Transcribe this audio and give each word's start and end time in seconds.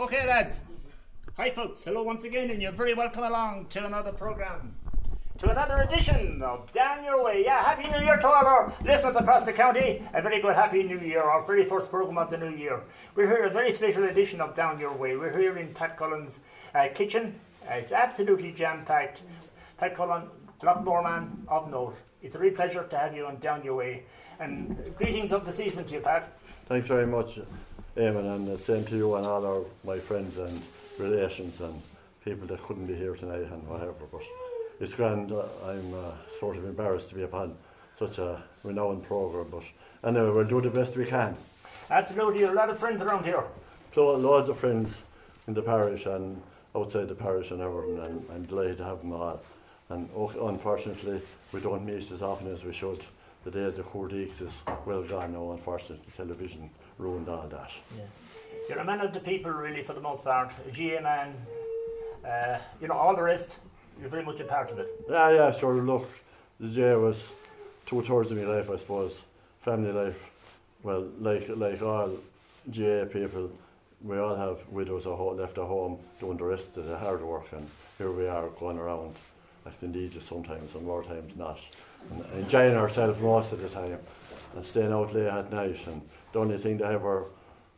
Okay, 0.00 0.26
lads. 0.26 0.60
Hi, 1.36 1.50
folks. 1.50 1.84
Hello 1.84 2.02
once 2.02 2.24
again, 2.24 2.50
and 2.50 2.62
you're 2.62 2.72
very 2.72 2.94
welcome 2.94 3.22
along 3.22 3.66
to 3.66 3.84
another 3.84 4.12
program. 4.12 4.74
To 5.40 5.50
another 5.50 5.82
edition 5.82 6.40
of 6.40 6.72
Down 6.72 7.04
Your 7.04 7.22
Way. 7.22 7.42
Yeah, 7.44 7.62
Happy 7.62 7.86
New 7.86 8.02
Year 8.06 8.16
to 8.16 8.26
all 8.26 8.46
our 8.46 8.72
listeners 8.82 9.14
across 9.14 9.42
the 9.42 9.52
county. 9.52 10.02
A 10.14 10.22
very 10.22 10.40
good 10.40 10.56
Happy 10.56 10.84
New 10.84 11.00
Year, 11.00 11.22
our 11.22 11.44
very 11.44 11.64
first 11.64 11.90
program 11.90 12.16
of 12.16 12.30
the 12.30 12.38
new 12.38 12.48
year. 12.48 12.80
We're 13.14 13.26
here, 13.26 13.44
a 13.44 13.50
very 13.50 13.72
special 13.72 14.04
edition 14.04 14.40
of 14.40 14.54
Down 14.54 14.80
Your 14.80 14.94
Way. 14.94 15.18
We're 15.18 15.38
here 15.38 15.58
in 15.58 15.74
Pat 15.74 15.98
Cullen's 15.98 16.40
uh, 16.74 16.88
kitchen. 16.94 17.38
Uh, 17.70 17.74
it's 17.74 17.92
absolutely 17.92 18.52
jam 18.52 18.86
packed. 18.86 19.20
Pat 19.76 19.94
Cullen, 19.94 20.30
Loughmore 20.62 21.02
man 21.02 21.44
of 21.46 21.70
note. 21.70 21.98
It's 22.22 22.34
a 22.34 22.38
real 22.38 22.54
pleasure 22.54 22.84
to 22.84 22.96
have 22.96 23.14
you 23.14 23.26
on 23.26 23.36
Down 23.36 23.62
Your 23.62 23.76
Way. 23.76 24.04
And 24.38 24.96
greetings 24.96 25.30
of 25.30 25.44
the 25.44 25.52
season 25.52 25.84
to 25.84 25.92
you, 25.92 26.00
Pat. 26.00 26.32
Thanks 26.70 26.88
very 26.88 27.06
much, 27.06 27.38
Eamon, 27.96 28.36
and 28.36 28.46
the 28.46 28.58
same 28.58 28.84
to 28.84 28.96
you 28.96 29.16
and 29.16 29.26
all 29.26 29.44
our, 29.44 29.62
my 29.84 29.98
friends 29.98 30.38
and 30.38 30.62
relations 30.98 31.60
and 31.60 31.82
people 32.24 32.46
that 32.46 32.62
couldn't 32.62 32.86
be 32.86 32.94
here 32.94 33.16
tonight 33.16 33.50
and 33.50 33.66
whatever. 33.66 34.06
But 34.12 34.22
it's 34.78 34.94
grand. 34.94 35.32
Uh, 35.32 35.42
I'm 35.64 35.94
uh, 35.94 36.12
sort 36.38 36.56
of 36.56 36.64
embarrassed 36.64 37.08
to 37.08 37.14
be 37.16 37.22
upon 37.22 37.56
such 37.98 38.18
a 38.18 38.42
renowned 38.62 39.04
programme, 39.04 39.48
but 39.50 39.64
anyway, 40.08 40.30
we'll 40.30 40.44
do 40.44 40.60
the 40.60 40.70
best 40.70 40.96
we 40.96 41.04
can. 41.04 41.36
Absolutely, 41.90 42.28
a 42.28 42.32
good 42.32 42.40
year. 42.40 42.52
A 42.52 42.54
lot 42.54 42.70
of 42.70 42.78
friends 42.78 43.02
around 43.02 43.24
here. 43.24 43.44
So, 43.94 44.14
loads 44.14 44.48
of 44.48 44.58
friends 44.58 44.94
in 45.48 45.54
the 45.54 45.62
parish 45.62 46.06
and 46.06 46.40
outside 46.76 47.08
the 47.08 47.14
parish 47.14 47.50
and 47.50 47.60
everything, 47.60 47.98
and 47.98 48.24
I'm 48.32 48.44
delighted 48.44 48.78
to 48.78 48.84
have 48.84 49.00
them 49.00 49.12
all. 49.12 49.42
And 49.88 50.08
unfortunately, 50.14 51.20
we 51.52 51.60
don't 51.60 51.84
meet 51.84 52.12
as 52.12 52.22
often 52.22 52.46
as 52.54 52.62
we 52.62 52.72
should. 52.72 53.02
The 53.42 53.50
day 53.50 53.64
of 53.64 53.76
the 53.76 53.82
Cordeeks 53.82 54.40
is 54.40 54.52
well 54.86 55.02
gone 55.02 55.32
now, 55.32 55.50
unfortunately. 55.50 56.04
The 56.06 56.24
television 56.24 56.70
ruined 57.00 57.28
all 57.28 57.48
that. 57.48 57.70
Yeah. 57.96 58.02
You're 58.68 58.78
a 58.78 58.84
man 58.84 59.00
of 59.00 59.12
the 59.12 59.20
people, 59.20 59.50
really, 59.50 59.82
for 59.82 59.94
the 59.94 60.00
most 60.00 60.22
part. 60.24 60.52
A 60.68 60.70
GAA 60.70 61.00
man, 61.02 61.34
uh, 62.24 62.58
you 62.80 62.88
know, 62.88 62.94
all 62.94 63.16
the 63.16 63.22
rest, 63.22 63.56
you're 63.98 64.08
very 64.08 64.24
much 64.24 64.40
a 64.40 64.44
part 64.44 64.70
of 64.70 64.78
it. 64.78 64.88
Yeah, 65.08 65.30
yeah, 65.30 65.50
sure. 65.52 65.74
Look, 65.74 66.08
the 66.60 66.68
GAA 66.68 66.98
was 66.98 67.24
two 67.86 68.02
thirds 68.02 68.30
of 68.30 68.36
my 68.38 68.44
life, 68.44 68.70
I 68.70 68.76
suppose. 68.76 69.14
Family 69.60 69.92
life, 69.92 70.30
well, 70.82 71.06
like 71.20 71.48
like 71.48 71.82
all 71.82 72.10
GAA 72.70 73.04
people, 73.12 73.50
we 74.02 74.18
all 74.18 74.36
have 74.36 74.56
widows 74.70 75.04
or 75.04 75.16
ho- 75.16 75.34
left 75.34 75.58
at 75.58 75.64
home 75.64 75.98
doing 76.20 76.38
the 76.38 76.44
rest 76.44 76.76
of 76.76 76.86
the 76.86 76.96
hard 76.96 77.22
work, 77.22 77.46
and 77.52 77.66
here 77.98 78.10
we 78.10 78.26
are 78.26 78.48
going 78.60 78.78
around, 78.78 79.14
like 79.66 79.78
the 79.80 80.08
just 80.08 80.28
sometimes, 80.28 80.74
and 80.74 80.86
more 80.86 81.02
times 81.02 81.36
not, 81.36 81.60
and 82.10 82.24
enjoying 82.42 82.74
ourselves 82.76 83.20
most 83.20 83.52
of 83.52 83.60
the 83.60 83.68
time, 83.68 83.98
and 84.54 84.64
staying 84.64 84.92
out 84.92 85.14
late 85.14 85.26
at 85.26 85.50
night. 85.52 85.86
And 85.86 86.02
the 86.32 86.38
only 86.40 86.58
thing 86.58 86.78
that 86.78 86.92
ever 86.92 87.26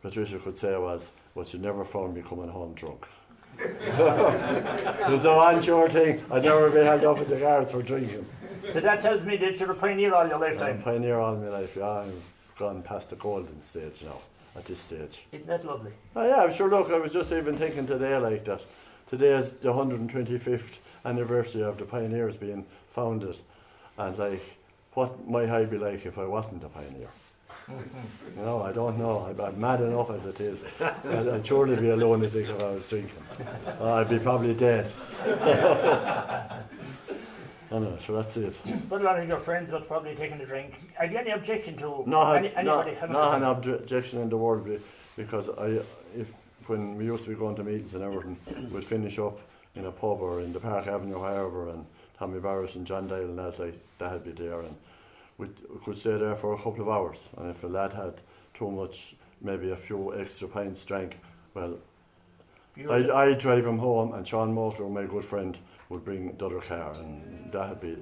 Patricia 0.03 0.39
could 0.39 0.59
say 0.59 0.77
was, 0.77 1.03
"Was 1.35 1.49
she 1.51 1.59
never 1.59 1.85
found 1.85 2.15
me 2.15 2.23
coming 2.23 2.49
home 2.49 2.75
drunk." 2.75 3.07
There's 3.59 5.23
no 5.23 5.41
unsure 5.49 5.89
thing. 5.89 6.25
I'd 6.31 6.43
never 6.45 6.71
be 6.71 6.81
held 6.81 7.05
up 7.05 7.19
in 7.19 7.29
the 7.29 7.37
guards 7.37 7.71
for 7.71 7.83
drinking. 7.83 8.25
So 8.73 8.81
that 8.81 9.01
tells 9.01 9.23
me 9.25 9.37
that 9.39 9.59
you're 9.61 9.73
a 9.73 9.75
pioneer 9.75 10.15
all 10.15 10.25
your 10.27 10.37
I'm 10.37 10.41
lifetime. 10.41 10.81
a 10.81 10.83
pioneer 10.83 11.19
all 11.19 11.37
my 11.37 11.49
life. 11.49 11.77
Yeah, 11.77 11.89
I've 11.89 12.15
gone 12.59 12.83
past 12.83 13.11
the 13.11 13.17
golden 13.17 13.63
stage 13.63 14.03
now. 14.05 14.19
At 14.55 14.67
this 14.67 14.81
stage. 14.81 15.23
Isn't 15.33 15.47
that 15.47 15.65
lovely? 15.65 15.93
Oh, 16.15 16.27
yeah, 16.29 16.43
I'm 16.43 16.53
sure. 16.53 16.69
Look, 16.69 16.91
I 16.91 16.99
was 16.99 17.11
just 17.15 17.33
even 17.33 17.57
thinking 17.57 17.87
today 17.87 18.19
like 18.19 18.45
that. 18.45 18.61
Today 19.09 19.31
is 19.39 19.51
the 19.63 19.69
125th 19.73 20.77
anniversary 21.07 21.63
of 21.63 21.79
the 21.79 21.87
pioneers 21.87 22.37
being 22.37 22.67
founded, 22.89 23.39
and 23.97 24.19
like, 24.19 24.43
what 24.95 25.29
might 25.29 25.49
I 25.51 25.65
be 25.65 25.79
like 25.79 26.05
if 26.07 26.19
I 26.19 26.25
wasn't 26.25 26.65
a 26.65 26.69
pioneer? 26.69 27.09
You 27.69 28.43
know, 28.43 28.63
I 28.63 28.73
don't 28.73 28.99
know. 28.99 29.21
I'm, 29.29 29.41
I'm 29.41 29.61
mad 29.61 29.81
enough 29.81 30.11
as 30.11 30.27
it 30.27 30.41
is. 30.41 30.65
I'd, 30.81 31.29
I'd 31.29 31.47
surely 31.47 31.77
be 31.77 31.91
a 31.91 31.97
lunatic 31.97 32.49
if 32.49 32.63
I 32.63 32.71
was 32.71 32.89
drinking. 32.89 33.23
Uh, 33.81 33.95
I'd 33.95 34.09
be 34.09 34.19
probably 34.19 34.55
dead. 34.55 34.91
I 37.73 37.79
know, 37.79 37.97
so 38.01 38.17
that's 38.17 38.37
it. 38.37 38.59
But 38.89 39.01
a 39.01 39.05
lot 39.05 39.19
of 39.19 39.27
your 39.27 39.39
friends 39.39 39.71
would 39.71 39.87
probably 39.89 40.15
taking 40.15 40.41
a 40.41 40.45
drink. 40.45 40.79
Have 40.95 41.11
you 41.11 41.19
any 41.19 41.31
objection 41.31 41.77
to 41.79 42.05
No, 42.07 42.33
any, 42.33 42.55
anybody 42.55 42.91
no, 42.93 42.97
having 43.01 43.13
no, 43.15 43.33
an 43.33 43.45
objection 43.45 44.21
in 44.21 44.29
the 44.29 44.37
world 44.37 44.69
because 45.17 45.49
I, 45.51 45.81
if 46.15 46.33
when 46.67 46.97
we 46.97 47.07
used 47.07 47.25
to 47.25 47.31
be 47.31 47.37
going 47.37 47.57
to 47.57 47.65
meetings 47.65 47.95
and 47.95 48.03
everything, 48.03 48.37
we'd 48.71 48.85
finish 48.85 49.19
up 49.19 49.39
in 49.75 49.87
a 49.87 49.91
pub 49.91 50.21
or 50.21 50.41
in 50.41 50.53
the 50.53 50.61
Park 50.61 50.87
Avenue, 50.87 51.19
wherever, 51.19 51.71
and 51.71 51.87
Tommy 52.19 52.41
Barrett 52.41 52.75
and 52.77 52.87
John 52.87 53.09
Dale 53.09 53.23
and 53.25 53.37
lads 53.37 53.59
like 53.59 53.79
that 53.99 54.13
would 54.13 54.25
be 54.25 54.43
there, 54.43 54.61
and 54.61 54.77
we'd, 55.39 55.55
could 55.85 55.97
stay 55.97 56.17
there 56.17 56.35
for 56.35 56.53
a 56.55 56.57
couple 56.57 56.83
of 56.83 56.89
hours. 56.89 57.19
And 57.37 57.51
if 57.51 57.63
a 57.65 57.67
lad 57.67 57.93
had 57.93 58.15
too 58.55 58.71
much, 58.71 59.15
maybe 59.41 59.71
a 59.71 59.77
few 59.77 60.19
extra 60.19 60.49
pints 60.49 60.85
drank, 60.85 61.19
well, 61.55 61.79
Beautiful. 62.75 62.97
I'd, 62.97 63.31
I'd 63.33 63.39
drive 63.39 63.67
him 63.67 63.79
home, 63.79 64.15
and 64.15 64.27
Sean 64.27 64.55
Moulter, 64.55 64.89
my 64.89 65.05
good 65.05 65.25
friend, 65.25 65.59
would 65.91 66.05
bring 66.05 66.35
the 66.37 66.47
other 66.47 66.61
car, 66.61 66.93
and 66.95 67.53
that'd 67.53 67.81
be 67.81 67.97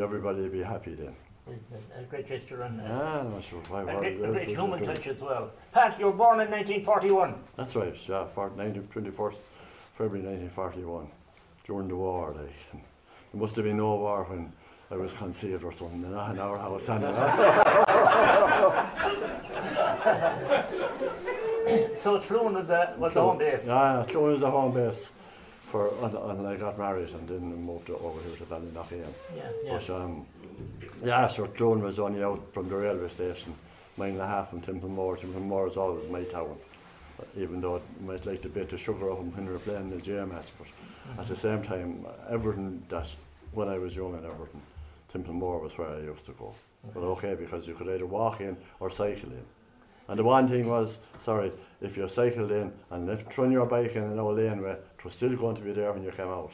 everybody 0.00 0.40
would 0.40 0.52
be 0.52 0.62
happy 0.62 0.94
then. 0.94 1.14
A 1.46 2.02
great 2.04 2.24
gesture 2.26 2.62
and 2.62 2.80
uh, 2.80 2.84
Ah, 2.88 3.20
I'm 3.20 3.32
not 3.32 3.44
sure 3.44 3.60
why. 3.68 3.82
a 3.82 3.98
great, 3.98 4.18
a 4.18 4.28
great 4.28 4.48
human 4.48 4.82
touch 4.82 5.06
as 5.08 5.20
well. 5.20 5.50
Pat, 5.72 5.98
you 5.98 6.06
were 6.06 6.12
born 6.12 6.40
in 6.40 6.50
1941. 6.50 7.34
That's 7.56 7.76
right, 7.76 8.08
yeah, 8.08 8.24
for 8.26 8.50
19, 8.56 8.84
21st 8.84 9.36
February 9.92 10.22
1941, 10.24 11.06
during 11.66 11.88
the 11.88 11.96
war. 11.96 12.34
Like, 12.34 12.82
there 13.34 13.40
must 13.40 13.56
have 13.56 13.64
been 13.64 13.78
no 13.78 13.96
war 13.96 14.22
when 14.28 14.52
I 14.92 14.96
was 14.96 15.12
conceived 15.14 15.64
or 15.64 15.72
something, 15.72 16.12
not 16.12 16.30
in 16.30 16.38
our 16.38 16.56
house. 16.56 16.88
anyway. 16.88 17.14
So 21.96 22.18
Tloon 22.18 22.52
was 22.52 22.68
the, 22.68 22.92
was 22.98 23.14
the 23.14 23.20
home 23.22 23.38
base. 23.38 23.66
Yeah, 23.66 24.04
Clone 24.06 24.32
was 24.32 24.40
the 24.40 24.50
home 24.50 24.74
base 24.74 25.06
for 25.70 25.88
until 26.02 26.30
until 26.30 26.46
I 26.46 26.56
got 26.56 26.78
married 26.78 27.08
and 27.08 27.26
then 27.26 27.64
moved 27.64 27.90
over 27.90 28.20
here 28.22 28.36
to 28.36 28.44
Ballynockian. 28.44 29.06
Yeah, 29.34 29.42
yeah. 29.64 29.78
But 29.78 29.90
um, 29.90 30.26
yeah, 31.02 31.26
so 31.26 31.46
Clone 31.46 31.82
was 31.82 31.98
only 31.98 32.22
out 32.22 32.42
from 32.52 32.68
the 32.68 32.76
railway 32.76 33.08
station, 33.08 33.54
mile 33.96 34.10
and 34.10 34.20
a 34.20 34.26
half 34.26 34.50
from 34.50 34.60
Templemore. 34.60 35.16
Templemore 35.16 35.68
is 35.68 35.76
always 35.76 36.08
my 36.10 36.22
town, 36.24 36.56
even 37.36 37.60
though 37.62 37.76
it 37.76 37.82
might 38.02 38.24
like 38.26 38.42
to 38.42 38.48
bit 38.48 38.68
the 38.70 38.78
sugar 38.78 39.10
up 39.10 39.18
when 39.20 39.46
we 39.46 39.52
were 39.52 39.58
playing 39.58 39.90
the 39.90 39.96
J 39.96 40.22
match. 40.24 40.52
But 40.58 40.68
at 41.18 41.26
the 41.26 41.36
same 41.36 41.62
time, 41.62 42.06
everything 42.30 42.82
that 42.88 43.06
when 43.52 43.68
I 43.68 43.78
was 43.78 43.94
young 43.94 44.14
and 44.14 44.24
everything, 44.24 44.62
Templemore 45.12 45.60
was 45.60 45.76
where 45.78 45.88
I 45.88 46.00
used 46.00 46.26
to 46.26 46.32
go. 46.32 46.54
But 46.92 47.00
okay, 47.00 47.34
because 47.34 47.66
you 47.66 47.74
could 47.74 47.88
either 47.88 48.06
walk 48.06 48.40
in 48.40 48.56
or 48.80 48.90
cycle 48.90 49.30
in. 49.30 49.44
And 50.08 50.18
the 50.18 50.24
one 50.24 50.48
thing 50.48 50.68
was, 50.68 50.98
sorry, 51.24 51.50
if 51.80 51.96
you 51.96 52.08
cycled 52.08 52.50
in 52.50 52.72
and 52.90 53.06
left 53.06 53.32
thrown 53.32 53.50
your 53.52 53.64
bike 53.66 53.96
in 53.96 54.02
an 54.02 54.18
old 54.18 54.36
laneway, 54.36 54.72
it 54.72 55.04
was 55.04 55.14
still 55.14 55.34
going 55.36 55.56
to 55.56 55.62
be 55.62 55.72
there 55.72 55.92
when 55.92 56.02
you 56.02 56.10
came 56.10 56.28
out. 56.28 56.52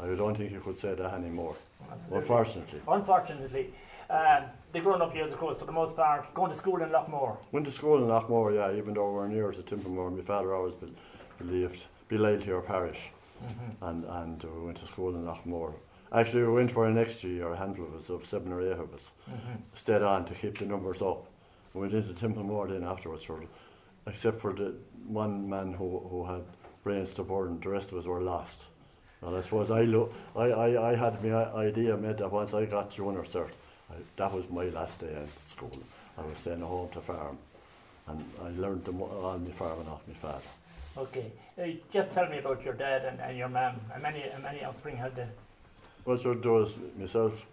I 0.00 0.06
don't 0.06 0.36
think 0.36 0.50
you 0.50 0.60
could 0.60 0.78
say 0.78 0.94
that 0.94 1.14
anymore, 1.14 1.54
Absolutely. 1.92 2.18
unfortunately. 2.18 2.80
Unfortunately, 2.88 3.74
um, 4.08 4.44
the 4.72 4.80
grown-up 4.80 5.14
years, 5.14 5.32
of 5.32 5.38
course, 5.38 5.58
for 5.58 5.66
the 5.66 5.72
most 5.72 5.94
part, 5.94 6.32
going 6.34 6.50
to 6.50 6.56
school 6.56 6.82
in 6.82 6.88
Loughmore. 6.88 7.36
Went 7.52 7.66
to 7.66 7.72
school 7.72 7.98
in 7.98 8.08
Loughmore, 8.08 8.54
yeah, 8.54 8.76
even 8.76 8.94
though 8.94 9.12
we're 9.12 9.28
near 9.28 9.52
to 9.52 9.62
Templemore. 9.62 10.10
My 10.10 10.22
father 10.22 10.54
always 10.54 10.74
be- 10.74 10.92
believed, 11.38 11.84
believed 12.08 12.44
here 12.44 12.60
parish, 12.60 13.12
Mm-hmm. 13.42 13.84
and, 13.84 14.04
and 14.04 14.42
we 14.42 14.66
went 14.66 14.78
to 14.78 14.86
school 14.86 15.14
in 15.14 15.24
Loughmore. 15.24 15.74
Actually, 16.12 16.42
we 16.42 16.52
went 16.52 16.72
for 16.72 16.86
an 16.86 16.98
extra 16.98 17.30
year, 17.30 17.52
a 17.52 17.56
handful 17.56 17.86
of 17.86 18.10
us, 18.10 18.28
seven 18.28 18.52
or 18.52 18.60
eight 18.62 18.78
of 18.78 18.92
us, 18.92 19.02
mm-hmm. 19.30 19.54
stayed 19.74 20.02
on 20.02 20.24
to 20.26 20.34
keep 20.34 20.58
the 20.58 20.66
numbers 20.66 21.00
up. 21.00 21.26
We 21.72 21.82
went 21.82 21.94
into 21.94 22.12
Templemore 22.14 22.68
then 22.68 22.82
afterwards, 22.84 23.24
sort 23.24 23.44
of, 23.44 23.48
except 24.06 24.40
for 24.40 24.52
the 24.52 24.74
one 25.06 25.48
man 25.48 25.72
who, 25.72 26.00
who 26.10 26.24
had 26.26 26.42
brains 26.82 27.12
to 27.12 27.22
burn, 27.22 27.60
the 27.60 27.68
rest 27.68 27.92
of 27.92 27.98
us 27.98 28.06
were 28.06 28.20
lost. 28.20 28.62
And 29.22 29.36
I 29.36 29.42
suppose 29.42 29.70
I, 29.70 29.82
lo- 29.82 30.12
I, 30.34 30.46
I, 30.46 30.90
I 30.92 30.96
had 30.96 31.22
my 31.22 31.44
idea 31.52 31.96
made 31.96 32.18
that 32.18 32.32
once 32.32 32.54
I 32.54 32.64
got 32.64 32.90
junior 32.90 33.22
cert, 33.22 33.50
I, 33.90 33.94
that 34.16 34.32
was 34.32 34.44
my 34.50 34.64
last 34.64 34.98
day 34.98 35.14
at 35.14 35.48
school. 35.48 35.78
I 36.18 36.22
was 36.22 36.38
staying 36.38 36.60
home 36.60 36.88
to 36.90 37.00
farm, 37.00 37.38
and 38.08 38.24
I 38.42 38.48
learned 38.50 38.84
the, 38.84 38.92
all 38.92 39.38
my 39.38 39.50
farming 39.50 39.88
off 39.88 40.00
my 40.08 40.14
father. 40.14 40.40
Okay, 40.96 41.32
uh, 41.58 41.66
just 41.90 42.12
tell 42.12 42.28
me 42.28 42.38
about 42.38 42.64
your 42.64 42.74
dad 42.74 43.04
and, 43.04 43.20
and 43.20 43.38
your 43.38 43.48
mum. 43.48 43.80
How 43.92 44.00
many, 44.00 44.24
how 44.32 44.38
many 44.40 44.64
offspring 44.64 44.96
had 44.96 45.14
they? 45.14 45.26
Well, 46.04 46.18
so 46.18 46.34
there 46.34 46.52
was 46.52 46.72
myself 46.98 47.46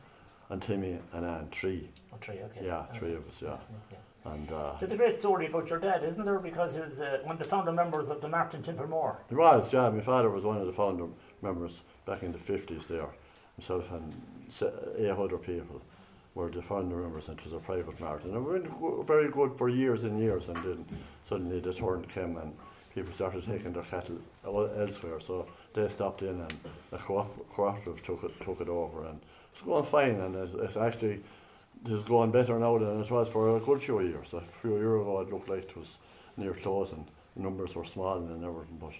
and 0.50 0.62
Timmy 0.62 0.98
and 1.14 1.26
Anne, 1.26 1.48
three. 1.52 1.90
Oh, 2.14 2.18
three, 2.20 2.40
okay. 2.40 2.66
Yeah, 2.66 2.86
three 2.98 3.14
of 3.14 3.28
us, 3.28 3.42
yeah. 3.42 3.58
And 4.26 4.52
uh, 4.52 4.74
There's 4.80 4.92
a 4.92 4.98
great 4.98 5.16
story 5.16 5.48
about 5.48 5.70
your 5.70 5.80
dad, 5.80 6.04
isn't 6.04 6.24
there? 6.24 6.40
Because 6.40 6.74
he 6.74 6.80
was 6.80 7.00
uh, 7.00 7.20
one 7.24 7.34
of 7.34 7.40
the 7.40 7.46
founder 7.46 7.72
members 7.72 8.10
of 8.10 8.20
the 8.22 8.28
Martin 8.28 8.62
Templemore. 8.62 9.20
It 9.30 9.36
was, 9.36 9.72
yeah. 9.72 9.90
My 9.90 10.02
father 10.02 10.30
was 10.30 10.44
one 10.44 10.58
of 10.58 10.66
the 10.66 10.74
founder 10.74 11.06
members 11.42 11.74
back 12.06 12.24
in 12.24 12.32
the 12.32 12.38
50s 12.38 12.88
there. 12.88 13.08
Himself 13.56 13.90
and 13.92 14.14
eight 14.98 15.10
other 15.10 15.38
people 15.38 15.82
were 16.36 16.50
the 16.50 16.62
founder 16.62 16.98
members, 16.98 17.30
and 17.30 17.40
it 17.40 17.46
was 17.46 17.54
a 17.54 17.66
private 17.66 18.00
marathon. 18.00 18.32
And 18.32 18.46
we 18.46 18.60
went 18.60 19.08
very 19.08 19.30
good 19.32 19.58
for 19.58 19.70
years 19.70 20.04
and 20.04 20.20
years, 20.20 20.48
and 20.48 20.58
then 20.58 20.86
suddenly 21.30 21.60
the 21.60 21.74
turn 21.74 22.06
came 22.14 22.38
and 22.38 22.54
people 22.98 23.14
started 23.14 23.46
taking 23.46 23.74
their 23.74 23.84
cattle 23.84 24.18
elsewhere. 24.44 25.20
So 25.20 25.46
they 25.74 25.88
stopped 25.90 26.24
in, 26.24 26.42
and 26.42 26.54
the 26.90 26.98
co- 26.98 27.30
cooperative 27.54 28.04
took 28.04 28.24
it, 28.24 28.34
took 28.44 28.60
it 28.60 28.70
over, 28.70 29.06
and 29.06 29.20
it's 29.54 29.62
going 29.62 29.86
fine. 29.86 30.20
And 30.20 30.36
it's, 30.36 30.54
it's 30.56 30.78
actually 30.78 31.22
it's 31.86 32.04
going 32.04 32.32
better 32.32 32.58
now 32.60 32.78
than 32.80 33.00
it 33.02 33.12
was 33.12 33.28
for 33.30 33.56
a 33.56 33.60
good 33.60 33.84
few 33.84 34.02
years. 34.02 34.34
A 34.34 34.42
few 34.42 34.78
years 34.78 35.02
ago, 35.02 35.20
it 35.22 35.32
looked 35.32 35.50
like 35.50 35.70
it 35.70 35.78
was 35.78 35.90
near 36.38 36.54
closing. 36.54 37.06
numbers 37.36 37.76
were 37.76 37.86
small 37.86 38.18
and 38.18 38.44
everything, 38.44 38.78
but 38.82 38.94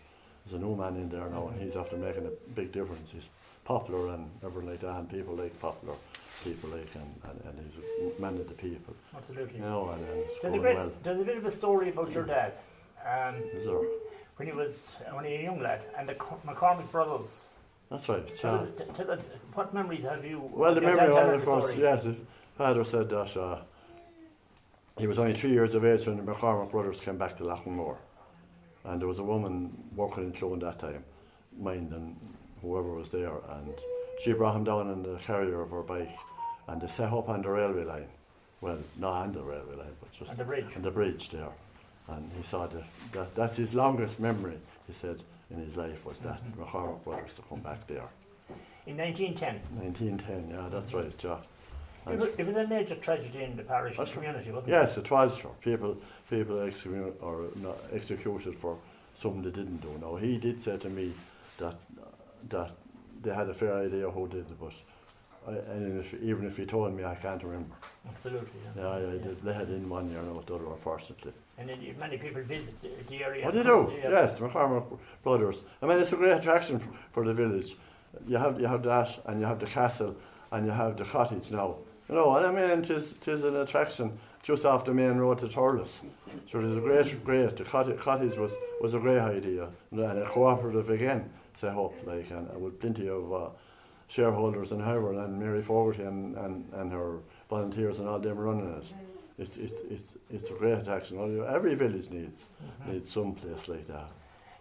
there's 0.46 0.62
a 0.62 0.66
new 0.66 0.76
man 0.76 0.96
in 0.96 1.10
there 1.10 1.30
now, 1.30 1.48
and 1.48 1.62
he's 1.62 1.76
after 1.76 1.98
making 1.98 2.28
a 2.28 2.52
big 2.60 2.72
difference. 2.72 3.10
He's 3.12 3.28
popular 3.66 4.14
and 4.14 4.30
everything 4.46 4.70
like 4.70 4.82
that, 4.82 4.96
and 5.00 5.10
people 5.10 5.34
like 5.34 5.60
popular 5.60 5.96
people 6.44 6.70
like, 6.70 6.88
and, 6.94 7.12
and, 7.24 7.38
and 7.48 7.56
he's 7.66 8.16
a 8.16 8.22
man 8.22 8.36
of 8.36 8.48
the 8.48 8.54
people. 8.54 8.94
Absolutely. 9.16 9.58
You 9.58 9.66
know, 9.66 9.90
and, 9.90 10.08
and 10.08 10.20
it's 10.20 10.40
There's 10.42 10.54
a, 10.54 10.60
well. 10.60 10.92
there's 11.02 11.20
a 11.20 11.24
bit 11.24 11.38
of 11.38 11.46
a 11.46 11.52
story 11.52 11.90
about 11.90 12.12
your 12.12 12.26
dad. 12.26 12.54
Um, 13.08 13.36
Is 13.54 13.66
there? 13.66 13.80
when 14.36 14.48
he 14.48 14.54
was 14.54 14.88
only 15.12 15.36
a 15.36 15.44
young 15.44 15.60
lad, 15.62 15.82
and 15.98 16.08
the 16.10 16.16
Co- 16.16 16.40
McCormick 16.46 16.92
brothers. 16.92 17.46
That's 17.90 18.08
right. 18.10 18.28
Tell 18.38 18.56
us, 18.56 18.68
t- 18.78 18.84
tell 18.94 19.12
us, 19.12 19.30
what 19.54 19.74
memories 19.74 20.04
have 20.04 20.24
you? 20.26 20.42
Well, 20.54 20.76
the 20.76 20.82
memory 20.82 21.08
of 21.16 21.34
it, 21.40 21.42
story? 21.44 21.80
yes, 21.80 22.04
his 22.04 22.18
father 22.58 22.84
said 22.84 23.10
that 23.10 23.36
uh, 23.38 23.62
he 24.98 25.08
was 25.08 25.18
only 25.18 25.34
three 25.34 25.52
years 25.52 25.74
of 25.74 25.86
age 25.86 26.06
when 26.06 26.18
the 26.18 26.24
McCormick 26.32 26.70
brothers 26.72 27.00
came 27.00 27.18
back 27.18 27.38
to 27.38 27.44
Lachlanmore. 27.44 27.98
And 28.84 29.02
there 29.02 29.08
was 29.08 29.20
a 29.20 29.24
woman 29.24 29.72
working 29.96 30.24
in 30.26 30.32
Clone 30.34 30.60
that 30.60 30.80
time, 30.80 31.04
minding 31.58 32.16
whoever 32.62 32.94
was 32.94 33.10
there, 33.10 33.34
and 33.52 33.74
she 34.24 34.34
brought 34.34 34.56
him 34.56 34.64
down 34.66 34.90
in 34.92 35.02
the 35.04 35.18
carrier 35.20 35.62
of 35.62 35.72
her 35.72 35.82
bike, 35.82 36.16
and 36.68 36.82
they 36.82 36.88
set 36.88 37.12
up 37.14 37.30
on 37.30 37.42
the 37.42 37.50
railway 37.50 37.84
line. 37.86 38.08
Well, 38.62 38.78
not 38.98 39.14
on 39.14 39.34
the 39.34 39.42
railway 39.42 39.76
line, 39.76 39.96
but 40.00 40.12
just 40.12 40.30
On 40.32 40.38
the 40.38 40.44
bridge. 40.44 40.76
on 40.76 40.82
the 40.82 40.92
bridge 40.92 41.30
there. 41.30 41.50
And 42.10 42.32
he 42.38 42.44
saw 42.44 42.68
that, 42.68 42.84
that 43.12 43.36
that's 43.36 43.58
his 43.58 43.74
longest 43.74 44.20
memory, 44.20 44.58
he 44.88 44.94
said, 44.94 45.22
in 45.52 45.58
his 45.60 45.76
life 45.76 46.06
was 46.06 46.18
that 46.20 46.42
Mhm. 46.44 46.66
McCormick 46.66 47.04
brothers 47.04 47.34
to 47.36 47.42
come 47.44 47.60
back 47.60 47.86
there. 47.88 48.08
In 48.86 48.96
1910. 48.98 49.60
1910, 49.76 50.50
yeah, 50.50 50.70
that's 50.70 50.94
right, 50.94 51.24
yeah. 51.24 51.38
It 52.10 52.20
was, 52.20 52.30
it 52.38 52.48
was 52.48 52.56
a 52.56 52.66
major 52.68 52.96
tragedy 52.96 53.44
in 53.44 53.58
the 53.58 53.64
parish 53.64 53.98
and 53.98 54.06
That's 54.06 54.14
community, 54.14 54.50
wasn't 54.52 54.70
it? 54.70 54.72
Yes, 54.72 54.98
it 54.98 55.12
was 55.12 55.38
sure. 55.38 55.52
People, 55.60 55.98
people 56.30 56.62
executed 56.62 57.16
or 57.22 57.48
not 57.58 57.78
executed 57.92 58.56
for 58.56 58.78
something 59.22 59.42
they 59.44 59.50
didn't 59.52 59.82
do. 59.82 59.90
Now 60.00 60.16
he 60.16 60.38
did 60.38 60.64
say 60.64 60.78
to 60.78 60.90
me 60.90 61.14
that 61.58 61.76
that 62.50 62.72
they 63.22 63.34
had 63.34 63.50
a 63.50 63.54
fair 63.54 63.74
idea 63.76 64.10
who 64.10 64.26
did 64.30 64.46
it, 64.50 64.58
but 64.60 64.72
I, 65.48 65.52
and 65.74 66.00
if, 66.00 66.14
even 66.22 66.46
if 66.46 66.56
he 66.56 66.66
told 66.66 66.94
me, 66.94 67.04
I 67.04 67.16
can't 67.16 67.44
remember. 67.44 67.76
Absolutely. 68.08 68.48
Yeah. 68.78 68.84
Yeah, 68.84 69.00
yeah, 69.00 69.18
they, 69.24 69.34
they 69.44 69.54
had 69.54 69.70
in 69.70 69.90
one 69.90 70.10
year, 70.10 70.22
not 70.22 70.46
the 70.46 70.56
other, 70.56 70.68
unfortunately. 70.68 71.34
And 71.58 71.70
then 71.70 71.80
many 72.00 72.18
people 72.18 72.42
visit 72.44 72.80
the, 72.82 72.90
the 73.08 73.24
area. 73.24 73.46
What 73.46 73.56
they 73.56 73.64
do? 73.64 73.92
Yeah. 73.98 74.10
Yes, 74.12 74.38
the 74.38 74.48
McCormick 74.48 75.00
brothers. 75.24 75.58
I 75.82 75.88
mean, 75.88 75.98
it's 76.00 76.14
a 76.14 76.16
great 76.16 76.38
attraction 76.38 76.80
for, 77.12 77.26
the 77.26 77.34
village. 77.34 77.76
You 78.28 78.38
have 78.38 78.60
you 78.60 78.68
have 78.68 78.84
that, 78.84 79.10
and 79.26 79.40
you 79.40 79.48
have 79.48 79.60
the 79.60 79.66
castle, 79.66 80.16
and 80.52 80.66
you 80.66 80.72
have 80.72 80.98
the 80.98 81.06
cottage 81.06 81.52
now. 81.52 81.78
You 82.08 82.16
know, 82.16 82.36
and 82.36 82.46
I 82.46 82.52
mean, 82.52 82.84
tis 82.84 83.16
tis 83.22 83.44
an 83.44 83.56
attraction 83.56 84.20
just 84.44 84.66
off 84.66 84.86
the 84.86 84.94
main 84.94 85.18
road 85.18 85.40
to 85.40 85.48
Thurles. 85.48 85.94
So 86.50 86.60
it 86.60 86.66
is 86.66 86.78
a 86.78 86.80
great, 86.80 87.26
great. 87.26 87.58
The 87.58 87.64
cottage, 87.64 88.00
cottage 88.00 88.38
was 88.38 88.52
was 88.80 88.94
a 88.94 89.00
great 89.00 89.20
idea, 89.20 89.70
and 89.92 90.00
a 90.00 90.30
cooperative 90.30 90.90
again 90.90 91.30
set 91.60 91.76
up, 91.76 91.94
like, 92.06 92.30
and, 92.30 92.62
with 92.62 92.80
plenty 92.80 93.10
of 93.10 93.34
uh, 93.34 93.50
shareholders 94.08 94.72
and 94.72 94.82
however, 94.82 95.14
and 95.14 95.40
Mary 95.40 95.62
Fogarty 95.62 96.04
and, 96.04 96.38
and, 96.38 96.72
and 96.74 96.92
her 96.92 97.18
volunteers 97.50 98.00
and 98.00 98.08
all 98.08 98.20
them 98.20 98.38
running 98.38 98.74
it. 98.76 98.86
It's 99.38 99.58
it's 99.58 99.82
it's 99.90 100.14
it's 100.30 100.50
a 100.50 100.54
great 100.54 100.88
action. 100.88 101.18
Every 101.48 101.76
village 101.76 102.10
needs 102.10 102.46
Mhm. 102.64 102.94
needs 102.94 103.12
some 103.12 103.34
place 103.36 103.68
like 103.68 103.88
that. 103.88 104.12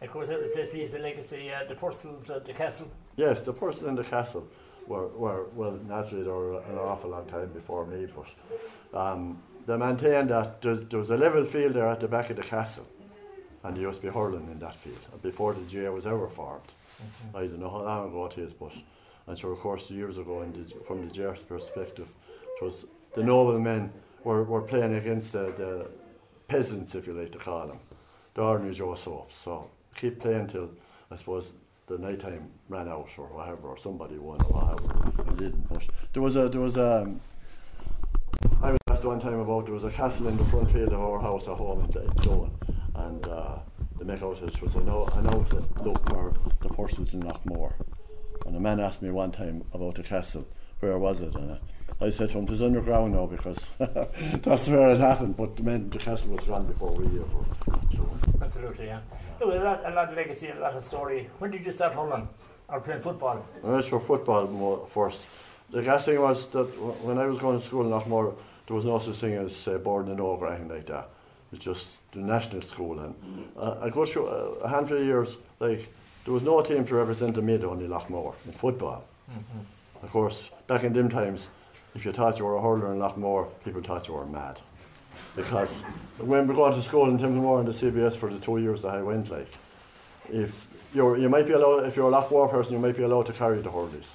Of 0.02 0.10
course, 0.10 0.28
every 0.28 0.48
place 0.48 0.72
leaves 0.74 0.92
the 0.92 0.98
legacy, 0.98 1.50
uh, 1.50 1.64
the 1.66 1.74
Purcells 1.74 2.28
at 2.28 2.44
the 2.44 2.52
castle. 2.52 2.88
Yes, 3.16 3.40
the 3.40 3.52
person 3.54 3.88
in 3.88 3.94
the 3.94 4.04
castle 4.04 4.46
were, 4.86 5.08
were 5.08 5.46
well, 5.54 5.78
naturally, 5.88 6.22
they 6.24 6.30
were 6.30 6.60
an 6.60 6.76
awful 6.78 7.10
long 7.10 7.26
time 7.26 7.48
before 7.54 7.86
me, 7.86 8.06
but 8.14 8.28
um, 9.02 9.42
they 9.66 9.76
maintained 9.78 10.28
that 10.30 10.60
there's, 10.60 10.80
there 10.90 10.98
was 10.98 11.08
a 11.10 11.16
level 11.16 11.46
field 11.46 11.72
there 11.72 11.88
at 11.88 12.00
the 12.00 12.08
back 12.08 12.28
of 12.28 12.36
the 12.36 12.42
castle, 12.42 12.84
and 13.64 13.74
they 13.76 13.80
used 13.80 14.00
to 14.02 14.06
be 14.08 14.12
hurling 14.12 14.46
in 14.52 14.58
that 14.58 14.76
field 14.76 14.98
before 15.22 15.54
the 15.54 15.62
GAA 15.62 15.90
was 15.90 16.04
ever 16.06 16.28
formed. 16.28 16.70
I 17.34 17.46
don't 17.46 17.58
know 17.58 17.70
how 17.70 17.82
long 17.82 18.08
ago 18.10 18.26
it 18.26 18.36
is, 18.38 18.52
but 18.52 18.72
I'm 19.26 19.36
sure, 19.36 19.52
of 19.52 19.60
course, 19.60 19.90
years 19.90 20.18
ago, 20.18 20.42
in 20.42 20.52
the, 20.52 20.64
from 20.86 21.08
the 21.08 21.12
GAA's 21.14 21.40
perspective, 21.40 22.08
it 22.60 22.64
was 22.64 22.84
the 23.14 23.22
noblemen 23.22 23.90
were, 24.26 24.42
were 24.42 24.62
playing 24.62 24.96
against 24.96 25.30
the, 25.30 25.52
the 25.56 25.86
peasants, 26.48 26.96
if 26.96 27.06
you 27.06 27.12
like 27.12 27.30
to 27.30 27.38
call 27.38 27.68
them, 27.68 27.78
the 28.34 28.42
ordinary 28.42 28.74
Joe 28.74 28.96
Soaps. 28.96 29.36
So 29.44 29.70
keep 29.94 30.18
playing 30.18 30.48
till, 30.48 30.70
I 31.12 31.16
suppose, 31.16 31.52
the 31.86 31.96
night 31.96 32.18
time 32.18 32.50
ran 32.68 32.88
out 32.88 33.08
or 33.18 33.28
whatever, 33.28 33.68
or 33.68 33.78
somebody 33.78 34.18
won 34.18 34.42
or 34.46 34.60
whatever, 34.60 35.30
and 35.30 35.38
didn't. 35.38 35.68
But 35.68 35.88
there 36.12 36.22
was 36.22 36.34
a, 36.34 36.48
there 36.48 36.60
was 36.60 36.76
a, 36.76 37.02
um, 37.02 37.20
was 38.60 38.78
asked 38.90 39.04
one 39.04 39.20
time 39.20 39.38
about 39.38 39.64
there 39.64 39.74
was 39.74 39.84
a 39.84 39.90
castle 39.90 40.26
in 40.26 40.36
the 40.36 40.44
front 40.44 40.72
field 40.72 40.92
of 40.92 41.00
our 41.00 41.20
house 41.20 41.46
at 41.46 41.54
home 41.54 41.84
in 41.84 42.24
Doan, 42.24 42.50
and 42.96 43.28
uh, 43.28 43.58
the 43.96 44.04
make 44.04 44.22
out 44.22 44.40
was 44.60 44.74
an, 44.74 44.88
an 44.88 45.26
outlet 45.28 45.84
look 45.84 46.04
for 46.08 46.34
the 46.62 46.68
persons 46.70 47.14
in 47.14 47.22
Loughmore. 47.22 47.74
And 48.44 48.56
a 48.56 48.60
man 48.60 48.80
asked 48.80 49.02
me 49.02 49.10
one 49.10 49.30
time 49.30 49.62
about 49.72 49.94
the 49.94 50.02
castle, 50.02 50.48
where 50.80 50.98
was 50.98 51.20
it? 51.20 51.32
And 51.36 51.52
I, 51.52 51.58
I 52.00 52.10
said 52.10 52.28
to 52.30 52.38
him, 52.38 52.46
it's 52.48 52.60
underground 52.60 53.14
now 53.14 53.26
because 53.26 53.58
that's 53.78 54.68
where 54.68 54.90
it 54.90 55.00
happened, 55.00 55.36
but 55.36 55.56
the, 55.56 55.62
men, 55.62 55.88
the 55.88 55.98
castle 55.98 56.30
was 56.30 56.44
gone 56.44 56.66
before 56.66 56.92
we 56.92 57.06
ever. 57.06 57.44
So, 57.94 58.18
Absolutely, 58.42 58.86
yeah. 58.86 59.00
There 59.38 59.48
was 59.48 59.56
a 59.60 59.64
lot, 59.64 59.80
a 59.84 59.90
lot 59.90 60.08
of 60.10 60.16
legacy, 60.16 60.48
a 60.48 60.54
lot 60.60 60.74
of 60.74 60.84
story. 60.84 61.30
When 61.38 61.50
did 61.50 61.64
you 61.64 61.72
start 61.72 61.94
hurling 61.94 62.28
or 62.68 62.80
playing 62.80 63.00
football? 63.00 63.46
I 63.64 63.66
went 63.66 63.84
for 63.86 64.00
football 64.00 64.46
more 64.46 64.86
first. 64.86 65.20
The 65.70 65.82
last 65.82 66.04
thing 66.04 66.20
was 66.20 66.46
that 66.50 66.66
wh- 66.66 67.04
when 67.04 67.18
I 67.18 67.26
was 67.26 67.38
going 67.38 67.60
to 67.60 67.66
school 67.66 67.82
in 67.82 67.90
Loughmore, 67.90 68.34
there 68.66 68.76
was 68.76 68.84
no 68.84 68.98
such 68.98 69.16
thing 69.16 69.34
as 69.34 69.56
say, 69.56 69.76
boarding 69.78 70.10
and 70.12 70.20
over 70.20 70.46
or 70.46 70.50
anything 70.52 70.68
like 70.68 70.86
that. 70.86 71.08
It 71.52 71.56
was 71.56 71.60
just 71.60 71.86
the 72.12 72.18
national 72.20 72.62
school. 72.62 72.98
And 73.00 73.14
uh, 73.56 73.76
I 73.80 73.88
go 73.90 74.04
through 74.04 74.26
a, 74.28 74.50
uh, 74.52 74.64
a 74.64 74.68
handful 74.68 74.98
of 74.98 75.04
years, 75.04 75.36
like, 75.60 75.88
there 76.24 76.34
was 76.34 76.42
no 76.42 76.60
team 76.60 76.84
to 76.86 76.94
represent 76.94 77.36
the 77.36 77.42
mid 77.42 77.64
only 77.64 77.86
Loughmore 77.86 78.34
in 78.44 78.52
football. 78.52 79.04
Mm-hmm. 79.30 80.04
Of 80.04 80.10
course, 80.10 80.42
back 80.66 80.82
in 80.82 80.92
them 80.92 81.08
times, 81.08 81.40
if 81.96 82.04
you 82.04 82.12
thought 82.12 82.38
you 82.38 82.44
were 82.44 82.56
a 82.56 82.60
hurler 82.60 82.92
in 82.92 82.98
Loughmore, 82.98 83.48
people 83.64 83.82
thought 83.82 84.06
you 84.06 84.14
were 84.14 84.26
mad. 84.26 84.58
Because 85.34 85.80
when 86.18 86.46
we 86.46 86.54
go 86.54 86.70
to 86.70 86.82
school 86.82 87.08
in 87.08 87.18
Templemore 87.18 87.60
and 87.60 87.68
the 87.68 87.72
CBS 87.72 88.14
for 88.14 88.30
the 88.30 88.38
two 88.38 88.58
years 88.58 88.82
that 88.82 88.94
I 88.94 89.02
went, 89.02 89.30
like, 89.30 89.50
if 90.30 90.66
you're, 90.94 91.16
you 91.16 91.30
might 91.30 91.46
be 91.46 91.54
allowed, 91.54 91.86
if 91.86 91.96
you're 91.96 92.10
a 92.10 92.12
Loughmore 92.12 92.50
person, 92.50 92.74
you 92.74 92.78
might 92.78 92.96
be 92.96 93.02
allowed 93.02 93.26
to 93.26 93.32
carry 93.32 93.62
the 93.62 93.70
hurleys. 93.70 94.08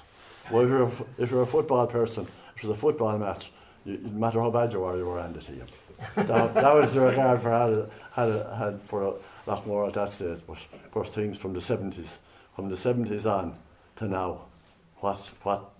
Well, 0.50 0.62
if 0.62 0.68
you're 0.68 0.84
a, 0.84 0.92
if 1.18 1.30
you're 1.32 1.42
a 1.42 1.46
football 1.46 1.88
person, 1.88 2.26
if 2.56 2.62
it's 2.62 2.72
a 2.72 2.74
football 2.76 3.18
match, 3.18 3.50
you, 3.84 3.98
no 4.00 4.10
matter 4.10 4.40
how 4.40 4.50
bad 4.50 4.72
you 4.72 4.84
are, 4.84 4.96
you 4.96 5.04
were 5.04 5.18
on 5.18 5.32
the 5.32 5.40
team. 5.40 5.64
that, 6.14 6.54
that 6.54 6.74
was 6.74 6.94
the 6.94 7.00
regard 7.00 7.42
for 7.42 7.50
had, 7.50 7.90
had, 8.12 8.56
had 8.56 8.80
for 8.86 9.02
a 9.02 9.12
Loughmore 9.50 9.88
at 9.88 9.94
that 9.94 10.12
stage. 10.12 10.38
But 10.46 10.58
of 10.72 10.90
course, 10.92 11.10
things 11.10 11.36
from 11.36 11.52
the 11.52 11.60
70s, 11.60 12.08
from 12.54 12.68
the 12.68 12.76
70s 12.76 13.26
on 13.26 13.56
to 13.96 14.06
now, 14.06 14.42
what 15.00 15.18
what 15.42 15.71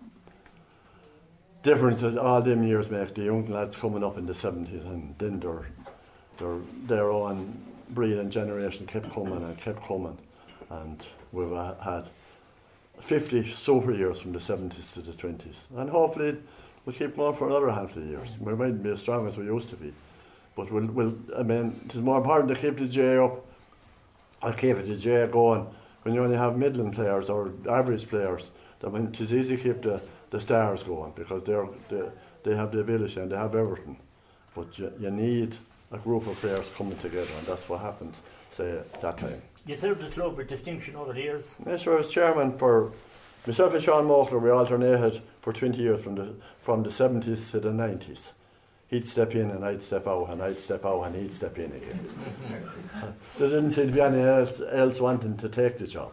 difference 1.63 2.01
did 2.01 2.19
all 2.19 2.43
them 2.43 2.67
years 2.67 2.91
make? 2.91 3.15
The 3.15 3.25
young 3.25 3.49
lads 3.51 3.77
coming 3.77 4.05
up 4.05 4.19
in 4.19 4.27
the 4.27 4.33
70s, 4.33 4.85
and 4.87 5.15
then 5.19 5.41
their 5.41 5.67
their 6.39 6.59
their 6.87 7.11
own 7.11 7.61
breed 7.91 8.19
and 8.19 8.31
generation 8.33 8.87
kept 8.87 9.13
coming 9.13 9.43
and 9.43 9.59
kept 9.59 9.87
coming, 9.87 10.19
and 10.71 11.05
we've 11.31 11.53
uh, 11.53 11.75
had 11.77 12.09
50 13.01 13.47
super 13.47 13.93
years 13.93 14.21
from 14.21 14.33
the 14.33 14.39
70s 14.39 14.95
to 14.95 15.01
the 15.01 15.13
20s, 15.13 15.57
and 15.77 15.91
hopefully 15.91 16.37
we'll 16.85 16.97
keep 16.97 17.17
going 17.17 17.35
for 17.35 17.49
another 17.49 17.71
half 17.71 17.97
of 17.97 18.05
years. 18.05 18.31
We 18.39 18.55
might 18.55 18.83
be 18.83 18.91
as 18.91 19.01
strong 19.01 19.29
as 19.29 19.37
we 19.37 19.45
used 19.45 19.71
to 19.71 19.77
be, 19.77 19.93
but 20.57 20.71
we'll, 20.71 20.87
we'll 20.87 21.17
I 21.37 21.43
mean, 21.43 21.75
it's 21.85 21.95
more 21.97 22.19
important 22.19 22.49
to 22.49 22.57
keep 22.57 22.79
the 22.79 22.87
J 22.87 23.19
up 23.19 23.45
I'll 24.43 24.53
keep 24.53 24.77
the 24.85 24.97
J 24.97 25.29
going. 25.31 25.67
When 26.03 26.15
you 26.15 26.25
only 26.25 26.37
have 26.37 26.57
middling 26.57 26.91
players 26.91 27.31
or 27.31 27.53
average 27.71 28.09
players, 28.09 28.51
I 28.85 28.89
mean, 28.89 29.07
it's 29.07 29.21
easy 29.21 29.57
to 29.57 29.63
keep 29.63 29.83
the, 29.83 30.01
the 30.33 30.41
stars 30.41 30.83
going 30.83 31.13
because 31.15 31.45
they're, 31.45 31.69
they, 31.91 32.03
they 32.43 32.57
have 32.57 32.73
the 32.73 32.81
ability 32.81 33.21
and 33.21 33.31
they 33.31 33.37
have 33.37 33.55
everything. 33.55 33.99
But 34.55 34.79
you, 34.79 34.91
you 34.99 35.11
need 35.11 35.57
a 35.93 35.99
group 35.99 36.27
of 36.27 36.37
players 36.37 36.71
coming 36.77 36.99
together, 36.99 37.31
and 37.39 37.47
that's 37.47 37.69
what 37.69 37.81
happened, 37.81 38.15
say, 38.51 38.71
at 38.79 39.01
that 39.03 39.19
time. 39.19 39.43
You 39.67 39.77
served 39.77 40.01
the 40.01 40.09
club 40.09 40.39
with 40.39 40.49
distinction 40.49 40.97
over 40.97 41.13
the 41.13 41.21
years. 41.21 41.55
Yeah, 41.67 41.77
sure, 41.77 41.95
I 41.95 41.99
was 41.99 42.13
chairman 42.13 42.59
for 42.59 42.93
myself 43.47 43.75
and 43.75 43.83
Sean 43.83 44.07
Mockler. 44.07 44.41
We 44.41 44.51
alternated 44.51 45.23
for 45.43 45.53
20 45.53 45.79
years 45.79 46.03
from 46.03 46.15
the, 46.15 46.35
from 46.59 46.83
the 46.83 46.89
70s 46.89 47.51
to 47.51 47.61
the 47.61 47.69
90s. 47.69 48.31
He'd 48.89 49.07
step 49.07 49.35
in 49.35 49.51
and 49.51 49.65
I'd 49.65 49.83
step 49.83 50.07
out, 50.07 50.31
and 50.31 50.43
I'd 50.43 50.59
step 50.59 50.85
out 50.87 51.03
and 51.03 51.15
he'd 51.15 51.33
step 51.33 51.59
in 51.59 51.73
again. 51.73 52.01
there 53.39 53.49
didn't 53.49 53.73
seem 53.73 53.89
to 53.89 53.93
be 53.93 54.01
any 54.01 54.23
else, 54.23 54.61
else 54.71 54.99
wanting 54.99 55.37
to 55.39 55.49
take 55.49 55.79
the 55.79 55.87
job. 55.87 56.13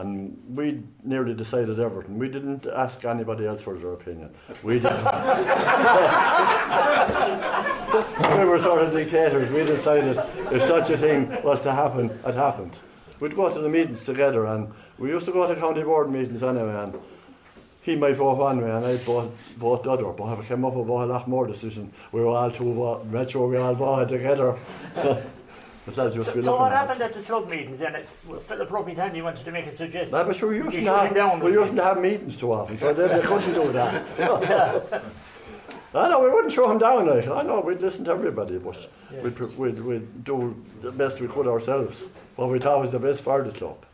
And 0.00 0.36
we 0.56 0.82
nearly 1.04 1.34
decided 1.34 1.78
everything. 1.78 2.18
We 2.18 2.28
didn't 2.28 2.66
ask 2.66 3.04
anybody 3.04 3.46
else 3.46 3.60
for 3.60 3.78
their 3.78 3.92
opinion. 3.92 4.30
We 4.62 4.78
did. 4.78 4.84
we 8.38 8.44
were 8.46 8.58
sort 8.58 8.80
of 8.80 8.94
dictators. 8.94 9.50
We 9.50 9.64
decided 9.64 10.16
if 10.16 10.62
such 10.62 10.88
a 10.88 10.96
thing 10.96 11.42
was 11.42 11.60
to 11.62 11.72
happen, 11.72 12.08
it 12.26 12.34
happened. 12.34 12.78
We'd 13.20 13.36
go 13.36 13.52
to 13.52 13.60
the 13.60 13.68
meetings 13.68 14.02
together, 14.02 14.46
and 14.46 14.72
we 14.96 15.10
used 15.10 15.26
to 15.26 15.32
go 15.32 15.46
to 15.46 15.54
county 15.60 15.82
board 15.82 16.10
meetings 16.10 16.42
anyway. 16.42 16.82
And 16.82 16.94
he 17.82 17.94
might 17.94 18.16
vote 18.16 18.38
one 18.38 18.62
way, 18.62 18.70
and 18.70 18.86
I'd 18.86 19.00
vote, 19.00 19.36
vote 19.58 19.84
the 19.84 19.90
other. 19.90 20.04
But 20.04 20.32
if 20.32 20.40
it 20.40 20.48
came 20.48 20.64
up 20.64 20.72
with 20.72 20.88
a 20.88 20.92
lot 20.92 21.28
more 21.28 21.46
decision, 21.46 21.92
we 22.10 22.22
were 22.22 22.28
all 22.28 22.50
two 22.50 23.04
made 23.04 23.30
sure 23.30 23.48
we 23.48 23.58
all 23.58 23.74
voted 23.74 24.08
together. 24.08 24.56
Besides, 25.90 26.24
So, 26.24 26.34
be 26.34 26.40
so 26.40 26.56
what 26.56 26.72
at 26.72 26.78
happened 26.88 27.02
at 27.02 27.14
the 27.14 27.22
club 27.22 27.50
meetings 27.50 27.78
then? 27.78 27.96
It, 27.96 28.08
well, 28.26 28.38
Philip 28.38 28.68
Ropitan, 28.68 29.16
you 29.16 29.24
wanted 29.24 29.44
to 29.44 29.50
make 29.52 29.66
a 29.66 29.72
suggestion. 29.72 30.16
No, 30.16 30.24
but 30.24 30.36
sure, 30.36 30.50
we 30.50 30.58
You 30.58 30.64
used, 30.64 30.86
to 30.86 30.92
have, 30.92 31.14
down, 31.14 31.40
we 31.40 31.52
used 31.52 31.74
to 31.74 31.82
have 31.82 32.00
meetings 32.00 32.36
too 32.36 32.52
often, 32.52 32.78
so 32.78 32.92
they, 32.98 33.08
they 33.08 33.20
couldn't 33.26 33.54
do 33.54 33.72
that. 33.72 34.04
I 35.92 36.08
know, 36.08 36.20
we 36.22 36.30
wouldn't 36.30 36.52
throw 36.52 36.70
him 36.70 36.78
down, 36.78 37.06
like, 37.08 37.26
I 37.26 37.42
know, 37.42 37.60
we'd 37.60 37.80
listen 37.80 38.04
to 38.04 38.12
everybody, 38.12 38.58
but 38.58 38.76
Yeah. 39.12 39.22
we'd, 39.22 39.40
we'd, 39.58 39.80
we'd 39.80 40.24
do 40.24 40.54
the 40.80 40.92
best 40.92 41.20
we 41.20 41.26
could 41.26 41.48
ourselves, 41.48 42.02
what 42.36 42.48
we 42.50 42.60
thought 42.60 42.80
was 42.80 42.90
the 42.90 43.00
best 43.00 43.22
for 43.22 43.42
the 43.42 43.50
club. 43.50 43.84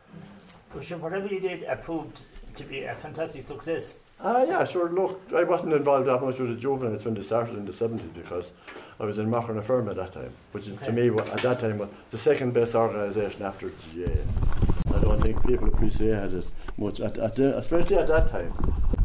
Well, 0.74 0.82
sure, 0.82 0.98
whatever 0.98 1.26
you 1.28 1.40
did 1.40 1.64
uh, 1.64 1.76
proved 1.76 2.20
to 2.54 2.64
be 2.64 2.82
a 2.84 2.94
fantastic 2.94 3.42
success. 3.42 3.94
Ah, 4.20 4.42
yeah, 4.42 4.64
sure. 4.64 4.90
Look, 4.90 5.20
I 5.34 5.44
wasn't 5.44 5.72
involved 5.72 6.06
that 6.08 6.22
much 6.22 6.38
with 6.38 6.48
the 6.50 6.56
juveniles 6.56 7.04
when 7.04 7.14
they 7.14 7.22
started 7.22 7.56
in 7.56 7.64
the 7.66 7.72
70s 7.72 8.12
because 8.14 8.50
I 8.98 9.04
was 9.04 9.18
in 9.18 9.30
Macra 9.30 9.54
na 9.54 9.60
Feirme 9.60 9.90
at 9.90 9.96
that 9.96 10.12
time, 10.12 10.32
which 10.52 10.68
is 10.68 10.78
to 10.80 10.92
me 10.92 11.08
at 11.08 11.38
that 11.38 11.60
time 11.60 11.78
was 11.78 11.88
the 12.10 12.18
second 12.18 12.54
best 12.54 12.74
organisation 12.74 13.42
after 13.42 13.68
GAA. 13.68 14.94
I 14.94 15.00
don't 15.00 15.20
think 15.20 15.44
people 15.46 15.68
appreciated 15.68 16.32
it 16.32 16.50
much, 16.78 17.00
at, 17.00 17.18
at 17.18 17.36
the, 17.36 17.58
especially 17.58 17.96
at 17.96 18.06
that 18.06 18.28
time, 18.28 18.54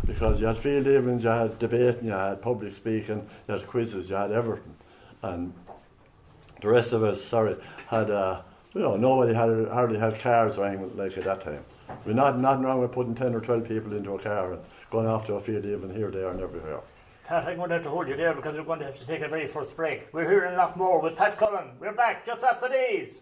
because 0.05 0.39
you 0.39 0.47
had 0.47 0.57
field 0.57 0.87
evenings, 0.87 1.25
you 1.25 1.29
had 1.29 1.59
debating, 1.59 2.05
you 2.05 2.11
had 2.11 2.41
public 2.41 2.75
speaking, 2.75 3.27
you 3.47 3.53
had 3.53 3.67
quizzes, 3.67 4.09
you 4.09 4.15
had 4.15 4.31
everything. 4.31 4.75
And 5.23 5.53
the 6.61 6.69
rest 6.69 6.93
of 6.93 7.03
us, 7.03 7.21
sorry, 7.21 7.57
had, 7.87 8.09
uh, 8.09 8.41
you 8.73 8.81
know, 8.81 8.95
nobody 8.95 9.33
had 9.33 9.67
hardly 9.67 9.99
had 9.99 10.19
cars 10.19 10.57
or 10.57 10.65
anything 10.65 10.95
like 10.95 11.17
at 11.17 11.25
that 11.25 11.41
time. 11.41 11.65
We're 12.05 12.13
not 12.13 12.39
nothing 12.39 12.63
wrong 12.63 12.79
with 12.79 12.93
putting 12.93 13.15
10 13.15 13.35
or 13.35 13.41
12 13.41 13.67
people 13.67 13.93
into 13.93 14.13
a 14.13 14.19
car 14.19 14.53
and 14.53 14.61
going 14.89 15.07
off 15.07 15.25
to 15.27 15.33
a 15.33 15.41
field 15.41 15.65
even 15.65 15.93
here, 15.93 16.09
there, 16.09 16.29
and 16.29 16.39
everywhere. 16.39 16.79
Pat, 17.31 17.47
I'm 17.47 17.55
going 17.55 17.69
to 17.69 17.75
have 17.75 17.83
to 17.83 17.89
hold 17.89 18.09
you 18.09 18.17
there 18.17 18.33
because 18.33 18.57
we're 18.57 18.63
going 18.65 18.79
to 18.79 18.85
have 18.87 18.97
to 18.99 19.07
take 19.07 19.21
a 19.21 19.27
very 19.29 19.47
first 19.47 19.77
break. 19.77 20.09
We're 20.11 20.29
here 20.29 20.43
in 20.43 20.55
Loughmore 20.55 21.01
with 21.01 21.15
Pat 21.15 21.37
Cullen. 21.37 21.69
We're 21.79 21.93
back 21.93 22.25
just 22.25 22.43
after 22.43 22.67
these. 22.67 23.21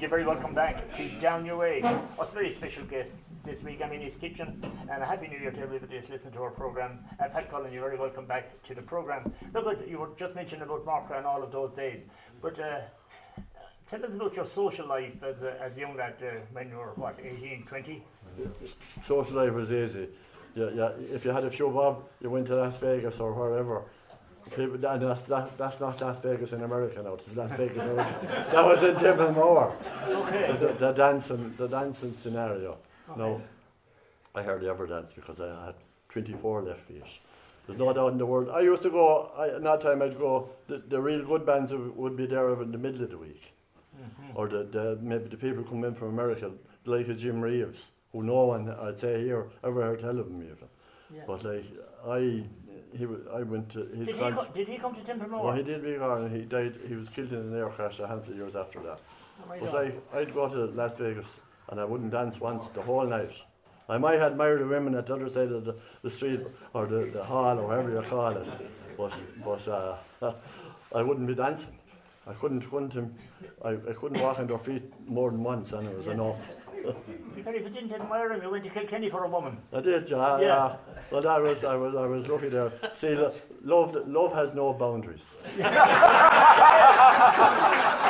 You're 0.00 0.08
very 0.08 0.24
welcome 0.24 0.54
back 0.54 0.96
to 0.96 1.08
Down 1.20 1.44
Your 1.44 1.58
Way. 1.58 1.82
A 1.82 2.24
very 2.32 2.54
special 2.54 2.84
guest 2.84 3.16
this 3.44 3.62
week? 3.62 3.82
I'm 3.84 3.92
in 3.92 4.00
his 4.00 4.16
kitchen, 4.16 4.64
and 4.90 5.02
a 5.02 5.04
happy 5.04 5.28
new 5.28 5.36
year 5.36 5.50
to 5.50 5.60
everybody 5.60 5.98
who's 5.98 6.08
listening 6.08 6.32
to 6.32 6.42
our 6.42 6.50
program. 6.50 7.00
Uh, 7.22 7.28
Pat 7.28 7.50
Cullen, 7.50 7.70
you're 7.70 7.84
very 7.84 7.98
welcome 7.98 8.24
back 8.24 8.62
to 8.62 8.74
the 8.74 8.80
program. 8.80 9.30
Look, 9.52 9.86
you 9.86 9.98
were 9.98 10.08
just 10.16 10.34
mentioning 10.34 10.62
about 10.62 10.86
Marker 10.86 11.12
and 11.12 11.26
all 11.26 11.42
of 11.42 11.52
those 11.52 11.72
days, 11.72 12.06
but 12.40 12.58
uh, 12.58 12.80
tell 13.90 14.04
us 14.06 14.14
about 14.14 14.36
your 14.36 14.46
social 14.46 14.86
life 14.86 15.22
as 15.22 15.42
a, 15.42 15.60
as 15.60 15.76
a 15.76 15.80
young 15.80 15.96
lad 15.96 16.14
uh, 16.22 16.38
when 16.52 16.68
you 16.68 16.76
were, 16.76 16.92
what, 16.94 17.18
18, 17.22 17.64
20? 17.64 18.02
Social 19.06 19.36
life 19.36 19.52
was 19.52 19.72
easy. 19.72 20.08
Yeah, 20.54 20.70
yeah. 20.74 20.90
If 21.12 21.24
you 21.24 21.32
had 21.32 21.44
a 21.44 21.50
few 21.50 21.68
bob, 21.68 22.04
you 22.20 22.30
went 22.30 22.46
to 22.46 22.56
Las 22.56 22.78
Vegas 22.78 23.18
or 23.18 23.32
wherever. 23.32 23.82
People, 24.56 24.84
and 24.86 25.02
that's, 25.02 25.22
that, 25.24 25.56
that's 25.58 25.80
not 25.80 26.00
Las 26.00 26.18
Vegas 26.22 26.52
in 26.52 26.62
America 26.62 27.02
now. 27.02 27.14
It's 27.14 27.36
Las 27.36 27.50
Vegas. 27.52 27.82
in- 27.82 27.96
that 27.96 28.64
was 28.64 28.82
in 28.82 28.96
Templemore. 28.96 29.76
Okay. 30.08 30.56
The, 30.58 30.72
the 30.72 30.92
dancing, 30.92 31.54
the 31.58 31.68
dancing 31.68 32.16
scenario. 32.22 32.78
No, 33.16 33.42
I 34.34 34.42
hardly 34.42 34.68
ever 34.68 34.86
danced 34.86 35.16
because 35.16 35.40
I 35.40 35.66
had 35.66 35.74
24 36.10 36.62
left 36.62 36.80
feet. 36.80 37.02
There's 37.66 37.78
no 37.78 37.92
doubt 37.92 38.12
in 38.12 38.18
the 38.18 38.26
world. 38.26 38.48
I 38.50 38.60
used 38.60 38.82
to 38.82 38.90
go. 38.90 39.30
I, 39.36 39.56
in 39.56 39.64
that 39.64 39.80
time, 39.80 40.00
I'd 40.00 40.16
go. 40.16 40.48
The, 40.68 40.78
the 40.78 41.00
real 41.00 41.24
good 41.24 41.44
bands 41.44 41.72
would 41.72 42.16
be 42.16 42.26
there 42.26 42.50
in 42.62 42.70
the 42.72 42.78
middle 42.78 43.02
of 43.02 43.10
the 43.10 43.18
week, 43.18 43.52
or 44.34 44.48
the, 44.48 44.64
the 44.64 44.98
maybe 45.02 45.28
the 45.28 45.36
people 45.36 45.62
come 45.64 45.84
in 45.84 45.94
from 45.94 46.08
America, 46.08 46.50
like 46.84 47.08
a 47.08 47.14
Jim 47.14 47.40
Reeves, 47.40 47.88
who 48.12 48.22
no 48.22 48.44
one 48.46 48.68
I'd 48.70 48.98
say 49.00 49.22
here 49.22 49.46
ever 49.64 49.82
heard 49.82 50.00
tell 50.00 50.18
of 50.18 50.26
him 50.26 50.42
even. 50.42 50.68
Yeah. 51.14 51.22
But 51.26 51.44
like 51.44 51.64
I, 52.06 52.44
he, 52.96 53.04
I 53.32 53.42
went 53.42 53.70
to 53.70 53.80
his. 53.86 54.06
Did 54.06 54.16
he, 54.16 54.22
co- 54.30 54.46
did 54.54 54.68
he 54.68 54.78
come 54.78 54.94
to 54.94 55.02
Templemore? 55.02 55.44
well, 55.44 55.54
he 55.56 55.62
did 55.62 55.82
be 55.82 55.94
gone. 55.96 56.30
He 56.30 56.42
died. 56.42 56.78
He 56.86 56.94
was 56.94 57.08
killed 57.08 57.32
in 57.32 57.38
an 57.38 57.56
air 57.56 57.68
crash 57.68 57.98
a 58.00 58.06
handful 58.06 58.32
of 58.32 58.38
years 58.38 58.56
after 58.56 58.80
that. 58.80 59.00
Oh, 59.42 59.56
But. 59.58 59.74
I, 59.74 60.18
I'd 60.18 60.34
go 60.34 60.48
to 60.48 60.66
Las 60.66 60.94
Vegas 60.94 61.26
and 61.70 61.80
I 61.80 61.84
wouldn't 61.84 62.10
dance 62.12 62.38
once 62.40 62.66
the 62.74 62.82
whole 62.82 63.06
night. 63.06 63.32
I 63.88 63.98
might 63.98 64.20
admire 64.20 64.58
the 64.58 64.66
women 64.66 64.94
at 64.94 65.06
the 65.06 65.14
other 65.14 65.28
side 65.28 65.50
of 65.50 65.64
the, 65.64 65.74
the 66.02 66.10
street 66.10 66.40
or 66.74 66.86
the, 66.86 67.10
the 67.12 67.24
hall 67.24 67.58
or 67.58 67.66
whatever 67.66 67.90
you 67.90 68.08
call 68.08 68.36
it, 68.36 68.46
but 68.96 69.12
but 69.44 69.66
uh, 69.68 69.96
I 70.94 71.02
wouldn't 71.02 71.26
be 71.26 71.34
dancing. 71.34 71.76
I 72.30 72.34
couldn't 72.34 72.62
couldn't 72.70 72.94
I, 73.64 73.70
I 73.70 73.92
couldn't 74.00 74.20
walk 74.22 74.38
on 74.38 74.46
their 74.46 74.58
feet 74.58 74.84
more 75.08 75.30
than 75.30 75.42
once 75.42 75.72
and 75.72 75.88
it 75.88 75.96
was 75.96 76.06
enough. 76.06 76.50
Because 77.34 77.54
if 77.56 77.64
you 77.64 77.68
didn't 77.70 77.92
admire 77.92 78.32
him, 78.32 78.40
you 78.42 78.50
went 78.50 78.64
to 78.64 78.70
Kilkenny 78.70 79.10
for 79.10 79.24
a 79.24 79.28
woman. 79.28 79.58
I 79.70 79.82
did, 79.82 80.08
yeah. 80.08 80.38
Yeah. 80.38 80.46
yeah. 80.46 80.76
Well, 81.10 81.28
I 81.28 81.38
was 81.38 81.62
I 81.62 81.74
was 81.76 81.94
I 81.94 82.06
was 82.06 82.26
lucky 82.26 82.48
there. 82.48 82.72
See, 82.96 83.14
lo- 83.14 83.34
love 83.62 83.94
love 84.08 84.32
has 84.32 84.54
no 84.54 84.72
boundaries. 84.72 85.26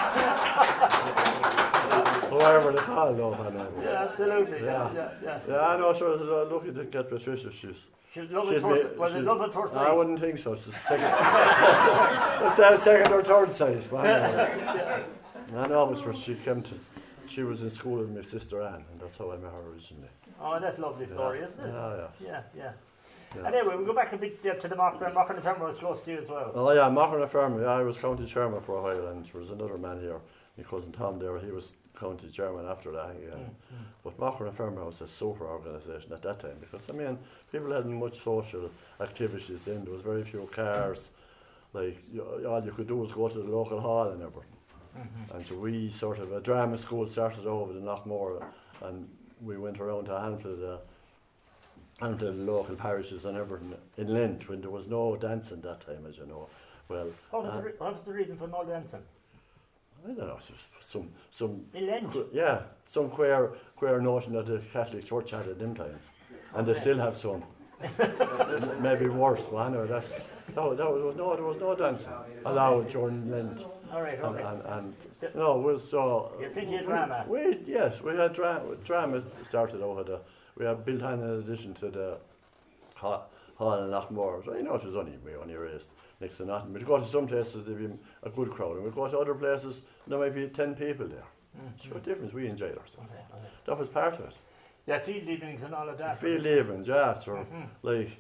Whatever 2.41 2.73
they 2.73 2.79
call 2.79 3.13
love, 3.13 3.41
I 3.41 3.51
know. 3.51 3.69
Yeah, 3.83 4.07
absolutely. 4.09 4.65
Yeah. 4.65 4.91
yeah, 4.95 5.09
yeah. 5.23 5.41
Yeah, 5.49 5.61
I 5.61 5.77
know, 5.79 5.93
sure, 5.93 6.09
I 6.09 6.13
was 6.13 6.23
uh, 6.23 6.55
lucky 6.55 6.73
to 6.73 6.85
get 6.85 7.09
Patricia. 7.11 7.51
She's, 7.53 7.77
She 8.13 8.21
love 8.23 8.47
she's 8.49 8.57
at 8.57 8.63
first, 8.63 8.97
ma- 8.97 9.03
was 9.03 9.13
it 9.13 9.15
she's- 9.19 9.27
love 9.27 9.41
at 9.43 9.53
first 9.53 9.77
I 9.77 9.93
wouldn't 9.93 10.21
think 10.21 10.39
so. 10.39 10.53
It's 10.55 10.63
the 10.63 10.73
second, 10.73 11.13
it's 12.49 12.59
a 12.59 12.85
second 12.85 13.13
or 13.13 13.23
third 13.23 13.53
size. 13.53 13.87
But 13.91 14.07
anyway. 14.07 15.05
I 15.57 15.67
know 15.67 15.85
it 15.87 15.91
was 15.91 16.01
for 16.01 16.15
she 16.15 16.35
came 16.37 16.63
to, 16.63 16.75
she 17.29 17.43
was 17.43 17.61
in 17.61 17.71
school 17.75 17.99
with 17.99 18.11
my 18.11 18.23
sister 18.23 18.63
Anne, 18.63 18.85
and 18.91 19.01
that's 19.01 19.17
how 19.19 19.31
I 19.33 19.37
met 19.37 19.53
her 19.53 19.63
originally. 19.73 20.09
Oh, 20.41 20.59
that's 20.59 20.79
a 20.79 20.81
lovely 20.81 21.07
story, 21.07 21.41
isn't 21.41 21.61
it? 21.61 21.67
Yeah, 21.67 21.97
yeah. 21.97 22.07
Yeah, 22.27 22.43
yeah. 22.57 22.73
Yeah. 23.37 23.47
And 23.47 23.55
anyway, 23.55 23.77
we 23.77 23.85
go 23.85 23.93
back 23.95 24.13
a 24.13 24.17
bit 24.17 24.41
uh, 24.45 24.55
to 24.55 24.67
the 24.67 24.75
Mark 24.75 25.01
and 25.05 25.15
Mark 25.15 25.29
and 25.31 25.39
the 25.39 25.43
Farmer 25.43 25.67
was 25.67 25.79
close 25.79 26.01
to 26.01 26.11
you 26.11 26.19
as 26.19 26.27
well. 26.27 26.51
Oh 26.55 26.73
yeah, 26.73 26.89
Macra 26.89 27.21
na 27.21 27.27
Feirme. 27.27 27.61
Yeah, 27.63 27.69
I 27.69 27.83
was 27.83 27.97
county 27.97 28.27
chairman 28.27 28.61
for 28.61 28.79
a 28.79 28.83
while, 28.83 29.07
and 29.13 29.25
there 29.25 29.41
was 29.41 29.51
another 29.51 29.79
man 29.79 30.01
here, 30.01 30.19
my 30.59 30.65
cousin 30.65 30.91
Tom. 30.91 31.21
There, 31.21 31.39
he 31.39 31.53
was 31.53 31.67
county 32.01 32.29
chairman 32.31 32.67
after 32.67 32.91
that. 32.93 33.15
Yeah. 33.23 33.35
Mm, 33.35 33.51
But 34.05 34.15
Macra 34.19 34.45
na 34.47 34.53
Feirme 34.59 34.85
was 34.91 35.01
a 35.01 35.09
super 35.09 35.47
organisation 35.47 36.13
at 36.13 36.23
that 36.23 36.39
time 36.41 36.57
because 36.61 36.83
I 36.89 36.93
mean, 37.01 37.19
people 37.53 37.71
hadn't 37.73 37.95
much 38.05 38.17
social 38.25 38.71
activities 39.01 39.61
then. 39.67 39.85
There 39.85 39.93
was 39.93 40.03
very 40.03 40.25
few 40.25 40.49
cars. 40.61 41.01
Like 41.73 41.99
you, 42.13 42.23
all 42.49 42.65
you 42.65 42.73
could 42.73 42.89
do 42.89 42.97
was 42.97 43.13
go 43.13 43.29
to 43.29 43.39
the 43.39 43.51
local 43.59 43.81
hall 43.81 44.09
and 44.15 44.21
everything. 44.23 44.57
mm-hmm. 44.99 45.37
And 45.37 45.47
so 45.47 45.55
we 45.67 45.91
sort 45.91 46.19
of 46.19 46.33
a 46.33 46.41
drama 46.41 46.77
school 46.79 47.09
started 47.09 47.47
over 47.47 47.73
in 47.73 47.83
Knockmore, 47.89 48.43
and 48.87 48.97
we 49.49 49.57
went 49.57 49.79
around 49.81 50.05
to 50.07 50.15
a 50.17 50.21
handful 50.21 50.53
of 50.53 50.59
the 50.59 50.77
handful 52.01 52.29
of 52.29 52.37
the 52.39 52.45
local 52.53 52.75
parishes 52.87 53.25
and 53.27 53.37
everything 53.37 53.75
in 53.97 54.09
Lent 54.17 54.49
when 54.49 54.61
there 54.63 54.71
was 54.79 54.87
no 54.99 55.17
dancing 55.17 55.61
that 55.61 55.81
time, 55.87 56.03
as 56.09 56.17
you 56.19 56.27
know. 56.27 56.49
Well, 56.89 57.09
What 57.31 57.43
was, 57.45 57.53
uh, 57.53 57.57
the 57.59 57.63
re- 57.67 57.79
what 57.79 57.93
was 57.93 58.03
the 58.03 58.13
reason 58.13 58.37
for 58.37 58.49
no 58.49 58.65
dancing? 58.65 59.05
I 60.05 60.09
don't 60.09 60.19
know, 60.19 60.39
some 60.91 61.09
some 61.31 61.63
yeah, 62.33 62.63
some 62.93 63.09
queer 63.11 63.53
queer 63.77 64.01
notion 64.01 64.33
that 64.35 64.47
the 64.47 64.59
Catholic 64.73 65.05
Church 65.05 65.31
had 65.31 65.47
at 65.49 65.59
them 65.59 65.75
times, 65.75 66.03
and 66.55 66.67
they 66.67 66.75
still 66.81 66.99
have 66.99 67.17
some. 67.17 67.43
Maybe 68.81 69.09
worse, 69.09 69.41
well, 69.51 69.67
anyway, 69.67 69.87
that's 69.87 70.11
no, 70.55 70.75
that 70.75 70.87
was 70.87 71.17
no, 71.17 71.35
there 71.35 71.45
was 71.45 71.57
no 71.59 71.75
dancing 71.75 72.09
allowed 72.45 72.91
during 72.91 73.31
Lent, 73.31 73.63
All 73.91 74.03
right, 74.03 74.19
and, 74.23 74.37
okay. 74.37 74.43
and, 74.45 74.95
and 75.23 75.35
no, 75.35 75.59
it 75.59 75.63
was 75.63 75.83
so. 75.91 76.33
You 76.39 76.45
had 76.45 76.53
plenty 76.53 76.75
of 76.77 76.81
we- 76.83 76.87
drama. 76.87 77.25
We, 77.27 77.59
yes, 77.67 78.01
we 78.03 78.17
had 78.17 78.35
drama. 78.35 78.77
Drama 78.85 79.23
started 79.49 79.83
out 79.83 79.99
of 80.01 80.07
the. 80.07 80.21
We 80.59 80.67
had 80.67 80.85
built 80.85 81.03
on 81.03 81.21
in 81.23 81.31
addition 81.41 81.73
to 81.77 81.89
the 81.91 82.19
hall, 82.97 83.31
hall 83.55 83.83
in 83.83 83.91
Loughmore. 83.91 84.45
So 84.45 84.55
you 84.55 84.63
know 84.63 84.75
it 84.75 84.85
was 84.85 84.95
only 84.97 85.17
we 85.25 85.35
only 85.37 85.55
raised 85.55 85.87
next 86.21 86.37
to 86.37 86.45
nothing. 86.45 86.73
We'd 86.73 86.87
go 86.87 86.99
to 87.01 87.09
some 87.09 87.27
places 87.27 87.65
there'd 87.67 87.79
be 87.79 87.89
a 88.23 88.31
good 88.31 88.51
crowd, 88.51 88.77
and 88.79 88.95
go 88.95 89.09
to 89.09 89.19
other 89.19 89.35
places 89.35 89.81
there 90.07 90.19
might 90.19 90.35
be 90.35 90.49
ten 90.49 90.75
people 90.75 91.07
there. 91.09 91.25
Mm, 91.57 91.83
So 91.83 91.91
what 91.95 92.05
difference? 92.05 92.33
We 92.33 92.47
enjoyed 92.47 92.77
ourselves. 92.79 93.11
Okay, 93.11 93.23
okay. 93.35 93.49
That 93.67 93.79
was 93.79 93.89
part 93.89 94.15
of 94.15 94.21
it. 94.21 94.37
Yeah, 94.87 94.99
field 94.99 95.29
evenings 95.29 95.63
and 95.63 95.75
all 95.75 95.89
of 95.89 95.99
that. 95.99 96.19
Field 96.19 96.47
evenings, 96.47 96.89
yeah. 96.89 97.19
So 97.19 97.33
Mhm. 97.33 97.69
like 97.83 98.11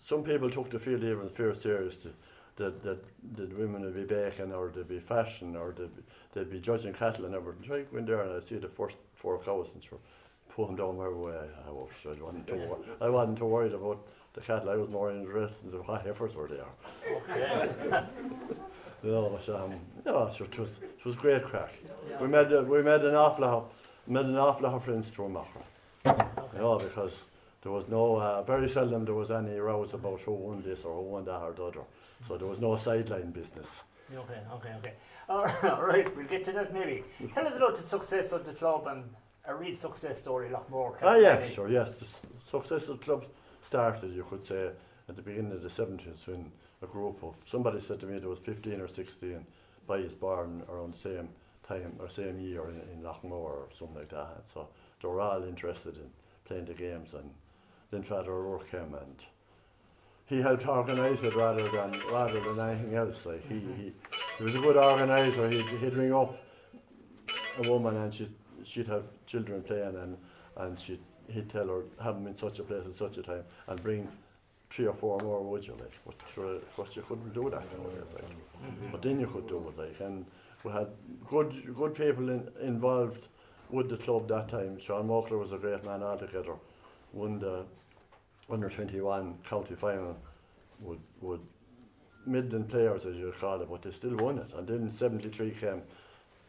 some 0.00 0.22
people 0.22 0.50
took 0.50 0.70
the 0.70 0.78
field 0.78 1.02
evenings 1.04 1.32
very 1.32 1.54
serious. 1.54 1.96
To, 1.98 2.10
that, 2.56 2.82
that, 2.82 2.98
that 3.36 3.56
women 3.56 3.82
would 3.82 3.94
be 3.94 4.02
baking 4.02 4.52
or 4.52 4.68
they'd 4.74 4.88
be 4.88 4.98
fashion 4.98 5.54
or 5.54 5.72
they'd 5.76 5.94
be, 5.94 6.02
they'd 6.32 6.50
be 6.50 6.58
judging 6.58 6.92
cattle 6.92 7.24
and 7.26 7.34
everything. 7.34 7.64
So 7.68 7.74
I 7.76 7.98
in 7.98 8.04
there 8.04 8.20
and 8.22 8.32
I 8.32 8.40
see 8.44 8.56
the 8.56 8.66
first 8.68 8.96
four 9.14 9.38
cows 9.38 9.68
and 9.72 9.80
sure, 9.82 9.98
pull 10.52 10.66
them 10.66 10.74
down 10.74 10.96
wherever 10.96 11.16
way 11.16 11.34
I, 11.36 11.68
I 11.68 11.70
was. 11.70 11.88
So 12.02 12.10
I 12.10 12.20
wasn't, 12.20 12.48
too, 12.48 12.76
I 13.00 13.08
wasn't 13.08 13.38
too 13.38 13.44
worried 13.46 13.74
about 13.74 14.04
the 14.38 14.44
cattle. 14.44 14.70
I 14.70 14.76
was 14.76 14.88
more 14.88 15.10
interested 15.10 15.64
in 15.64 15.70
the 15.72 15.78
what 15.78 16.02
heifers 16.02 16.34
were 16.34 16.48
there. 16.48 16.70
Okay. 17.10 18.04
You 19.00 19.12
know, 19.12 19.30
but, 19.30 19.54
um, 19.54 19.74
no, 20.04 20.28
so 20.36 20.42
it 20.42 20.58
was, 20.58 20.70
it 20.80 21.04
was 21.04 21.14
great 21.14 21.44
crack. 21.44 21.72
We 22.20 22.26
made, 22.26 22.52
uh, 22.52 22.62
we 22.62 22.82
made 22.82 23.02
an 23.02 23.14
awful 23.14 23.44
lot, 23.44 23.72
made 24.08 24.24
an 24.24 24.36
awful 24.36 24.64
lot 24.64 24.74
of 24.74 24.84
friends 24.84 25.06
through 25.06 25.28
Macra. 25.28 26.26
You 26.52 26.58
know, 26.58 26.78
because 26.78 27.12
there 27.62 27.70
was 27.70 27.86
no, 27.88 28.16
uh, 28.16 28.42
very 28.42 28.68
seldom 28.68 29.04
there 29.04 29.14
was 29.14 29.30
any 29.30 29.56
rows 29.60 29.94
about 29.94 30.20
who 30.22 30.32
won 30.32 30.62
this 30.62 30.82
or 30.82 30.96
who 30.96 31.02
won 31.02 31.24
that 31.26 31.40
or 31.40 31.52
the 31.52 31.62
other. 31.62 31.82
So 32.26 32.38
there 32.38 32.48
was 32.48 32.58
no 32.58 32.76
sideline 32.76 33.30
business. 33.30 33.68
Okay, 34.12 34.40
okay, 34.54 34.74
okay. 34.78 34.94
All 35.28 35.44
right, 35.44 35.64
all 35.76 35.84
right, 35.84 36.16
we'll 36.16 36.26
get 36.26 36.42
to 36.46 36.52
that 36.54 36.74
maybe. 36.74 37.04
Tell 37.32 37.46
us 37.46 37.54
about 37.54 37.76
the 37.76 37.84
success 37.84 38.32
of 38.32 38.44
the 38.44 38.52
club 38.52 38.88
and 38.88 39.04
a 39.46 39.54
real 39.54 39.76
success 39.76 40.18
story, 40.18 40.48
a 40.48 40.52
lot 40.54 40.68
more. 40.70 40.98
Ah, 41.04 41.14
yes, 41.14 41.54
sure, 41.54 41.70
yes. 41.70 41.94
The 41.94 42.06
success 42.42 42.82
of 42.88 42.98
the 42.98 43.04
club 43.04 43.26
started, 43.68 44.14
you 44.14 44.24
could 44.28 44.44
say, 44.46 44.70
at 45.08 45.16
the 45.16 45.22
beginning 45.22 45.52
of 45.52 45.62
the 45.62 45.68
70s 45.68 46.26
when 46.26 46.50
a 46.82 46.86
group 46.86 47.22
of, 47.22 47.34
somebody 47.44 47.80
said 47.80 48.00
to 48.00 48.06
me 48.06 48.18
there 48.18 48.30
was 48.30 48.38
15 48.38 48.80
or 48.80 48.88
16 48.88 49.44
boys 49.86 50.14
born 50.14 50.62
around 50.70 50.94
the 50.94 50.98
same 50.98 51.28
time 51.66 51.92
or 51.98 52.08
same 52.08 52.40
year 52.40 52.62
in, 52.70 52.80
in 52.92 53.02
Loughmore 53.02 53.56
or 53.64 53.68
something 53.78 53.96
like 53.96 54.08
that. 54.08 54.44
So 54.54 54.68
they 55.02 55.08
were 55.08 55.20
all 55.20 55.42
interested 55.44 55.96
in 55.96 56.08
playing 56.46 56.64
the 56.64 56.72
games 56.72 57.10
and 57.12 57.30
then 57.90 58.02
Father 58.02 58.32
O'Rourke 58.32 58.70
came 58.70 58.94
and 58.94 59.16
he 60.26 60.40
helped 60.40 60.66
organise 60.66 61.22
it 61.22 61.34
rather 61.34 61.70
than 61.70 62.00
rather 62.10 62.40
than 62.40 62.58
anything 62.60 62.94
else. 62.94 63.24
Like 63.26 63.46
he, 63.48 63.54
mm-hmm. 63.54 63.82
he, 63.82 63.92
he 64.38 64.44
was 64.44 64.54
a 64.54 64.58
good 64.58 64.76
organiser. 64.76 65.48
He'd, 65.48 65.66
he'd 65.80 65.94
ring 65.94 66.14
up 66.14 66.38
a 67.58 67.68
woman 67.68 67.96
and 67.96 68.12
she'd 68.12 68.34
she'd 68.64 68.86
have 68.86 69.04
children 69.26 69.62
playing 69.62 69.96
and 69.96 70.16
and 70.56 70.78
she'd 70.78 71.00
he'd 71.28 71.50
tell 71.50 71.66
her 71.66 71.82
have 72.02 72.14
them 72.14 72.26
in 72.26 72.36
such 72.36 72.58
a 72.58 72.62
place 72.62 72.84
at 72.86 72.96
such 72.96 73.18
a 73.18 73.22
time 73.22 73.44
and 73.68 73.82
bring 73.82 74.08
three 74.70 74.86
or 74.86 74.94
four 74.94 75.18
more 75.20 75.42
would 75.42 75.66
you 75.66 75.74
like 75.74 75.92
but 76.06 76.14
sure 76.34 76.54
of 76.56 76.74
course 76.76 76.96
you 76.96 77.02
couldn't 77.02 77.32
do 77.32 77.48
that 77.50 77.64
nowadays 77.76 78.04
like 78.14 78.24
Mm-hmm. 78.58 78.90
but 78.90 79.02
then 79.02 79.20
you 79.20 79.26
could 79.28 79.46
do 79.46 79.58
it 79.68 79.78
like 79.78 80.00
and 80.00 80.26
we 80.64 80.72
had 80.72 80.88
good 81.30 81.52
good 81.76 81.94
people 81.94 82.28
in, 82.28 82.48
involved 82.60 83.28
with 83.70 83.88
the 83.88 83.96
club 83.96 84.28
that 84.28 84.48
time. 84.48 84.78
Sean 84.80 85.08
Mockler 85.08 85.38
was 85.38 85.52
a 85.52 85.58
great 85.58 85.84
man 85.84 86.02
altogether. 86.02 86.54
Won 87.12 87.38
the 87.38 87.64
under 88.50 88.68
21 88.68 89.34
county 89.48 89.74
final 89.74 90.16
with 90.80 90.98
with 91.20 91.40
Midland 92.26 92.68
players 92.68 93.04
as 93.06 93.16
you 93.16 93.32
call 93.40 93.60
it 93.62 93.68
but 93.70 93.82
they 93.82 93.92
still 93.92 94.16
won 94.16 94.38
it. 94.38 94.52
And 94.54 94.66
then 94.66 94.90
73 94.90 95.50
came 95.52 95.82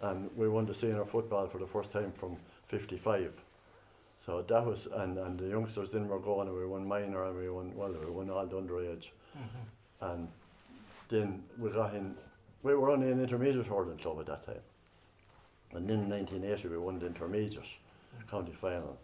and 0.01 0.29
we 0.35 0.47
won 0.49 0.65
the 0.65 0.73
senior 0.73 1.05
football 1.05 1.47
for 1.47 1.57
the 1.57 1.67
first 1.67 1.91
time 1.91 2.11
from 2.13 2.37
55 2.67 3.33
so 4.29 4.43
that 4.47 4.63
was 4.63 4.87
and, 4.93 5.17
and 5.17 5.39
the 5.39 5.47
youngsters 5.47 5.89
then 5.89 6.07
were 6.07 6.19
going 6.19 6.47
and 6.47 6.55
we 6.55 6.63
won 6.63 6.87
minor 6.87 7.23
and 7.25 7.35
we 7.35 7.49
won 7.49 7.75
well 7.75 7.91
we 7.91 8.11
won 8.11 8.29
all 8.29 8.45
the 8.45 8.55
underage. 8.55 9.09
Mm-hmm. 9.35 10.05
and 10.05 10.27
then 11.09 11.43
we 11.57 11.71
got 11.71 11.95
in 11.95 12.15
we 12.61 12.75
were 12.75 12.91
only 12.91 13.11
an 13.11 13.19
intermediate 13.19 13.65
hurling 13.65 13.97
club 13.97 14.19
at 14.19 14.27
that 14.27 14.45
time. 14.45 14.61
And 15.73 15.89
then 15.89 16.01
in 16.01 16.09
1980 16.09 16.67
we 16.67 16.77
won 16.77 16.99
the 16.99 17.07
intermediate 17.07 17.71
county 18.29 18.51
final. 18.51 18.99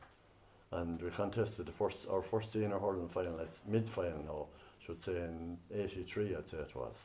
And 0.71 1.01
we 1.01 1.09
contested 1.09 1.65
the 1.65 1.71
first 1.71 1.97
our 2.07 2.21
first 2.21 2.53
senior 2.53 2.77
hurling 2.77 3.09
final 3.09 3.39
at 3.39 3.49
mid 3.67 3.89
final 3.89 4.21
now 4.29 4.45
should 4.85 5.03
say 5.03 5.13
in 5.13 5.57
83 5.73 6.35
I'd 6.35 6.47
say 6.47 6.57
it 6.57 6.75
was. 6.75 6.97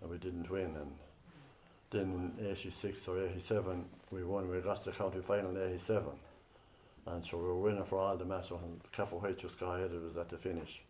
And 0.00 0.10
we 0.10 0.16
didn't 0.16 0.50
win 0.50 0.76
and 0.80 0.92
then 1.90 2.34
in 2.38 2.46
86 2.46 3.06
or 3.06 3.22
87 3.22 3.84
we 4.10 4.24
won 4.24 4.48
we 4.48 4.60
got 4.60 4.82
the 4.82 4.92
county 4.92 5.20
final 5.20 5.50
in 5.50 5.74
87 5.74 6.04
and 7.06 7.24
so 7.24 7.36
we 7.38 7.44
were 7.44 7.58
winning 7.58 7.84
for 7.84 7.98
all 7.98 8.16
the 8.16 8.24
matches 8.24 8.52
and 8.62 8.80
a 8.84 8.96
Cappawhite 8.96 9.38
just 9.38 9.58
got 9.58 9.76
ahead 9.76 9.90
of 9.92 10.04
us 10.04 10.16
at 10.16 10.28
the 10.28 10.36
finish 10.36 10.82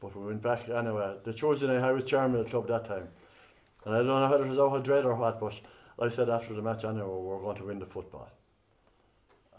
but 0.00 0.16
we 0.16 0.26
went 0.26 0.42
back 0.42 0.68
anyway. 0.68 1.16
The 1.24 1.32
Tuesday 1.32 1.66
night 1.66 1.82
I 1.82 1.92
was 1.92 2.04
chairman 2.04 2.40
of 2.40 2.46
the 2.46 2.50
club 2.50 2.66
that 2.68 2.86
time. 2.86 3.08
And 3.84 3.94
I 3.94 3.98
don't 3.98 4.06
know 4.06 4.30
whether 4.30 4.44
it 4.44 4.48
was 4.48 4.58
out 4.58 4.74
of 4.74 4.82
dread 4.82 5.04
or 5.04 5.14
what, 5.14 5.38
but 5.38 5.60
I 5.98 6.08
said 6.08 6.30
after 6.30 6.54
the 6.54 6.62
match 6.62 6.84
anyway, 6.84 7.06
we 7.06 7.26
we're 7.26 7.40
going 7.40 7.56
to 7.58 7.64
win 7.64 7.78
the 7.78 7.86
football. 7.86 8.30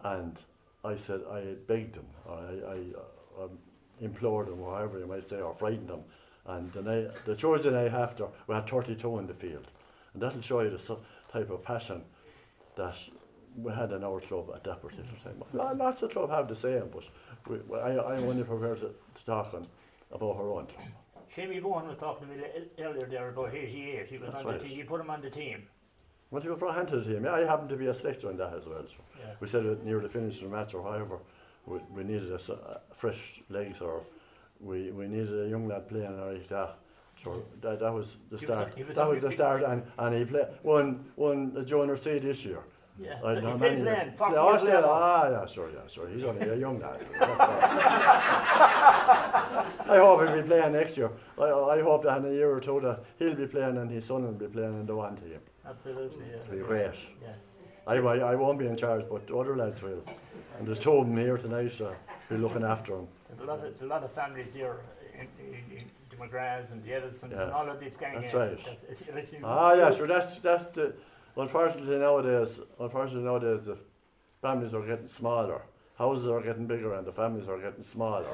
And 0.04 0.38
I 0.84 0.96
said, 0.96 1.22
I 1.32 1.54
begged 1.68 1.96
them, 1.96 2.08
or 2.26 2.38
I, 2.38 2.74
I, 2.74 3.44
um, 3.44 3.60
implored 4.00 4.48
them, 4.48 4.62
or 4.62 4.76
however 4.76 4.98
you 4.98 5.06
might 5.06 5.30
say, 5.30 5.40
or 5.40 5.54
frightened 5.54 5.90
them. 5.90 6.02
And 6.48 6.74
the, 6.74 6.82
night, 6.82 7.26
the 7.26 7.36
Tuesday 7.36 7.70
night 7.70 7.94
after, 7.94 8.26
we 8.48 8.56
had 8.56 8.68
32 8.68 9.20
in 9.20 9.28
the 9.28 9.34
field. 9.36 9.68
And 10.14 10.24
that'll 10.24 10.42
show 10.42 10.62
you 10.62 10.72
the 10.72 10.98
type 11.32 11.52
of 11.52 11.64
passion 11.64 12.02
that 12.76 12.96
we 13.58 13.72
had 13.74 13.92
in 13.92 14.04
our 14.04 14.20
club 14.22 14.52
at 14.56 14.64
that 14.64 14.82
particular 14.82 15.20
time. 15.24 15.42
Lo- 15.54 15.74
Lots 15.76 16.02
of 16.04 16.12
clubs 16.12 16.32
have 16.32 16.48
the 16.48 16.56
same, 16.56 16.90
but 16.94 17.04
we, 17.50 17.78
I, 17.80 17.98
I'm 18.14 18.24
only 18.26 18.44
prepared 18.44 18.80
to, 18.82 18.88
to 18.88 19.26
talk 19.26 19.54
on, 19.54 19.68
about 20.12 20.38
her 20.38 20.52
own. 20.52 20.68
Shamey 21.28 21.60
Bowen 21.60 21.88
was 21.88 21.98
talking 21.98 22.28
to 22.28 22.34
me 22.36 22.44
earlier 22.80 23.06
there 23.08 23.30
about 23.30 23.54
88. 23.54 24.08
He 24.08 24.18
was 24.18 24.30
That's 24.32 24.44
on 24.44 24.52
right. 24.52 24.60
the 24.60 24.66
team. 24.68 24.78
You 24.78 24.86
put 24.86 25.00
him 25.02 25.10
on 25.10 25.22
the 25.22 25.30
team. 25.30 25.64
Well, 26.30 26.44
you 26.44 26.56
brought 26.56 26.76
hand 26.76 26.88
to 26.90 27.00
the 27.00 27.14
team. 27.14 27.26
Yeah, 27.26 27.34
I 27.34 27.42
happened 27.42 27.70
to 27.70 27.76
be 27.76 27.88
a 27.88 27.94
selector 27.94 28.30
in 28.30 28.38
that 28.38 28.54
as 28.54 28.66
well. 28.66 28.84
So 28.88 28.98
Yeah. 29.20 29.34
we 29.40 29.48
said 29.48 29.66
it 29.66 29.84
near 29.84 30.00
the 30.00 30.08
finish 30.08 30.42
of 30.42 30.50
the 30.50 30.56
match 30.56 30.74
or 30.74 30.84
however, 30.84 31.20
we, 31.66 31.80
we 31.94 32.04
needed 32.04 32.32
a 32.32 32.82
fresh 32.94 33.42
legs 33.50 33.82
or 33.82 34.02
we, 34.60 34.92
we 34.92 35.08
needed 35.08 35.46
a 35.46 35.50
young 35.50 35.68
lad 35.68 35.88
playing 35.90 36.20
like 36.20 36.48
that. 36.50 36.78
So 37.24 37.44
that, 37.62 37.80
that 37.80 37.94
was 37.94 38.18
the 38.30 38.38
He 38.38 38.46
was 38.46 38.56
start. 38.58 38.74
a- 38.80 38.84
was 38.86 38.96
that 38.96 39.08
was 39.08 39.22
the 39.22 39.32
start, 39.32 39.64
and, 39.64 39.84
and 40.00 40.16
he 40.16 40.26
played 40.26 40.48
won 40.64 41.06
won 41.16 41.54
the 41.54 41.64
junior 41.64 41.96
C 41.96 42.18
this 42.18 42.44
year. 42.44 42.60
Yeah. 43.00 43.20
I 43.24 43.34
So 43.34 43.40
know 43.40 43.48
he's 43.50 43.58
still 43.58 43.70
many 43.72 43.82
playing. 43.84 44.06
years. 44.08 44.18
40 44.18 44.34
Yeah, 44.34 44.40
oh, 44.42 44.50
years 44.52 44.62
still, 44.62 44.86
ah, 44.86 45.30
yeah, 45.30 45.46
sure, 45.48 45.70
yeah, 45.72 45.88
sure. 45.88 46.08
He's 46.10 46.24
only 46.24 46.50
a 46.50 46.56
young 46.56 46.80
guy. 46.80 46.98
I 49.90 49.98
hope 49.98 50.22
he'll 50.28 50.36
be 50.42 50.48
playing 50.48 50.74
next 50.74 50.98
year. 50.98 51.10
I, 51.40 51.44
I 51.44 51.82
hope 51.82 52.04
that 52.04 52.18
in 52.20 52.26
a 52.26 52.32
year 52.32 52.52
or 52.52 52.60
two 52.60 52.80
that 52.82 53.04
he'll 53.20 53.36
be 53.36 53.48
playing 53.48 53.78
and 53.78 53.90
his 53.90 54.06
son 54.06 54.24
will 54.24 54.32
be 54.34 54.48
playing 54.48 54.74
in 54.82 54.86
the 54.86 54.96
one 54.96 55.16
team. 55.18 55.40
Absolutely. 55.68 56.26
Yeah. 56.30 56.36
It'll 56.42 56.54
be 56.56 56.60
great. 56.64 56.92
yeah. 57.22 57.34
I, 57.88 57.96
I, 57.98 58.18
I 58.34 58.36
won't 58.36 58.60
be 58.60 58.68
in 58.68 58.78
charge, 58.78 59.06
but 59.10 59.26
the 59.28 59.36
other 59.36 59.56
lads 59.58 59.82
will. 59.82 60.04
And 60.60 60.68
there's 60.68 60.80
two 60.80 60.94
of 60.94 61.08
them 61.08 61.18
here 61.18 61.38
tonight, 61.38 61.72
so 61.72 61.96
we'll 62.30 62.38
be 62.40 62.44
looking 62.44 62.64
after 62.64 62.96
them. 62.98 63.08
There's 63.30 63.42
a 63.42 63.46
lot 63.52 63.66
of, 63.66 63.82
a 63.82 63.86
lot 63.86 64.04
of 64.04 64.12
families 64.12 64.54
here 64.54 64.82
in, 65.16 65.28
in, 65.44 65.54
in 65.80 65.86
the 66.12 66.16
McGraths 66.18 66.72
and 66.72 66.84
the 66.84 66.94
Edisons 66.94 67.34
and 67.34 67.42
Yeah. 67.50 67.50
all 67.52 67.68
of 67.68 67.80
this 67.80 67.98
gang. 67.98 68.22
That's 68.22 68.34
right. 68.34 68.58
That's- 68.64 69.34
Ah, 69.44 69.74
yeah, 69.74 69.92
sure. 69.92 70.08
That's 70.08 70.38
that's 70.38 70.66
the. 70.76 70.94
Unfortunately 71.38 71.98
nowadays, 71.98 72.50
unfortunately 72.80 73.24
nowadays, 73.24 73.66
the 73.66 73.78
families 74.42 74.74
are 74.74 74.86
getting 74.86 75.08
smaller. 75.08 75.62
Houses 75.98 76.28
are 76.28 76.42
getting 76.42 76.66
bigger, 76.68 76.94
and 76.96 77.06
the 77.06 77.12
families 77.12 77.48
are 77.48 77.58
getting 77.60 77.84
smaller. 77.84 78.26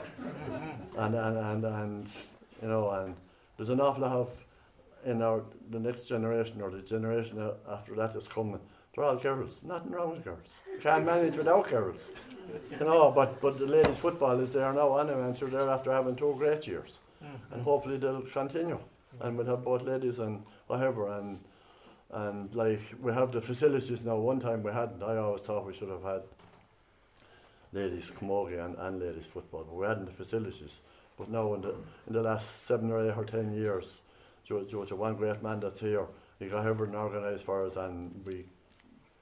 and, 0.97 1.15
and 1.15 1.37
and 1.37 1.65
and 1.65 2.07
you 2.61 2.67
know, 2.69 2.89
and 2.91 3.15
there's 3.57 3.69
an 3.69 3.81
awful 3.81 4.01
lot 4.03 4.13
of 4.13 4.29
in 5.05 5.21
our 5.21 5.41
the 5.69 5.79
next 5.79 6.07
generation 6.07 6.61
or 6.61 6.71
the 6.71 6.81
generation 6.81 7.51
after 7.69 7.93
that 7.95 8.15
is 8.15 8.27
coming. 8.27 8.59
They're 8.95 9.03
all 9.05 9.17
girls. 9.17 9.59
Nothing 9.63 9.91
wrong 9.91 10.11
with 10.11 10.23
girls. 10.23 10.47
Can't 10.81 11.05
manage 11.05 11.35
without 11.35 11.69
girls. 11.69 12.01
You 12.71 12.85
know, 12.85 13.11
but 13.11 13.39
but 13.41 13.59
the 13.59 13.65
ladies' 13.67 13.97
football 13.97 14.39
is 14.39 14.49
there 14.51 14.73
now 14.73 14.97
anyway, 14.97 15.21
and 15.23 15.37
sure 15.37 15.49
they're 15.49 15.69
after 15.69 15.91
having 15.91 16.15
two 16.15 16.33
great 16.37 16.65
years, 16.67 16.97
Mhm. 17.23 17.39
and 17.53 17.61
hopefully 17.63 17.97
they'll 17.97 18.21
continue, 18.21 18.79
and 19.19 19.37
we'll 19.37 19.47
have 19.47 19.63
both 19.63 19.81
ladies 19.83 20.17
and 20.19 20.43
whatever, 20.67 21.07
and 21.17 21.39
and 22.11 22.53
like 22.55 22.81
we 23.01 23.11
have 23.13 23.31
the 23.31 23.41
facilities 23.41 24.03
now. 24.03 24.15
One 24.15 24.39
time 24.39 24.63
we 24.63 24.71
hadn't. 24.71 25.03
I 25.03 25.17
always 25.17 25.41
thought 25.41 25.65
we 25.65 25.73
should 25.73 25.89
have 25.89 26.03
had 26.03 26.21
ladies 27.73 28.11
camogie 28.19 28.63
and, 28.63 28.75
and 28.77 28.99
ladies 28.99 29.25
football, 29.25 29.63
but 29.65 29.75
we 29.75 29.85
hadn't 29.85 30.05
the 30.05 30.11
facilities. 30.11 30.79
But 31.17 31.29
now 31.29 31.53
in 31.53 31.61
the 31.61 31.75
in 32.07 32.13
the 32.13 32.21
last 32.21 32.67
seven 32.67 32.91
or 32.91 33.09
eight 33.09 33.17
or 33.17 33.25
ten 33.25 33.53
years, 33.53 33.85
Joe, 34.45 34.63
Joe's 34.63 34.91
one 34.91 35.15
great 35.15 35.43
man 35.43 35.59
that's 35.59 35.79
here. 35.79 36.05
He 36.39 36.47
got 36.47 36.65
everything 36.65 36.95
organised 36.95 37.43
for 37.43 37.65
us, 37.65 37.75
and 37.75 38.21
we 38.25 38.45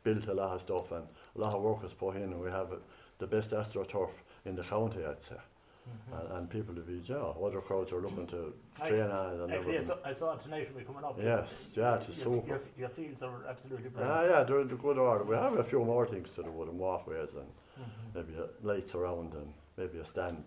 built 0.04 0.28
a 0.28 0.34
lot 0.34 0.52
of 0.56 0.62
stuff, 0.62 0.92
and 0.92 1.08
a 1.36 1.40
lot 1.40 1.54
of 1.54 1.62
work 1.62 1.98
put 1.98 2.18
in, 2.18 2.24
and 2.24 2.42
we 2.42 2.52
have 2.52 2.68
the 3.18 3.28
best 3.28 3.52
astroturf 3.52 4.12
in 4.46 4.56
the 4.56 4.64
county, 4.64 5.04
I'd 5.04 5.24
say. 5.24 5.38
Mhm. 5.88 6.20
And, 6.20 6.32
and 6.38 6.50
people 6.50 6.74
to 6.76 6.82
be, 6.82 6.94
you 6.94 7.14
know, 7.14 7.38
other 7.46 7.62
crowds 7.62 7.92
are 7.92 8.02
looking 8.02 8.26
to 8.28 8.54
train 8.84 9.02
on 9.04 9.40
and 9.42 9.52
Actually, 9.54 9.54
I 9.54 9.56
everything. 9.78 9.82
saw, 9.86 9.96
I 10.10 10.14
saw 10.14 10.36
tonight 10.36 10.68
when 10.74 10.78
we 10.78 10.84
coming 10.84 11.04
up. 11.04 11.18
Yes, 11.22 11.50
yeah, 11.76 11.96
it 11.96 12.10
is 12.10 12.18
your, 12.18 12.26
super. 12.26 12.48
Your, 12.48 12.62
your 12.78 12.90
fields 12.90 13.22
are 13.22 13.46
absolutely 13.48 13.90
brilliant. 13.90 14.30
yeah, 14.32 14.44
they're 14.44 14.62
in 14.62 14.68
the 14.68 14.76
good 14.76 14.98
order. 14.98 15.24
We 15.24 15.36
have 15.36 15.54
a 15.58 15.64
few 15.64 15.84
more 15.84 16.08
things 16.08 16.30
to 16.36 16.44
do 16.44 16.52
with 16.52 16.68
them, 16.70 16.80
walkways 16.80 17.30
and 17.34 17.48
Mhm. 17.80 18.16
maybe 18.16 18.34
a 18.40 18.48
lights 18.66 18.96
around 18.96 19.34
and 19.34 19.54
maybe 19.78 20.00
a 20.00 20.06
stand. 20.06 20.44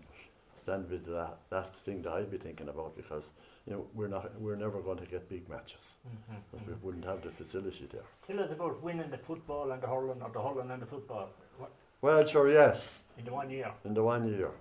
Stand 0.61 0.89
with 0.89 1.05
that. 1.05 1.37
That's 1.49 1.69
the 1.69 1.77
thing 1.77 2.01
that 2.01 2.11
I'd 2.13 2.29
be 2.29 2.37
thinking 2.37 2.67
about 2.67 2.95
because 2.97 3.23
you 3.65 3.73
know 3.73 3.87
we're 3.93 4.09
not 4.09 4.39
we're 4.41 4.57
never 4.57 4.81
going 4.81 4.97
to 4.97 5.05
get 5.05 5.29
big 5.29 5.47
matches. 5.47 5.85
Mhm. 6.05 6.35
But 6.51 6.67
we 6.67 6.73
wouldn't 6.83 7.05
have 7.05 7.21
the 7.21 7.29
facility 7.31 7.85
there. 7.91 8.03
Tell 8.27 8.39
us 8.43 8.51
about 8.51 8.81
winning 8.83 9.09
the 9.09 9.17
football 9.17 9.71
and 9.71 9.81
the 9.81 9.87
hurling, 9.87 10.21
or 10.21 10.29
the 10.31 10.41
hurling 10.41 10.69
and 10.71 10.81
the 10.81 10.85
football 10.85 11.29
what, 11.57 11.71
Well, 12.01 12.25
sure, 12.25 12.49
yes. 12.49 13.03
in 13.17 13.23
the 13.25 13.31
one 13.31 13.49
year. 13.49 13.71
In 13.85 13.93
the 13.93 14.03
one 14.03 14.27
year, 14.27 14.51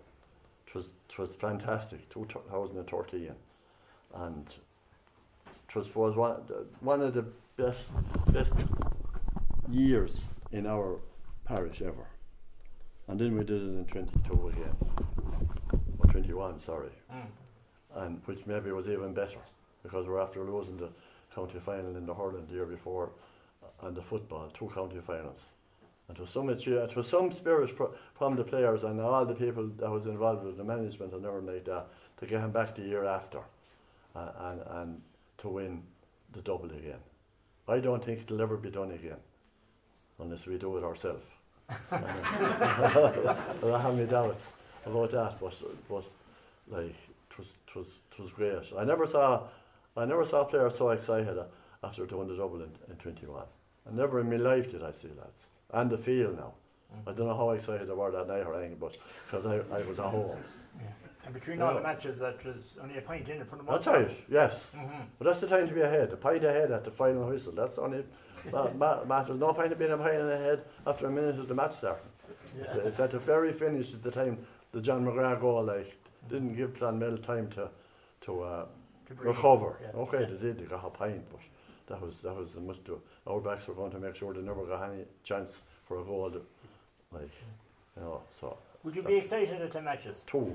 it 0.68 0.74
was 0.74 0.87
it 1.11 1.18
was 1.18 1.35
fantastic. 1.35 2.09
Two 2.11 2.26
thousand 2.50 2.78
and 2.78 2.88
thirteen, 2.88 3.35
and 4.14 4.46
it 5.68 5.74
was 5.74 5.94
was 5.94 6.14
one 6.16 6.37
one 6.81 7.00
of 7.02 7.14
the 7.14 7.24
best 7.57 7.88
best 8.33 8.54
years 9.70 10.20
in 10.52 10.66
our 10.66 10.98
parish 11.44 11.83
ever. 11.83 12.07
And 13.09 13.18
then 13.18 13.37
we 13.37 13.44
did 13.44 13.62
it 13.62 13.66
in 13.78 13.85
twenty 13.87 14.18
two 14.28 14.48
again, 14.48 14.76
or 15.98 16.11
twenty 16.11 16.33
one, 16.35 16.61
sorry, 16.61 16.90
Mm. 17.12 17.26
and 18.02 18.20
which 18.26 18.46
maybe 18.46 18.70
was 18.70 18.87
even 18.88 19.14
better 19.14 19.38
because 19.83 20.07
we're 20.07 20.20
after 20.20 20.44
losing 20.44 20.76
the 20.76 20.90
county 21.35 21.59
final 21.59 21.96
in 21.96 22.04
the 22.04 22.12
hurling 22.14 22.46
the 22.46 22.54
year 22.54 22.66
before, 22.66 23.11
uh, 23.62 23.87
and 23.87 23.96
the 23.96 24.02
football 24.02 24.50
two 24.59 24.70
county 24.74 25.00
finals. 25.00 25.40
And 26.09 26.16
it 26.16 26.21
was 26.21 26.31
so 26.31 26.42
much, 26.42 26.66
it 26.66 26.97
was 26.97 27.09
some 27.09 27.31
spirit 27.33 27.71
fro- 27.71 27.94
from 28.14 28.37
the 28.37 28.44
players 28.44 28.83
and 28.83 29.01
all 29.01 29.27
the 29.27 29.35
people 29.35 29.66
that 29.79 29.90
was 29.90 30.07
involved 30.07 30.44
with 30.44 30.57
the 30.57 30.64
management 30.64 31.12
and 31.12 31.25
everything 31.25 31.55
like 31.55 31.64
that 31.66 31.87
to 32.18 32.27
get 32.27 32.40
him 32.40 32.51
back 32.51 32.75
the 32.75 32.83
year 32.83 33.05
after, 33.05 33.40
uh, 34.16 34.31
and 34.40 34.61
and 34.71 35.03
to 35.38 35.49
win 35.49 35.83
the 36.33 36.40
double 36.40 36.71
again. 36.71 37.01
I 37.68 37.81
don't 37.81 38.03
think 38.03 38.23
it'll 38.23 38.40
ever 38.40 38.57
be 38.57 38.71
done 38.71 38.92
again, 38.92 39.18
unless 40.18 40.47
we 40.47 40.57
do 40.57 40.79
it 40.79 40.85
ourselves. 40.85 41.27
I 41.90 43.81
have 43.83 43.94
my 43.94 44.05
doubts 44.05 44.49
about 44.87 45.11
that, 45.11 45.38
but 45.38 45.55
but 45.90 46.05
like 46.68 46.97
it 47.38 47.77
was, 48.18 48.33
great. 48.33 48.73
I 48.77 48.85
never 48.85 49.07
saw, 49.07 49.42
I 49.97 50.05
never 50.07 50.25
saw 50.25 50.44
players 50.44 50.77
so 50.77 50.90
excited 50.90 51.38
after 51.85 52.07
doing 52.07 52.29
the 52.29 52.37
double 52.37 52.62
in, 52.62 52.71
in 52.88 52.97
21. 52.97 53.42
I 53.87 53.94
never 53.94 54.21
in 54.21 54.31
my 54.31 54.37
life 54.37 54.71
did 54.71 54.83
I 54.83 54.90
see 54.90 55.09
lads. 55.09 55.44
And 55.72 55.90
the 55.90 55.98
field 55.98 56.37
now. 56.37 56.54
I 57.07 57.12
don't 57.12 57.26
know 57.26 57.37
how 57.37 57.50
excited 57.50 57.87
they 57.88 57.92
were 57.92 58.11
that 58.11 58.26
night 58.26 58.46
or 58.46 58.54
anything, 58.59 58.78
but 58.81 58.96
because 59.26 59.44
I, 59.46 59.57
I 59.74 59.83
was 59.83 59.98
at 59.98 60.07
home. 60.07 60.37
And 61.24 61.35
between 61.35 61.59
Yeah. 61.59 61.66
all 61.68 61.74
the 61.74 61.83
matches, 61.83 62.18
that 62.20 62.42
was 62.44 62.57
only 62.83 62.96
a 62.96 63.02
point 63.02 63.28
in 63.28 63.42
it 63.42 63.46
for 63.46 63.57
the 63.57 63.62
match. 63.62 63.85
That's 63.85 63.87
most 63.87 63.94
part. 63.94 64.09
right, 64.09 64.24
yes. 64.31 64.64
Mhm. 64.74 65.02
But 65.18 65.24
that's 65.26 65.40
the 65.40 65.46
time 65.46 65.68
to 65.68 65.74
be 65.74 65.83
ahead. 65.83 66.11
The 66.11 66.16
point 66.16 66.42
ahead 66.42 66.70
at 66.70 66.85
the 66.85 66.90
final 66.90 67.28
whistle. 67.28 67.52
That's 67.52 67.72
the 67.76 67.83
only 67.83 68.04
ma- 68.50 68.70
ma- 68.72 69.04
matter. 69.04 69.35
No 69.35 69.52
point 69.52 69.70
of 69.72 69.78
being 69.78 69.90
a 69.92 69.98
point 69.98 70.14
ahead 70.16 70.64
after 70.87 71.07
a 71.07 71.11
minute 71.11 71.38
of 71.38 71.48
the 71.48 71.54
match 71.54 71.72
starting. 71.76 72.07
It's, 72.59 72.72
it's 72.72 72.98
at 73.00 73.11
the 73.11 73.18
very 73.18 73.52
finish 73.52 73.92
at 73.92 74.02
the 74.02 74.11
time 74.11 74.38
the 74.72 74.81
John 74.81 75.04
McGrath 75.04 75.40
goal 75.42 75.62
like 75.64 75.94
didn't 76.31 76.54
give 76.57 76.72
Clonmel 76.74 77.18
time 77.22 77.50
to 77.50 77.68
to 78.22 78.42
uh, 78.42 78.66
recover. 79.18 79.76
Yeah. 79.83 80.00
Okay, 80.00 80.24
they 80.24 80.38
did. 80.38 80.59
They 80.59 80.64
got 80.64 80.85
a 80.87 80.88
point, 80.90 81.22
but 81.31 81.40
that 81.88 82.01
was 82.01 82.14
that 82.22 82.35
was 82.35 82.55
a 82.55 82.61
must 82.61 82.85
do. 82.85 83.01
Our 83.27 83.40
backs 83.40 83.66
were 83.68 83.74
going 83.74 83.90
to 83.92 83.98
make 83.98 84.16
sure 84.16 84.33
they 84.33 84.40
never 84.40 84.64
got 84.64 84.90
any 84.90 85.05
chance 85.24 85.53
for 85.87 86.01
a 86.01 86.05
goal. 86.05 86.33
Like 87.12 87.31
you 87.96 88.03
know, 88.03 88.22
so 88.40 88.57
Would 88.85 88.94
you 88.96 89.03
be 89.03 89.16
excited 89.16 89.61
at 89.61 89.70
the 89.70 89.83
matches? 89.83 90.24
too 90.27 90.55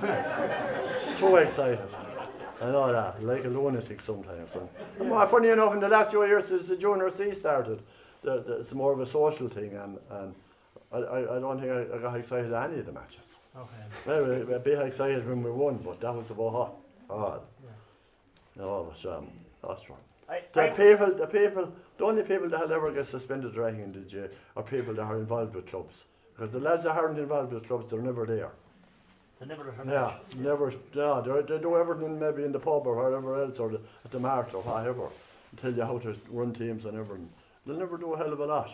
too 1.18 1.36
excited. 1.36 1.80
I 2.60 2.66
know 2.66 2.92
that, 2.92 3.22
like 3.24 3.44
a 3.44 3.48
lunatic 3.48 4.00
sometimes. 4.00 4.50
And, 4.54 5.10
well, 5.10 5.26
funny 5.26 5.48
enough, 5.48 5.74
in 5.74 5.80
the 5.80 5.88
last 5.88 6.10
few 6.10 6.24
years 6.24 6.46
since 6.46 6.68
the 6.68 6.76
junior 6.76 7.10
C 7.10 7.32
started, 7.32 7.82
the, 8.22 8.40
the, 8.40 8.60
it's 8.60 8.72
more 8.72 8.92
of 8.92 9.00
a 9.00 9.06
social 9.06 9.48
thing, 9.48 9.72
and, 9.74 9.98
and 10.10 10.34
I, 10.92 10.98
I, 10.98 11.36
I 11.36 11.40
don't 11.40 11.58
think 11.58 11.72
I, 11.72 11.96
I 11.96 11.98
got 11.98 12.16
excited 12.16 12.52
at 12.52 12.70
any 12.70 12.78
of 12.78 12.86
the 12.86 12.92
matches. 12.92 13.18
Okay. 13.56 13.84
Maybe 14.06 14.52
a 14.52 14.58
bit 14.60 14.78
excited 14.86 15.28
when 15.28 15.42
we 15.42 15.50
won, 15.50 15.78
but 15.78 16.00
that 16.00 16.14
was 16.14 16.30
about 16.30 16.42
all. 16.42 16.80
all. 17.10 17.44
No, 18.54 18.92
but 18.92 19.12
um, 19.16 19.28
that's 19.66 19.90
right. 19.90 19.98
I, 20.32 20.40
The 20.54 20.62
I, 20.62 20.70
people, 20.70 21.14
the 21.14 21.26
people, 21.26 21.72
the 21.98 22.04
only 22.04 22.22
people 22.22 22.48
that 22.48 22.60
will 22.60 22.72
ever 22.72 22.90
get 22.90 23.06
suspended 23.08 23.56
or 23.56 23.68
anything 23.68 23.84
in 23.84 23.92
the 23.92 24.00
jail 24.08 24.28
are 24.56 24.62
people 24.62 24.94
that 24.94 25.02
are 25.02 25.18
involved 25.18 25.54
with 25.54 25.66
clubs. 25.66 25.94
Because 26.34 26.50
the 26.52 26.58
lads 26.60 26.84
that 26.84 26.92
aren't 26.96 27.18
involved 27.18 27.52
with 27.52 27.66
clubs, 27.68 27.86
they're 27.90 28.00
never 28.00 28.24
there. 28.24 28.50
the 29.40 29.46
never 29.46 29.74
Yeah, 29.78 29.84
match. 29.84 30.36
never. 30.38 30.72
Yeah, 30.94 31.22
they, 31.24 31.42
they 31.42 31.60
do 31.60 31.76
everything 31.76 32.18
maybe 32.18 32.44
in 32.44 32.52
the 32.52 32.58
pub 32.58 32.86
or 32.86 32.96
wherever 32.96 33.42
else, 33.42 33.58
or 33.58 33.68
the, 33.72 33.80
at 34.04 34.10
the 34.10 34.18
mart 34.18 34.54
or 34.54 34.62
whatever. 34.62 35.08
Tell 35.58 35.72
you 35.72 35.82
how 35.82 35.98
to 35.98 36.16
run 36.30 36.54
teams 36.54 36.86
and 36.86 36.98
everything. 36.98 37.28
They'll 37.66 37.76
never 37.76 37.98
do 37.98 38.14
a 38.14 38.16
hell 38.16 38.32
of 38.32 38.40
a 38.40 38.46
lot. 38.46 38.70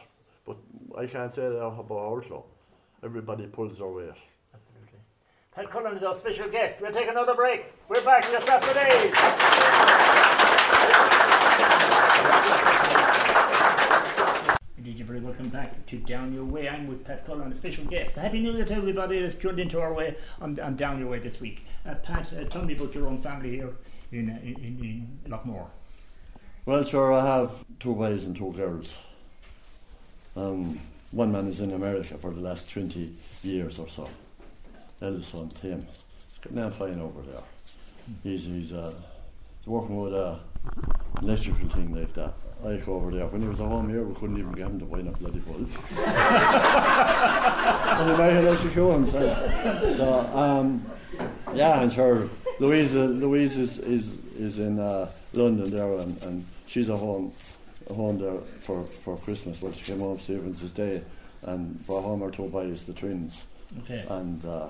But 0.46 0.56
I 0.96 1.06
can't 1.06 1.34
say 1.34 1.42
that 1.42 1.58
about 1.58 1.90
our 1.90 2.20
club. 2.20 2.44
Everybody 3.02 3.46
pulls 3.46 3.78
their 3.78 3.88
weight. 3.88 4.10
Absolutely. 4.54 5.00
Pat 5.54 5.70
Cullen 5.70 5.96
is 5.96 6.02
our 6.04 6.14
special 6.14 6.48
guest. 6.48 6.76
We'll 6.80 6.92
take 6.92 7.08
another 7.08 7.34
break. 7.34 7.66
We're 7.88 8.04
back 8.04 8.24
in 8.26 8.30
just 8.32 8.48
after 8.48 8.72
days. 8.74 10.18
Indeed, 14.78 14.97
you're 14.97 14.97
very 15.08 15.20
welcome 15.20 15.48
back 15.48 15.86
to 15.86 15.96
Down 15.96 16.34
Your 16.34 16.44
Way. 16.44 16.68
I'm 16.68 16.86
with 16.86 17.02
Pat 17.02 17.24
Cullen, 17.24 17.50
a 17.50 17.54
special 17.54 17.82
guest. 17.86 18.16
Happy 18.16 18.40
New 18.40 18.52
Year 18.52 18.66
to 18.66 18.74
everybody 18.74 19.18
that's 19.22 19.36
tuned 19.36 19.58
into 19.58 19.80
our 19.80 19.94
way 19.94 20.18
on, 20.38 20.60
on 20.60 20.76
Down 20.76 20.98
Your 20.98 21.08
Way 21.08 21.18
this 21.18 21.40
week. 21.40 21.64
Uh, 21.86 21.94
Pat, 21.94 22.30
uh, 22.34 22.44
tell 22.44 22.62
me 22.62 22.76
about 22.76 22.94
your 22.94 23.06
own 23.06 23.16
family 23.16 23.52
here 23.52 23.72
in, 24.12 24.28
uh, 24.28 24.38
in, 24.42 24.54
in, 24.62 25.18
in 25.24 25.30
Loughmore. 25.30 25.68
Well, 26.66 26.84
sure, 26.84 27.14
I 27.14 27.24
have 27.24 27.64
two 27.80 27.94
boys 27.94 28.24
and 28.24 28.36
two 28.36 28.52
girls. 28.52 28.98
Um, 30.36 30.78
one 31.10 31.32
man 31.32 31.46
is 31.46 31.60
in 31.60 31.72
America 31.72 32.18
for 32.18 32.30
the 32.30 32.42
last 32.42 32.68
20 32.68 33.16
years 33.42 33.78
or 33.78 33.88
so. 33.88 34.06
Eldest 35.00 35.30
son, 35.30 35.48
Tim. 35.48 35.80
He's 35.80 36.38
getting 36.42 36.58
on 36.58 36.70
fine 36.70 37.00
over 37.00 37.22
there. 37.22 37.40
He's, 38.22 38.44
he's, 38.44 38.74
uh, 38.74 38.92
he's 39.60 39.68
working 39.68 39.98
with 40.02 40.12
a 40.12 40.38
electrical 41.22 41.66
thing 41.70 41.94
like 41.94 42.12
that. 42.12 42.34
I 42.64 42.76
go 42.78 42.94
over 42.96 43.10
there. 43.12 43.26
When 43.26 43.42
he 43.42 43.48
was 43.48 43.60
at 43.60 43.66
home 43.66 43.88
here, 43.88 44.02
we 44.02 44.14
couldn't 44.14 44.38
even 44.38 44.52
get 44.52 44.66
him 44.66 44.78
to 44.80 44.84
buy 44.84 44.98
a 44.98 45.02
bloody 45.04 45.38
bulb. 45.38 45.60
and 45.60 45.70
he 48.10 48.16
might 48.16 48.32
have 48.32 48.44
electrical 48.44 48.92
himself. 48.92 49.96
So, 49.96 50.18
um, 50.36 50.84
yeah, 51.54 51.82
and 51.82 51.92
sure, 51.92 52.28
Louise, 52.58 52.92
Louise 52.94 53.56
is, 53.56 53.78
is, 53.78 54.12
is 54.36 54.58
in 54.58 54.80
uh, 54.80 55.08
London 55.34 55.70
there, 55.70 55.98
and, 55.98 56.20
and 56.24 56.44
she's 56.66 56.90
at 56.90 56.98
home, 56.98 57.32
at 57.88 57.94
home 57.94 58.18
there 58.18 58.40
for, 58.60 58.82
for 58.82 59.16
Christmas. 59.18 59.60
Well, 59.62 59.72
she 59.72 59.84
came 59.92 60.00
home 60.00 60.18
Stephen's 60.18 60.60
Day 60.72 61.02
and 61.42 61.86
brought 61.86 62.02
home 62.02 62.20
her 62.22 62.30
two 62.30 62.48
boys, 62.48 62.82
the 62.82 62.92
twins, 62.92 63.44
Okay. 63.80 64.04
and 64.08 64.44
uh, 64.44 64.66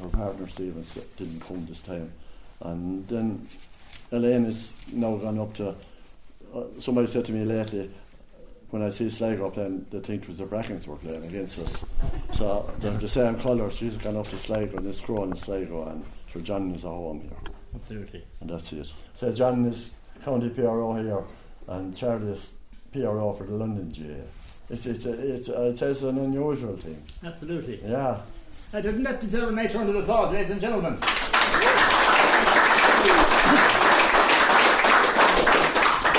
her 0.00 0.08
partner 0.08 0.46
Stevens 0.46 0.94
didn't 1.18 1.40
come 1.40 1.66
this 1.66 1.80
time. 1.82 2.10
And 2.60 3.06
then 3.08 3.46
Elaine 4.10 4.46
is 4.46 4.72
now 4.92 5.16
gone 5.16 5.38
up 5.38 5.52
to. 5.54 5.74
Uh, 6.54 6.64
somebody 6.78 7.08
said 7.08 7.24
to 7.24 7.32
me 7.32 7.44
lately, 7.44 7.90
when 8.70 8.82
I 8.82 8.90
see 8.90 9.10
Sligo 9.10 9.50
playing, 9.50 9.86
they 9.90 9.98
think 10.00 10.22
it 10.22 10.28
was 10.28 10.36
the 10.36 10.44
Brackens 10.44 10.86
were 10.86 10.96
playing 10.96 11.24
against 11.24 11.58
us. 11.58 11.84
So 12.32 12.70
they're 12.78 12.92
the 12.92 13.08
same 13.08 13.36
colour. 13.38 13.70
She's 13.70 13.96
gone 13.96 14.16
up 14.16 14.28
to 14.28 14.38
Sligo 14.38 14.76
and 14.78 14.86
it's 14.86 15.00
grown 15.00 15.30
in 15.30 15.36
Sligo, 15.36 15.88
and 15.88 16.04
so 16.32 16.40
John 16.40 16.72
is 16.74 16.84
at 16.84 16.88
home 16.88 17.20
here, 17.22 17.38
Absolutely. 17.74 18.24
and 18.40 18.50
that's 18.50 18.72
it. 18.72 18.92
So 19.16 19.32
John 19.32 19.66
is 19.66 19.92
county 20.24 20.48
PRO 20.50 20.94
here, 20.94 21.24
and 21.68 21.96
Charlie 21.96 22.32
is 22.32 22.52
PRO 22.92 23.32
for 23.32 23.44
the 23.44 23.54
London 23.54 23.90
GAA. 23.90 24.24
It's 24.70 24.86
it's 24.86 25.04
a, 25.06 25.12
it's 25.34 25.48
a, 25.48 25.68
it 25.68 25.78
says 25.78 26.02
an 26.04 26.18
unusual 26.18 26.76
thing. 26.76 27.02
Absolutely. 27.24 27.80
Yeah. 27.84 28.20
Uh, 28.72 28.80
doesn't 28.80 29.02
that 29.02 29.20
deserve 29.20 29.50
a 29.50 29.52
nice 29.52 29.74
round 29.74 29.90
of 29.90 29.96
applause, 29.96 30.32
ladies 30.32 30.50
and 30.52 30.60
gentlemen? 30.60 30.98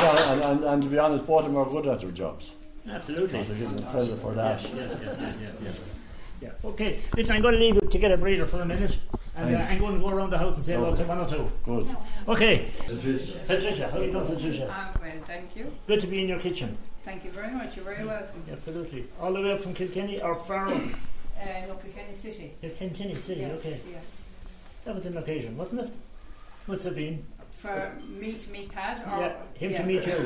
Well, 0.05 0.14
and, 0.25 0.41
and, 0.43 0.63
and 0.63 0.83
to 0.83 0.89
be 0.89 0.97
honest, 0.97 1.25
both 1.25 1.45
of 1.45 1.51
them 1.51 1.57
are 1.57 1.65
good 1.69 1.87
at 1.87 1.99
their 1.99 2.11
jobs. 2.11 2.51
Absolutely. 2.89 3.43
So 3.45 3.53
to 3.53 3.59
give 3.59 3.75
them 3.75 3.85
credit 3.91 4.17
for 4.19 4.33
that. 4.33 4.61
Yes, 4.61 4.71
yes, 5.19 5.37
yes. 5.63 5.83
Yeah. 6.41 6.49
Okay, 6.63 7.01
listen, 7.15 7.35
I'm 7.35 7.41
going 7.41 7.53
to 7.55 7.59
leave 7.59 7.75
you 7.75 7.81
to 7.81 7.97
get 7.97 8.11
a 8.11 8.17
breather 8.17 8.45
for 8.45 8.61
a 8.61 8.65
minute, 8.65 8.97
and 9.37 9.55
uh, 9.55 9.59
I'm 9.59 9.79
going 9.79 9.93
to 9.95 9.99
go 10.01 10.09
around 10.09 10.31
the 10.31 10.37
house 10.37 10.55
and 10.57 10.65
say 10.65 10.73
hello 10.73 10.93
to 10.95 11.03
one 11.05 11.17
or 11.19 11.27
two. 11.29 11.47
Good. 11.63 11.95
Okay, 12.27 12.71
Patricia, 12.85 13.39
Patricia, 13.47 13.89
how 13.89 13.97
are 13.99 14.03
you 14.03 14.11
doing, 14.11 14.27
Patricia? 14.27 14.69
I'm 14.69 15.01
well, 15.01 15.23
thank 15.25 15.55
you. 15.55 15.71
Good 15.87 16.01
to 16.01 16.07
be 16.07 16.21
in 16.21 16.27
your 16.27 16.39
kitchen. 16.39 16.77
Thank 17.03 17.23
you 17.23 17.31
very 17.31 17.51
much. 17.51 17.75
You're 17.77 17.85
very 17.85 18.05
welcome. 18.05 18.43
Absolutely. 18.51 19.05
All 19.21 19.31
the 19.33 19.41
way 19.41 19.53
up 19.53 19.61
from 19.61 19.73
Kilkenny 19.73 20.21
or 20.21 20.35
Farrell? 20.35 20.73
Uh, 20.73 21.67
no, 21.67 21.75
Kilkenny 21.75 22.15
City. 22.15 22.51
Kilkenny 22.61 23.15
City, 23.15 23.41
Yes, 23.41 23.59
okay. 23.59 23.79
yeah. 23.91 23.99
That 24.83 24.95
was 24.95 25.05
an 25.05 25.17
occasion, 25.17 25.55
wasn't 25.57 25.81
it? 25.81 25.89
Must 26.67 26.83
have 26.83 26.95
been. 26.95 27.25
For 27.57 27.91
me 28.07 28.33
to 28.33 28.49
meet 28.51 28.71
Pat, 28.71 28.99
or 29.07 29.19
yeah, 29.21 29.33
him 29.55 29.71
yeah. 29.71 29.81
to 29.81 29.87
meet 29.87 30.05
you. 30.05 30.15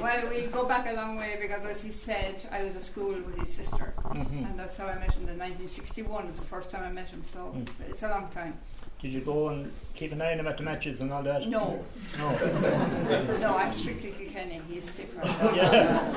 Well, 0.00 0.28
we 0.30 0.42
go 0.46 0.64
back 0.66 0.86
a 0.88 0.92
long 0.94 1.16
way 1.16 1.36
because, 1.40 1.64
as 1.66 1.82
he 1.82 1.90
said, 1.90 2.36
I 2.50 2.64
was 2.64 2.76
at 2.76 2.82
school 2.82 3.14
with 3.26 3.36
his 3.38 3.54
sister, 3.54 3.92
Mhm. 4.04 4.50
and 4.50 4.58
that's 4.58 4.76
how 4.76 4.86
I 4.86 4.98
met 4.98 5.12
him. 5.12 5.28
In 5.28 5.38
1961 5.38 6.28
was 6.28 6.38
the 6.38 6.46
first 6.46 6.70
time 6.70 6.84
I 6.84 6.90
met 6.92 7.08
him, 7.08 7.22
so 7.32 7.52
Mm. 7.54 7.66
it's 7.88 8.02
a 8.02 8.08
long 8.08 8.28
time. 8.28 8.54
Did 9.02 9.12
you 9.12 9.20
go 9.20 9.48
and 9.48 9.72
keep 9.94 10.12
an 10.12 10.22
eye 10.22 10.32
on 10.32 10.40
him 10.40 10.46
at 10.46 10.56
the 10.58 10.62
matches 10.62 11.00
and 11.00 11.12
all 11.12 11.22
that? 11.22 11.46
No, 11.48 11.84
No. 12.18 12.30
no, 13.40 13.56
I'm 13.56 13.74
strictly 13.74 14.12
Kilkenny. 14.12 14.60
He's 14.68 14.90
different. 14.92 15.30
Yeah. 15.56 16.12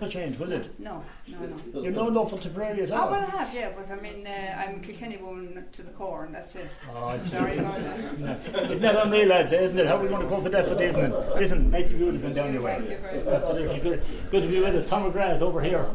No 0.00 0.08
change, 0.08 0.38
will 0.38 0.52
it? 0.52 0.78
No, 0.78 1.02
no, 1.28 1.38
no. 1.72 1.82
You're 1.82 1.92
no 1.92 2.04
love 2.04 2.30
for 2.30 2.38
Tipperary 2.38 2.82
at 2.82 2.90
Oh, 2.90 2.96
all. 2.96 3.10
well, 3.10 3.20
I 3.20 3.24
have, 3.24 3.54
yeah, 3.54 3.70
but 3.76 3.90
I 3.90 4.00
mean, 4.00 4.26
uh, 4.26 4.30
I'm 4.66 4.76
a 4.76 4.78
Kilkenny 4.80 5.16
woman 5.16 5.64
to 5.72 5.82
the 5.82 5.90
core, 5.92 6.24
and 6.24 6.34
that's 6.34 6.54
it. 6.54 6.68
Oh, 6.94 7.08
it's 7.10 7.30
Sorry 7.30 7.58
about 7.58 7.78
that. 7.80 8.70
It's 8.72 8.82
not 8.82 8.96
on 8.96 9.10
me, 9.10 9.24
lads, 9.24 9.52
isn't 9.52 9.78
it? 9.78 9.86
How 9.86 9.96
are 9.96 10.02
we 10.02 10.08
going 10.08 10.22
to 10.22 10.28
cope 10.28 10.42
with 10.42 10.52
that 10.52 10.66
for 10.66 10.74
the 10.74 10.88
evening? 10.88 11.10
Listen, 11.34 11.70
nice 11.70 11.88
to 11.88 11.94
be 11.94 12.04
with 12.04 12.16
us 12.16 12.22
and 12.22 12.34
down 12.34 12.52
your 12.52 12.62
Thank 12.62 12.84
way. 12.84 12.90
you 12.94 12.98
very 13.00 13.22
much. 13.24 13.34
Absolutely 13.34 13.78
good. 13.80 14.02
Good 14.30 14.42
to 14.42 14.48
be 14.48 14.60
with 14.60 14.74
us. 14.76 14.88
Tom 14.88 15.10
McGrath 15.10 15.36
is 15.36 15.42
over 15.42 15.60
here, 15.62 15.86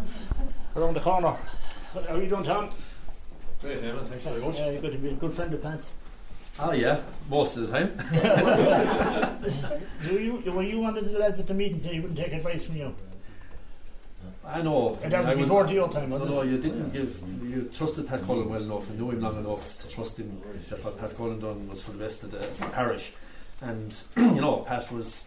around 0.75 0.93
the 0.95 0.99
corner. 0.99 1.35
How 1.93 2.15
are 2.15 2.21
you 2.21 2.27
doing, 2.29 2.43
Tom? 2.43 2.69
Great, 3.61 3.81
Eamon. 3.81 4.07
Thanks 4.07 4.23
very 4.23 4.41
much. 4.41 4.59
Uh, 4.59 4.71
good 4.79 4.91
to 4.93 4.97
be 4.97 5.09
a 5.09 5.13
good 5.13 5.33
friend 5.33 5.53
of 5.53 5.61
Pat's. 5.61 5.93
Oh, 6.59 6.71
yeah, 6.73 7.01
most 7.29 7.55
of 7.57 7.67
the 7.67 7.71
time. 7.71 9.41
So 10.01 10.11
you, 10.17 10.41
were 10.51 10.63
you 10.63 10.79
one 10.79 10.97
of 10.97 11.09
the 11.11 11.17
lads 11.17 11.39
at 11.39 11.47
the 11.47 11.53
meeting 11.53 11.79
saying 11.79 11.95
you 11.95 12.01
wouldn't 12.01 12.19
take 12.19 12.33
advice 12.33 12.65
from 12.65 12.75
you? 12.75 12.95
I 14.45 14.61
know. 14.61 14.97
And 15.03 15.11
that 15.13 15.25
I 15.25 15.29
was 15.29 15.37
would- 15.37 15.43
before 15.43 15.67
to 15.67 15.73
your 15.73 15.89
time, 15.89 16.09
No, 16.09 16.17
no, 16.17 16.41
you 16.41 16.57
didn't 16.57 16.91
give. 16.91 17.21
You 17.43 17.69
trusted 17.71 18.07
Pat 18.07 18.23
Cullen 18.23 18.49
well 18.49 18.61
enough 18.63 18.89
and 18.89 18.99
knew 18.99 19.11
him 19.11 19.21
long 19.21 19.37
enough 19.37 19.77
to 19.79 19.87
trust 19.87 20.17
him 20.19 20.41
that 20.69 20.83
what 20.83 20.99
Pat 20.99 21.15
Cullen 21.15 21.39
done 21.39 21.67
was 21.69 21.81
for 21.81 21.91
the 21.91 21.99
best 21.99 22.23
of 22.23 22.31
the 22.31 22.39
parish. 22.71 23.11
And, 23.61 23.93
you 24.17 24.41
know, 24.41 24.57
Pat 24.57 24.91
was. 24.91 25.25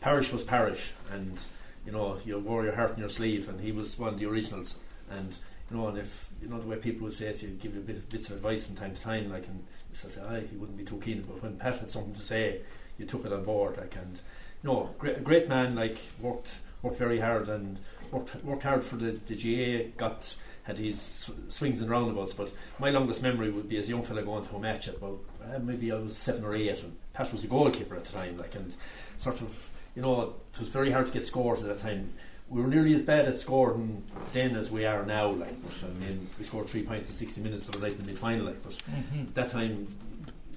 Parish 0.00 0.32
was 0.34 0.44
parish, 0.44 0.92
and, 1.10 1.40
you 1.86 1.92
know, 1.92 2.18
you 2.26 2.38
wore 2.38 2.62
your 2.62 2.74
heart 2.74 2.90
on 2.92 2.98
your 2.98 3.08
sleeve, 3.08 3.48
and 3.48 3.58
he 3.58 3.72
was 3.72 3.98
one 3.98 4.12
of 4.12 4.18
the 4.20 4.26
originals. 4.26 4.76
And, 5.10 5.34
you 5.70 5.78
know, 5.78 5.88
and 5.88 5.96
if, 5.96 6.28
you 6.42 6.48
know, 6.48 6.60
the 6.60 6.66
way 6.66 6.76
people 6.76 7.04
would 7.04 7.14
say 7.14 7.32
to 7.32 7.46
you, 7.46 7.52
give 7.54 7.74
you 7.74 7.80
bit, 7.80 8.10
bits 8.10 8.28
of 8.28 8.36
advice 8.36 8.66
from 8.66 8.76
time 8.76 8.92
to 8.92 9.00
time, 9.00 9.30
like, 9.32 9.46
and 9.46 9.64
you 9.90 9.96
say, 9.96 10.20
aye, 10.20 10.42
he 10.50 10.56
wouldn't 10.58 10.76
be 10.76 10.84
too 10.84 11.00
keen, 11.02 11.22
but 11.22 11.42
when 11.42 11.56
Pat 11.56 11.78
had 11.78 11.90
something 11.90 12.12
to 12.12 12.20
say, 12.20 12.60
you 12.98 13.06
took 13.06 13.24
it 13.24 13.32
on 13.32 13.44
board, 13.44 13.78
like, 13.78 13.96
and, 13.96 14.20
you 14.62 14.70
know, 14.70 14.90
great, 14.98 15.24
great 15.24 15.48
man, 15.48 15.74
like, 15.74 15.96
worked 16.20 16.58
worked 16.82 16.98
very 16.98 17.18
hard 17.20 17.48
and 17.48 17.80
worked, 18.14 18.44
worked 18.44 18.62
hard 18.62 18.84
for 18.84 18.96
the, 18.96 19.18
the 19.26 19.34
GAA, 19.34 19.90
got 19.96 20.34
had 20.64 20.78
his 20.78 21.30
swings 21.48 21.80
and 21.82 21.90
roundabouts. 21.90 22.32
But 22.32 22.52
my 22.78 22.90
longest 22.90 23.20
memory 23.22 23.50
would 23.50 23.68
be 23.68 23.76
as 23.76 23.86
a 23.88 23.90
young 23.90 24.02
fella 24.02 24.22
going 24.22 24.44
to 24.46 24.56
a 24.56 24.58
match 24.58 24.88
at 24.88 24.96
about 24.96 25.18
uh, 25.44 25.58
maybe 25.58 25.92
I 25.92 25.96
was 25.96 26.16
seven 26.16 26.44
or 26.44 26.54
eight, 26.54 26.82
and 26.82 26.96
Pat 27.12 27.30
was 27.32 27.42
the 27.42 27.48
goalkeeper 27.48 27.94
at 27.96 28.04
the 28.04 28.12
time, 28.16 28.38
like 28.38 28.54
and 28.54 28.74
sort 29.18 29.42
of 29.42 29.70
you 29.94 30.02
know 30.02 30.34
it 30.54 30.58
was 30.58 30.68
very 30.68 30.90
hard 30.90 31.06
to 31.06 31.12
get 31.12 31.26
scores 31.26 31.62
at 31.62 31.68
that 31.68 31.78
time. 31.78 32.12
We 32.48 32.60
were 32.60 32.68
nearly 32.68 32.92
as 32.94 33.00
bad 33.02 33.26
at 33.26 33.38
scoring 33.38 34.02
then 34.32 34.54
as 34.56 34.70
we 34.70 34.84
are 34.86 35.04
now. 35.04 35.30
Like, 35.30 35.62
but 35.62 35.84
I 35.88 36.04
mean, 36.06 36.28
we 36.38 36.44
scored 36.44 36.66
three 36.66 36.82
points 36.82 37.08
in 37.10 37.14
sixty 37.14 37.40
minutes 37.42 37.66
the 37.66 37.78
night 37.78 37.92
in 37.92 37.98
the 37.98 38.04
mid 38.04 38.18
final. 38.18 38.46
Like, 38.46 38.62
but 38.62 38.72
Mm-hmm. 38.72 39.32
that 39.34 39.48
time 39.50 39.86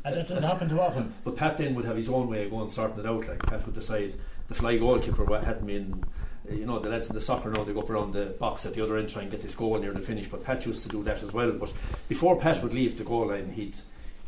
And 0.06 0.16
that 0.16 0.28
doesn't 0.28 0.44
happen 0.44 0.70
too 0.70 0.80
often. 0.80 1.14
but 1.26 1.36
Pat 1.36 1.58
then 1.58 1.76
would 1.76 1.86
have 1.86 1.96
his 1.98 2.08
own 2.10 2.28
way 2.30 2.46
of 2.46 2.52
going 2.52 2.70
sorting 2.70 3.00
it 3.00 3.06
out. 3.06 3.28
Like 3.28 3.46
Pat 3.46 3.66
would 3.66 3.76
decide 3.76 4.16
the 4.48 4.54
fly 4.54 4.78
goalkeeper 4.78 5.24
what 5.26 5.44
hadn't 5.44 5.66
been. 5.68 6.04
You 6.50 6.66
know 6.66 6.80
the 6.80 6.90
lads 6.90 7.10
in 7.10 7.14
the 7.16 7.22
soccer 7.22 7.50
now 7.50 7.64
they 7.64 7.74
go 7.74 7.82
up 7.82 7.90
around 7.90 8.14
the 8.14 8.26
box 8.40 8.66
at 8.66 8.74
the 8.74 8.84
other 8.84 8.98
end 8.98 9.10
try 9.10 9.22
and 9.24 9.32
get 9.32 9.42
this 9.42 9.56
goal 9.56 9.78
near 9.80 9.92
the 9.94 10.00
finish. 10.00 10.28
But 10.28 10.44
Pat 10.44 10.66
used 10.66 10.84
to 10.84 10.90
do 10.90 11.04
that 11.04 11.22
as 11.24 11.34
well. 11.34 11.52
But 11.52 11.74
before 12.08 12.40
Pat 12.40 12.62
would 12.64 12.74
leave 12.74 12.98
the 12.98 13.04
goal 13.04 13.28
line, 13.28 13.52
he'd 13.52 13.76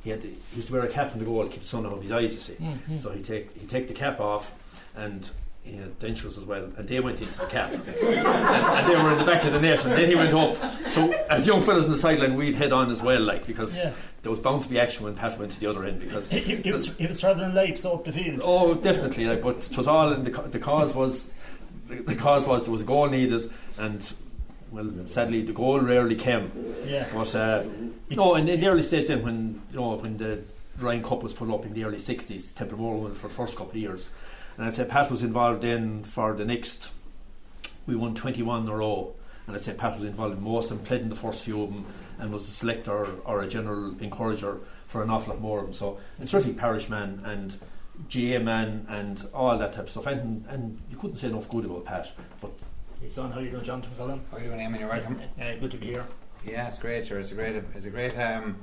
he 0.03 0.09
had 0.11 0.21
to, 0.21 0.27
he 0.27 0.37
used 0.55 0.67
to 0.67 0.73
wear 0.73 0.83
a 0.83 0.87
cap 0.89 1.11
in 1.13 1.19
the 1.19 1.25
goal 1.25 1.43
to 1.43 1.49
keep 1.49 1.59
the 1.61 1.65
sun 1.67 1.85
out 1.85 1.93
of 1.93 2.01
his 2.01 2.11
eyes. 2.11 2.33
You 2.33 2.39
see, 2.39 2.53
Mm-hmm. 2.53 2.97
so 2.97 3.11
he 3.11 3.21
take 3.21 3.51
he 3.59 3.65
take 3.67 3.87
the 3.87 3.93
cap 3.93 4.19
off 4.19 4.53
and. 4.95 5.29
He 5.61 5.75
had 5.75 5.99
dentures 5.99 6.37
as 6.37 6.45
well, 6.45 6.63
and 6.77 6.87
they 6.87 7.01
went 7.01 7.21
into 7.21 7.37
the 7.37 7.45
cap, 7.45 7.69
and, 7.73 7.83
and 7.87 8.87
they 8.89 8.95
were 8.95 9.11
in 9.11 9.17
the 9.19 9.25
back 9.25 9.43
of 9.43 9.51
the 9.51 9.59
net, 9.59 9.83
and 9.83 9.91
then 9.93 10.07
he 10.07 10.15
went 10.15 10.33
up. 10.33 10.55
So, 10.89 11.11
as 11.29 11.45
young 11.45 11.61
fellas 11.61 11.85
in 11.85 11.91
the 11.91 11.97
sideline, 11.97 12.35
we'd 12.35 12.55
head 12.55 12.71
on 12.71 12.89
as 12.89 13.01
well, 13.03 13.19
like 13.21 13.45
because 13.45 13.75
Yeah. 13.75 13.91
there 14.21 14.29
was 14.31 14.39
bound 14.39 14.63
to 14.63 14.69
be 14.69 14.79
action 14.79 15.03
when 15.03 15.15
Pat 15.15 15.37
went 15.37 15.51
to 15.51 15.59
the 15.59 15.67
other 15.67 15.83
end 15.83 15.99
because 15.99 16.29
He, 16.29 16.39
he, 16.39 16.55
he 16.55 16.71
was, 16.71 16.87
he 16.95 17.05
was 17.05 17.19
travelling 17.19 17.53
late, 17.53 17.77
so 17.77 17.91
up 17.93 18.05
the 18.05 18.11
field. 18.13 18.39
Oh, 18.41 18.73
definitely. 18.73 19.25
Like, 19.25 19.41
but 19.41 19.69
it 19.69 19.75
was 19.75 19.87
all 19.87 20.13
in 20.13 20.23
the 20.23 20.31
the 20.31 20.59
cause 20.59 20.95
was 20.95 21.29
the, 21.89 21.95
the 22.01 22.15
cause 22.15 22.47
was 22.47 22.63
there 22.63 22.71
was 22.71 22.81
a 22.81 22.85
goal 22.85 23.09
needed, 23.09 23.51
and 23.77 24.13
well, 24.71 24.89
sadly 25.05 25.41
the 25.41 25.53
goal 25.53 25.79
rarely 25.79 26.15
came. 26.15 26.51
Yeah. 26.85 27.07
But 27.13 27.35
uh, 27.35 27.65
no, 28.09 28.35
in, 28.35 28.47
in 28.47 28.59
the 28.59 28.67
early 28.67 28.83
stage 28.83 29.07
then, 29.07 29.23
when 29.23 29.61
you 29.71 29.77
know 29.77 29.95
when 29.95 30.17
the 30.17 30.41
Ryan 30.77 31.03
Cup 31.03 31.23
was 31.23 31.33
put 31.33 31.49
up 31.49 31.65
in 31.65 31.73
the 31.73 31.83
early 31.83 31.97
'60s, 31.97 32.55
Templemore 32.55 32.97
won 32.97 33.13
for 33.13 33.27
the 33.27 33.33
first 33.33 33.57
couple 33.57 33.71
of 33.71 33.77
years, 33.77 34.09
and 34.55 34.65
I'd 34.65 34.73
say 34.73 34.85
Pat 34.85 35.09
was 35.09 35.23
involved 35.23 35.61
then 35.63 36.03
for 36.03 36.33
the 36.33 36.45
next. 36.45 36.93
We 37.85 37.95
won 37.95 38.13
21 38.13 38.63
in 38.63 38.69
a 38.69 38.75
row, 38.75 39.15
and 39.47 39.55
I'd 39.55 39.63
say 39.63 39.73
Pat 39.73 39.95
was 39.95 40.03
involved 40.03 40.37
in 40.37 40.43
most 40.43 40.69
and 40.69 40.83
played 40.83 41.01
in 41.01 41.09
the 41.09 41.15
first 41.15 41.43
few 41.43 41.63
of 41.63 41.73
them, 41.73 41.85
and 42.19 42.31
was 42.31 42.47
a 42.47 42.51
selector 42.51 43.05
or 43.25 43.41
a 43.41 43.47
general 43.47 43.99
encourager 43.99 44.59
for 44.85 45.01
an 45.01 45.09
awful 45.09 45.33
lot 45.33 45.41
more 45.41 45.59
of 45.59 45.65
them. 45.65 45.73
So, 45.73 45.99
a 46.21 46.25
terrific 46.25 46.57
parish 46.57 46.87
man 46.87 47.21
and 47.25 47.57
GAA 48.07 48.39
man 48.43 48.85
and 48.89 49.25
all 49.33 49.57
that 49.57 49.73
type 49.73 49.85
of 49.85 49.89
stuff. 49.89 50.07
And, 50.07 50.45
and 50.47 50.81
you 50.89 50.97
couldn't 50.97 51.15
say 51.15 51.27
enough 51.27 51.49
good 51.49 51.65
about 51.65 51.85
Pat. 51.85 52.11
But 52.41 52.51
Hey, 53.01 53.07
son, 53.07 53.31
how 53.31 53.39
you 53.39 53.49
doing, 53.49 53.63
Jonathan 53.63 53.91
Cullen? 53.97 54.21
How 54.29 54.37
are 54.37 54.39
you 54.41 54.47
doing, 54.47 54.59
Eamon? 54.59 54.79
You're 54.81 54.89
welcome. 54.89 55.21
Uh, 55.39 55.55
good 55.55 55.71
to 55.71 55.77
be 55.77 55.85
here. 55.85 56.05
Yeah, 56.45 56.67
it's 56.67 56.79
great, 56.79 57.07
sure. 57.07 57.17
It's 57.17 57.31
a 57.31 57.35
great, 57.35 57.55
it's 57.55 57.85
a 57.85 57.89
great 57.89 58.13
um, 58.17 58.57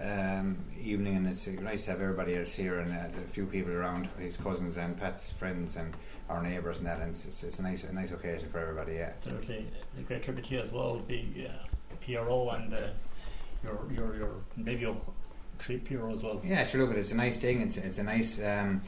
um, 0.00 0.58
evening, 0.80 1.16
and 1.16 1.26
it's 1.26 1.48
uh, 1.48 1.50
nice 1.60 1.86
to 1.86 1.90
have 1.90 2.00
everybody 2.00 2.36
else 2.36 2.54
here 2.54 2.78
and 2.78 2.92
uh, 2.92 3.18
a 3.18 3.26
few 3.26 3.46
people 3.46 3.72
around, 3.72 4.08
his 4.16 4.36
cousins 4.36 4.76
and 4.76 4.96
Pat's 4.96 5.32
friends 5.32 5.74
and 5.74 5.92
our 6.28 6.40
neighbours 6.40 6.78
and 6.78 6.86
that. 6.86 7.00
And 7.00 7.10
it's, 7.10 7.24
it's, 7.24 7.42
it's 7.42 7.58
a 7.58 7.62
nice, 7.62 7.82
a 7.82 7.92
nice 7.92 8.12
occasion 8.12 8.48
for 8.48 8.60
everybody. 8.60 8.94
Yeah. 8.94 9.10
Absolutely. 9.16 9.66
A 9.98 10.02
great 10.02 10.22
tribute 10.22 10.46
to 10.46 10.54
you 10.54 10.60
as 10.60 10.70
well, 10.70 11.02
the 11.08 11.48
uh, 11.48 11.96
PRO 12.06 12.50
and 12.50 12.72
uh, 12.72 12.76
your, 13.64 13.88
your, 13.92 14.16
your 14.16 14.30
maybe 14.56 14.82
your 14.82 14.96
trip 15.60 15.84
PRO 15.84 16.10
as 16.12 16.22
well. 16.22 16.40
Yeah, 16.44 16.64
sure. 16.64 16.86
Look, 16.86 16.96
it's 16.96 17.12
a 17.12 17.16
nice 17.16 17.38
thing. 17.38 17.60
It's, 17.60 17.76
it's 17.76 17.98
a 17.98 18.02
nice, 18.02 18.38
um, 18.40 18.82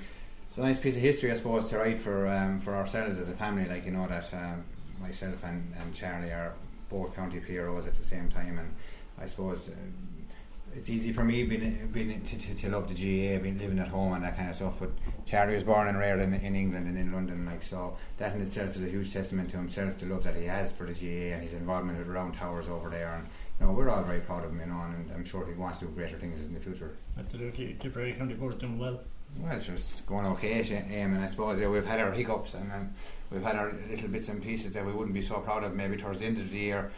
it's 0.48 0.58
a 0.58 0.62
nice 0.62 0.78
piece 0.78 0.96
of 0.96 1.02
history, 1.02 1.30
I 1.30 1.34
suppose, 1.34 1.68
to 1.70 1.78
write 1.78 2.00
for 2.00 2.26
um, 2.28 2.60
for 2.60 2.74
ourselves 2.74 3.18
as 3.18 3.28
a 3.28 3.34
family. 3.34 3.66
Like 3.68 3.84
you 3.84 3.92
know 3.92 4.06
that 4.08 4.32
um, 4.34 4.64
myself 5.00 5.44
and, 5.44 5.72
and 5.78 5.94
Charlie 5.94 6.30
are 6.30 6.54
both 6.90 7.14
county 7.14 7.40
PROs 7.40 7.86
at 7.86 7.94
the 7.94 8.04
same 8.04 8.30
time, 8.30 8.58
and 8.58 8.74
I 9.20 9.26
suppose. 9.26 9.68
Uh, 9.68 9.72
it's 10.74 10.88
easy 10.88 11.12
for 11.12 11.22
me 11.22 11.44
being, 11.44 11.90
being 11.92 12.20
to, 12.22 12.38
to, 12.38 12.54
to 12.54 12.70
love 12.70 12.88
the 12.88 12.94
GAA, 12.94 13.42
being 13.42 13.58
living 13.58 13.78
at 13.78 13.88
home 13.88 14.14
and 14.14 14.24
that 14.24 14.36
kind 14.36 14.48
of 14.48 14.56
stuff. 14.56 14.76
But 14.80 14.90
Charlie 15.26 15.54
was 15.54 15.64
born 15.64 15.88
and 15.88 15.98
reared 15.98 16.20
in, 16.20 16.32
in 16.32 16.56
England 16.56 16.86
and 16.86 16.96
in 16.96 17.12
London, 17.12 17.44
like 17.44 17.62
so. 17.62 17.96
That 18.18 18.34
in 18.34 18.40
itself 18.40 18.76
is 18.76 18.82
a 18.82 18.88
huge 18.88 19.12
testament 19.12 19.50
to 19.50 19.58
himself, 19.58 19.98
the 19.98 20.06
love 20.06 20.24
that 20.24 20.34
he 20.34 20.44
has 20.44 20.72
for 20.72 20.86
the 20.86 20.94
GAA 20.94 21.34
and 21.34 21.42
his 21.42 21.52
involvement 21.52 21.98
with 21.98 22.08
Round 22.08 22.34
Towers 22.34 22.68
over 22.68 22.88
there. 22.88 23.12
And 23.12 23.26
know, 23.62 23.72
we're 23.72 23.88
all 23.88 24.02
very 24.02 24.20
proud 24.20 24.44
of 24.44 24.50
him, 24.50 24.60
you 24.60 24.66
know, 24.66 24.80
and 24.80 25.10
I'm 25.14 25.24
sure 25.24 25.46
he 25.46 25.52
wants 25.52 25.78
to 25.80 25.86
do 25.86 25.92
greater 25.92 26.18
things 26.18 26.44
in 26.46 26.54
the 26.54 26.60
future. 26.60 26.96
Absolutely. 27.18 27.76
Tipperary 27.80 28.12
County 28.12 28.34
Board 28.34 28.58
doing 28.58 28.78
well. 28.78 29.00
Well, 29.38 29.56
it's 29.56 29.66
just 29.66 30.04
going 30.04 30.26
okay, 30.26 30.60
um, 30.60 31.14
and 31.14 31.24
I 31.24 31.26
suppose 31.26 31.58
yeah, 31.58 31.68
we've 31.68 31.86
had 31.86 32.00
our 32.00 32.12
hiccups 32.12 32.52
and 32.52 32.70
um, 32.70 32.90
we've 33.30 33.42
had 33.42 33.56
our 33.56 33.72
little 33.88 34.08
bits 34.08 34.28
and 34.28 34.42
pieces 34.42 34.72
that 34.72 34.84
we 34.84 34.92
wouldn't 34.92 35.14
be 35.14 35.22
so 35.22 35.36
proud 35.36 35.64
of 35.64 35.74
maybe 35.74 35.96
towards 35.96 36.18
the 36.18 36.26
end 36.26 36.36
of 36.38 36.50
the 36.50 36.58
year. 36.58 36.90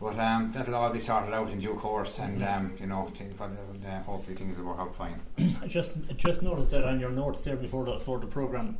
But 0.00 0.18
um, 0.18 0.50
that'll 0.52 0.74
all 0.74 0.90
be 0.90 0.98
sorted 0.98 1.32
out 1.32 1.50
in 1.50 1.60
due 1.60 1.74
course, 1.74 2.18
and 2.18 2.42
um, 2.42 2.76
you 2.80 2.86
know, 2.86 3.12
th- 3.16 3.36
but, 3.38 3.50
uh, 3.86 4.00
hopefully 4.02 4.34
things 4.34 4.58
will 4.58 4.64
work 4.64 4.80
out 4.80 4.96
fine. 4.96 5.20
I 5.62 5.68
just 5.68 5.92
I 6.10 6.14
just 6.14 6.42
noticed 6.42 6.70
that 6.72 6.84
on 6.84 6.98
your 6.98 7.10
notes 7.10 7.42
there 7.42 7.54
before 7.54 7.84
the 7.84 8.00
for 8.00 8.18
the 8.18 8.26
program. 8.26 8.78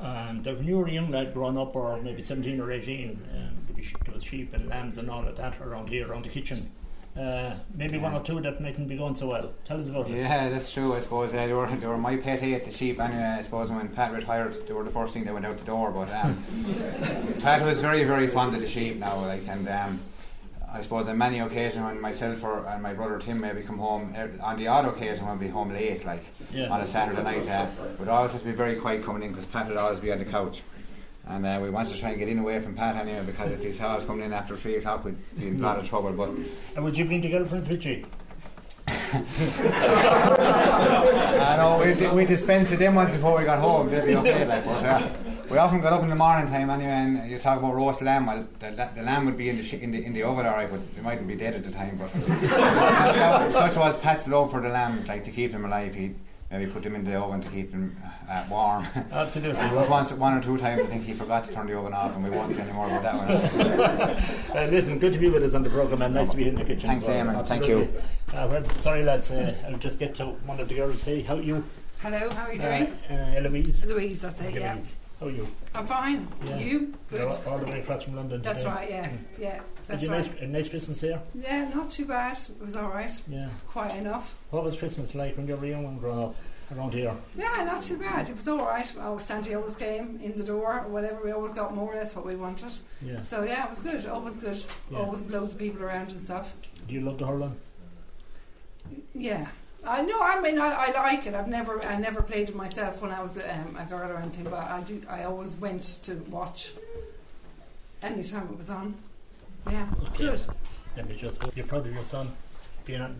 Um, 0.00 0.42
there 0.42 0.54
when 0.54 0.64
you 0.64 0.78
were 0.78 0.86
a 0.86 0.90
young 0.90 1.10
lad 1.10 1.34
growing 1.34 1.58
up, 1.58 1.76
or 1.76 2.00
maybe 2.00 2.22
seventeen 2.22 2.60
or 2.60 2.72
eighteen, 2.72 3.22
um, 3.34 3.61
there, 3.74 3.82
be 3.82 4.04
there 4.04 4.14
was 4.14 4.24
sheep 4.24 4.54
and 4.54 4.68
lambs 4.68 4.98
and 4.98 5.10
all 5.10 5.26
of 5.26 5.36
that 5.36 5.60
around 5.60 5.88
here, 5.88 6.08
around 6.08 6.24
the 6.24 6.28
kitchen. 6.28 6.70
Uh, 7.18 7.54
maybe 7.74 7.98
one 7.98 8.14
or 8.14 8.22
two 8.22 8.40
that 8.40 8.58
mightn't 8.58 8.88
be 8.88 8.96
going 8.96 9.14
so 9.14 9.28
well. 9.28 9.52
Tell 9.66 9.78
us 9.78 9.88
about 9.88 10.08
it. 10.08 10.16
Yeah, 10.16 10.48
that's 10.48 10.72
true. 10.72 10.94
I 10.94 11.00
suppose 11.00 11.34
uh, 11.34 11.46
they 11.46 11.52
were 11.52 11.66
they 11.66 11.86
were 11.86 11.98
my 11.98 12.16
pet 12.16 12.40
hate 12.40 12.64
the 12.64 12.70
sheep. 12.70 12.98
Anyway, 12.98 13.22
I 13.22 13.42
suppose 13.42 13.70
when 13.70 13.86
Pat 13.88 14.12
retired, 14.12 14.66
they 14.66 14.72
were 14.72 14.82
the 14.82 14.90
first 14.90 15.12
thing 15.12 15.24
that 15.24 15.34
went 15.34 15.44
out 15.44 15.58
the 15.58 15.64
door. 15.64 15.90
But 15.90 16.10
um, 16.10 16.42
Pat 17.42 17.62
was 17.62 17.82
very 17.82 18.04
very 18.04 18.28
fond 18.28 18.54
of 18.54 18.62
the 18.62 18.68
sheep 18.68 18.96
now, 18.96 19.20
like 19.20 19.46
and. 19.46 19.68
Um, 19.68 20.00
I 20.74 20.80
suppose 20.80 21.06
on 21.06 21.18
many 21.18 21.38
occasions 21.38 21.84
when 21.84 22.00
myself 22.00 22.42
or 22.42 22.66
and 22.66 22.82
my 22.82 22.94
brother 22.94 23.18
Tim 23.18 23.40
maybe 23.40 23.60
come 23.60 23.76
home 23.76 24.14
er, 24.16 24.32
on 24.42 24.56
the 24.58 24.68
odd 24.68 24.86
occasion 24.86 25.26
when 25.26 25.38
we 25.38 25.46
be 25.46 25.52
home 25.52 25.70
late, 25.70 26.02
like 26.06 26.24
Yeah. 26.50 26.68
on 26.68 26.80
a 26.80 26.86
Saturday 26.86 27.22
night, 27.22 27.46
uh, 27.46 27.66
we'd 27.98 28.08
always 28.08 28.32
have 28.32 28.40
to 28.40 28.46
be 28.46 28.54
very 28.54 28.76
quiet 28.76 29.04
coming 29.04 29.22
in 29.22 29.32
because 29.32 29.44
Pat 29.44 29.68
would 29.68 29.76
always 29.76 29.98
be 29.98 30.10
on 30.10 30.18
the 30.18 30.24
couch. 30.24 30.62
And 31.28 31.46
uh, 31.46 31.58
we 31.62 31.70
wanted 31.70 31.92
to 31.94 32.00
try 32.00 32.10
and 32.10 32.18
get 32.18 32.28
in 32.28 32.38
away 32.40 32.58
from 32.60 32.74
Pat 32.74 32.96
anyway 32.96 33.22
because 33.24 33.52
if 33.52 33.62
he 33.62 33.72
saw 33.72 33.94
us 33.94 34.04
coming 34.04 34.24
in 34.26 34.32
after 34.32 34.56
three 34.56 34.76
o'clock, 34.76 35.04
we'd 35.04 35.16
be 35.38 35.46
in 35.48 35.60
a 35.60 35.62
lot 35.62 35.78
of 35.78 35.88
trouble. 35.88 36.12
But 36.12 36.30
And 36.74 36.84
would 36.84 36.96
you 36.98 37.04
bring 37.04 37.20
the 37.20 37.28
girlfriends 37.30 37.68
with 37.68 37.84
you? 37.84 38.04
I 40.52 41.54
know 41.56 41.78
we, 41.84 41.94
di- 41.94 42.12
we 42.12 42.24
dispensed 42.24 42.70
with 42.72 42.80
them 42.80 42.94
once 42.94 43.12
before 43.14 43.38
we 43.38 43.44
got 43.44 43.58
home. 43.60 43.90
They'd 43.90 44.06
be 44.06 44.16
okay, 44.16 44.44
like, 44.46 44.64
but 44.64 44.84
uh, 44.84 45.08
we 45.50 45.58
often 45.58 45.80
got 45.80 45.92
up 45.92 46.02
in 46.02 46.08
the 46.10 46.16
morning 46.16 46.48
time 46.48 46.70
anyway, 46.70 46.90
and 46.90 47.30
you 47.30 47.38
talk 47.38 47.58
about 47.58 47.74
roast 47.74 48.02
lamb. 48.02 48.26
Well, 48.26 48.46
the, 48.58 48.70
the, 48.70 48.90
the 48.96 49.02
lamb 49.02 49.24
would 49.26 49.36
be 49.36 49.48
in 49.48 49.56
the 49.58 49.62
sh- 49.62 49.74
in 49.74 49.90
the 49.92 50.04
in 50.04 50.12
the 50.14 50.22
oven, 50.24 50.46
alright, 50.46 50.70
but 50.70 50.80
it 50.96 51.02
mightn't 51.02 51.28
be 51.28 51.36
dead 51.36 51.54
at 51.54 51.62
the 51.64 51.70
time. 51.70 51.98
But 51.98 52.10
such 53.52 53.76
was 53.76 53.96
Pat's 53.96 54.26
love 54.28 54.50
for 54.50 54.60
the 54.60 54.68
lambs, 54.70 55.06
like 55.08 55.22
to 55.24 55.30
keep 55.30 55.52
them 55.52 55.64
alive. 55.64 55.94
He 55.94 56.14
maybe 56.52 56.70
put 56.70 56.82
them 56.82 56.94
in 56.94 57.02
the 57.04 57.14
oven 57.18 57.40
to 57.40 57.48
keep 57.50 57.70
them 57.72 57.96
uh, 58.30 58.44
warm. 58.50 58.86
Absolutely. 59.10 59.54
There 59.58 59.74
was 59.74 59.88
once, 59.88 60.12
one 60.12 60.36
or 60.36 60.42
two 60.42 60.58
times 60.58 60.82
I 60.82 60.86
think 60.86 61.04
he 61.04 61.14
forgot 61.14 61.44
to 61.44 61.52
turn 61.52 61.66
the 61.66 61.76
oven 61.78 61.94
off, 61.94 62.14
and 62.14 62.22
we 62.22 62.30
won't 62.30 62.54
say 62.54 62.62
any 62.62 62.72
more 62.72 62.86
about 62.86 63.02
that 63.02 63.16
one. 63.16 64.22
Uh, 64.52 64.66
listen, 64.66 64.98
good 64.98 65.14
to 65.14 65.18
be 65.18 65.30
with 65.30 65.42
us 65.42 65.54
on 65.54 65.62
the 65.62 65.70
program, 65.70 66.02
and 66.02 66.14
nice 66.14 66.28
to 66.30 66.36
be 66.36 66.46
in 66.46 66.54
the 66.54 66.62
kitchen. 66.64 66.90
Thanks, 66.90 67.04
as 67.04 67.08
well. 67.08 67.24
Eamon. 67.34 67.46
Thank 67.48 67.62
Absolutely. 67.62 68.00
Uh, 68.34 68.46
well, 68.48 68.64
sorry, 68.80 69.02
lads. 69.02 69.30
Uh, 69.30 69.54
I'll 69.66 69.78
just 69.78 69.98
get 69.98 70.14
to 70.16 70.26
one 70.26 70.60
of 70.60 70.68
the 70.68 70.74
girls. 70.74 71.02
Hey, 71.02 71.22
how 71.22 71.36
are 71.36 71.40
you? 71.42 71.64
Hello, 72.00 72.28
how 72.30 72.46
are 72.48 72.52
you 72.52 72.60
Uh, 72.60 72.78
doing? 72.78 72.98
uh, 73.10 73.34
Eloise. 73.38 73.86
Louise, 73.86 74.20
that's 74.20 74.40
it, 74.42 74.52
yeah. 74.54 74.76
How 75.18 75.26
are 75.26 75.30
you? 75.30 75.48
I'm 75.74 75.86
fine. 75.86 76.28
Yeah. 76.44 76.58
You? 76.58 76.94
Good. 77.08 77.20
You're 77.20 77.48
all 77.48 77.58
the 77.58 77.64
way 77.66 77.80
across 77.80 78.02
from 78.02 78.16
London. 78.16 78.42
That's 78.42 78.58
today. 78.58 78.70
right, 78.74 78.90
yeah. 78.90 79.10
Yeah, 79.40 79.60
Did 79.92 80.02
you 80.02 80.10
right. 80.10 80.32
nice, 80.32 80.42
a 80.42 80.46
nice 80.46 80.68
Christmas 80.68 81.00
here? 81.00 81.20
Yeah, 81.34 81.68
not 81.74 81.90
too 81.90 82.06
bad. 82.06 82.38
It 82.38 82.64
was 82.64 82.76
alright. 82.76 83.12
Yeah. 83.28 83.48
Quite 83.66 83.94
enough. 83.96 84.34
What 84.50 84.64
was 84.64 84.76
Christmas 84.76 85.14
like 85.14 85.36
when 85.36 85.46
you 85.46 85.56
were 85.56 85.66
young 85.66 85.84
and 85.84 86.00
growing 86.00 86.18
up 86.18 86.34
around 86.74 86.94
here? 86.94 87.14
Yeah, 87.36 87.64
not 87.64 87.82
too 87.82 87.98
bad. 87.98 88.28
It 88.30 88.36
was 88.36 88.48
alright. 88.48 88.90
Oh, 89.00 89.18
Sandy 89.18 89.54
always 89.54 89.76
came 89.76 90.18
in 90.22 90.36
the 90.36 90.44
door 90.44 90.80
or 90.80 90.88
whatever. 90.88 91.20
We 91.22 91.32
always 91.32 91.54
got 91.54 91.74
more 91.74 91.92
or 91.92 91.96
less 91.96 92.16
what 92.16 92.24
we 92.24 92.36
wanted. 92.36 92.72
Yeah. 93.02 93.20
So 93.20 93.44
yeah, 93.44 93.64
it 93.64 93.70
was 93.70 93.80
good. 93.80 94.06
Always 94.06 94.38
good. 94.38 94.62
Yeah. 94.90 94.98
Always 94.98 95.26
loads 95.28 95.52
of 95.52 95.58
people 95.58 95.82
around 95.82 96.10
and 96.10 96.20
stuff. 96.20 96.54
Do 96.88 96.94
you 96.94 97.02
love 97.02 97.18
the 97.18 97.26
hurling? 97.26 97.56
Yeah. 99.14 99.48
I 99.86 100.02
know. 100.02 100.20
I 100.20 100.40
mean, 100.40 100.58
I, 100.58 100.68
I 100.68 101.02
like 101.02 101.26
it. 101.26 101.34
I've 101.34 101.48
never, 101.48 101.82
I 101.84 101.98
never 101.98 102.22
played 102.22 102.48
it 102.48 102.54
myself 102.54 103.02
when 103.02 103.10
I 103.10 103.20
was 103.22 103.36
um, 103.36 103.76
a 103.78 103.84
girl 103.84 104.10
or 104.10 104.16
anything, 104.16 104.44
but 104.44 104.54
I 104.54 104.80
do. 104.80 105.02
I 105.08 105.24
always 105.24 105.56
went 105.56 105.82
to 106.04 106.14
watch 106.30 106.72
anytime 108.02 108.48
it 108.48 108.58
was 108.58 108.70
on. 108.70 108.94
Yeah, 109.70 109.88
it's 110.00 110.20
Okay. 110.20 110.24
good. 110.24 110.40
Let 110.96 111.08
me 111.08 111.16
just. 111.16 111.40
You're 111.56 111.66
proud 111.66 111.86
of 111.86 111.94
your 111.94 112.04
son 112.04 112.32
being. 112.84 113.00
Uh, 113.00 113.12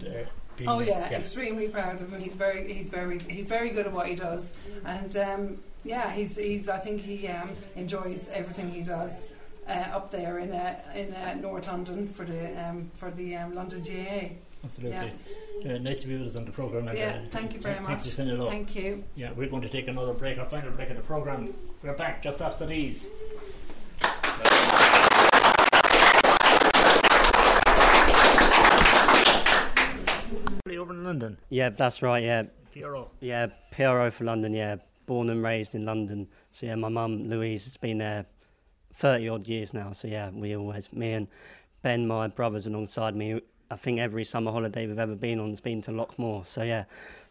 being, 0.56 0.68
Oh 0.68 0.80
yeah, 0.80 1.10
extremely 1.10 1.68
proud 1.68 2.00
of 2.00 2.12
him. 2.12 2.20
He's 2.20 2.34
very, 2.34 2.72
he's 2.72 2.90
very, 2.90 3.18
he's 3.20 3.46
very 3.46 3.70
good 3.70 3.86
at 3.86 3.92
what 3.92 4.06
he 4.06 4.14
does, 4.14 4.50
and 4.84 5.16
um, 5.16 5.58
yeah, 5.84 6.10
he's, 6.10 6.36
he's. 6.36 6.68
I 6.68 6.78
think 6.78 7.00
he 7.00 7.26
um, 7.28 7.50
enjoys 7.74 8.28
everything 8.30 8.70
he 8.70 8.82
does 8.82 9.28
uh, 9.66 9.72
up 9.72 10.10
there 10.10 10.38
in 10.40 10.52
uh, 10.52 10.78
in 10.94 11.14
uh, 11.14 11.34
North 11.40 11.66
London 11.68 12.08
for 12.08 12.24
the 12.24 12.68
um, 12.68 12.90
for 12.96 13.10
the 13.10 13.36
um, 13.36 13.54
London 13.54 13.82
GAA. 13.82 14.34
Absolutely. 14.64 15.12
Uh, 15.64 15.78
nice 15.78 16.02
to 16.02 16.06
be 16.06 16.16
with 16.16 16.28
us 16.28 16.36
on 16.36 16.44
the 16.44 16.52
program. 16.52 16.88
Yeah, 16.96 17.20
uh, 17.24 17.28
thank 17.30 17.54
you 17.54 17.60
very 17.60 17.74
thanks 17.76 17.88
much. 17.88 18.02
for 18.02 18.08
sending 18.10 18.36
it 18.36 18.40
up. 18.40 18.50
Thank 18.50 18.76
you. 18.76 19.02
Yeah, 19.16 19.32
we're 19.32 19.48
going 19.48 19.62
to 19.62 19.68
take 19.68 19.88
another 19.88 20.12
break, 20.12 20.38
our 20.38 20.48
final 20.48 20.70
break 20.70 20.90
of 20.90 20.96
the 20.96 21.02
program. 21.02 21.52
We're 21.82 21.96
back 21.96 22.22
just 22.22 22.40
after 22.40 22.64
these. 22.66 23.08
Over 30.78 30.94
in 30.94 31.04
London. 31.04 31.38
Yeah, 31.50 31.68
that's 31.68 32.02
right. 32.02 32.22
Yeah, 32.22 32.44
PRO. 32.72 33.10
yeah, 33.20 33.46
PRO 33.70 34.10
for 34.10 34.24
London. 34.24 34.52
Yeah, 34.52 34.76
born 35.06 35.30
and 35.30 35.42
raised 35.42 35.74
in 35.74 35.84
London. 35.84 36.26
So 36.52 36.66
yeah, 36.66 36.74
my 36.74 36.88
mum 36.88 37.28
Louise 37.28 37.64
has 37.64 37.76
been 37.76 37.98
there 37.98 38.26
thirty 38.96 39.28
odd 39.28 39.46
years 39.46 39.72
now. 39.72 39.92
So 39.92 40.08
yeah, 40.08 40.30
we 40.30 40.56
always 40.56 40.92
me 40.92 41.12
and 41.12 41.28
Ben, 41.82 42.06
my 42.06 42.28
brothers, 42.28 42.66
alongside 42.66 43.14
me. 43.14 43.40
I 43.70 43.76
think 43.76 44.00
every 44.00 44.24
summer 44.24 44.52
holiday 44.52 44.86
we've 44.86 44.98
ever 44.98 45.14
been 45.14 45.40
on 45.40 45.50
has 45.50 45.60
been 45.60 45.80
to 45.82 45.90
Loughmore. 45.92 46.46
So 46.46 46.62
yeah, 46.62 46.84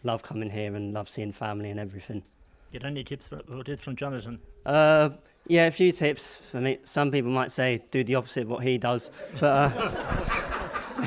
love 0.04 0.24
coming 0.24 0.50
here 0.50 0.76
and 0.76 0.94
love 0.94 1.10
seeing 1.10 1.32
family 1.32 1.70
and 1.70 1.80
everything. 1.80 2.24
Get 2.72 2.86
any 2.86 3.04
tips 3.04 3.28
for, 3.28 3.42
this 3.66 3.82
from 3.82 3.96
Jonathan? 3.96 4.40
Uh, 4.66 5.10
yeah, 5.48 5.68
a 5.68 5.72
few 5.72 5.92
tips 5.92 6.40
for 6.52 6.62
me. 6.62 6.78
Some 6.84 7.12
people 7.12 7.32
might 7.32 7.52
say 7.52 7.84
do 7.92 8.04
the 8.04 8.16
opposite 8.16 8.44
of 8.44 8.50
what 8.50 8.64
he 8.64 8.78
does, 8.78 9.12
but 9.40 9.74
uh, 9.76 10.42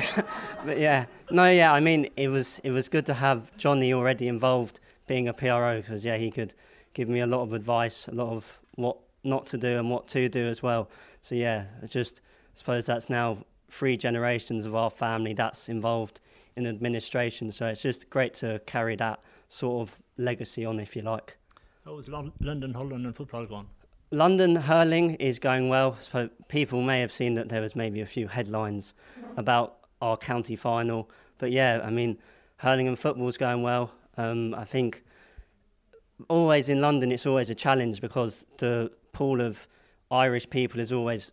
but 0.65 0.79
yeah, 0.79 1.05
no, 1.31 1.49
yeah. 1.49 1.73
I 1.73 1.79
mean, 1.79 2.09
it 2.15 2.27
was 2.27 2.59
it 2.63 2.71
was 2.71 2.89
good 2.89 3.05
to 3.07 3.13
have 3.13 3.55
Johnny 3.57 3.93
already 3.93 4.27
involved 4.27 4.79
being 5.07 5.27
a 5.27 5.33
PRO 5.33 5.81
because 5.81 6.03
yeah, 6.03 6.17
he 6.17 6.31
could 6.31 6.53
give 6.93 7.09
me 7.09 7.19
a 7.19 7.27
lot 7.27 7.41
of 7.41 7.53
advice, 7.53 8.07
a 8.07 8.15
lot 8.15 8.31
of 8.31 8.59
what 8.75 8.97
not 9.23 9.45
to 9.47 9.57
do 9.57 9.79
and 9.79 9.89
what 9.89 10.07
to 10.09 10.29
do 10.29 10.47
as 10.47 10.61
well. 10.61 10.89
So 11.21 11.35
yeah, 11.35 11.65
it's 11.81 11.93
just 11.93 12.21
I 12.55 12.57
suppose 12.57 12.85
that's 12.85 13.09
now 13.09 13.37
three 13.69 13.97
generations 13.97 14.65
of 14.65 14.75
our 14.75 14.89
family 14.89 15.33
that's 15.33 15.69
involved 15.69 16.21
in 16.55 16.67
administration. 16.67 17.51
So 17.51 17.67
it's 17.67 17.81
just 17.81 18.09
great 18.09 18.33
to 18.35 18.59
carry 18.65 18.95
that 18.97 19.19
sort 19.49 19.87
of 19.87 19.97
legacy 20.17 20.65
on, 20.65 20.79
if 20.79 20.95
you 20.95 21.01
like. 21.01 21.37
How 21.83 21.99
Lon- 22.07 22.31
London 22.39 22.73
hurling 22.73 23.05
and 23.05 23.15
football 23.15 23.45
going? 23.45 23.67
London 24.11 24.55
hurling 24.55 25.15
is 25.15 25.39
going 25.39 25.69
well. 25.69 25.97
So 25.99 26.29
people 26.47 26.81
may 26.81 27.01
have 27.01 27.11
seen 27.11 27.33
that 27.35 27.49
there 27.49 27.61
was 27.61 27.75
maybe 27.75 28.01
a 28.01 28.05
few 28.05 28.27
headlines 28.27 28.93
about 29.35 29.77
our 30.05 30.17
county 30.17 30.55
final, 30.55 31.09
but 31.39 31.51
yeah, 31.51 31.81
I 31.83 31.89
mean, 31.89 32.17
hurling 32.57 32.87
and 32.87 32.97
football 32.97 33.27
is 33.27 33.37
going 33.37 33.63
well. 33.63 33.91
Um, 34.17 34.53
I 34.53 34.63
think 34.63 35.03
always 36.29 36.69
in 36.69 36.79
London 36.79 37.11
it's 37.11 37.25
always 37.25 37.49
a 37.49 37.55
challenge 37.55 37.99
because 37.99 38.45
the 38.57 38.91
pool 39.11 39.41
of 39.41 39.67
Irish 40.11 40.49
people 40.49 40.79
is 40.79 40.91
always 40.91 41.31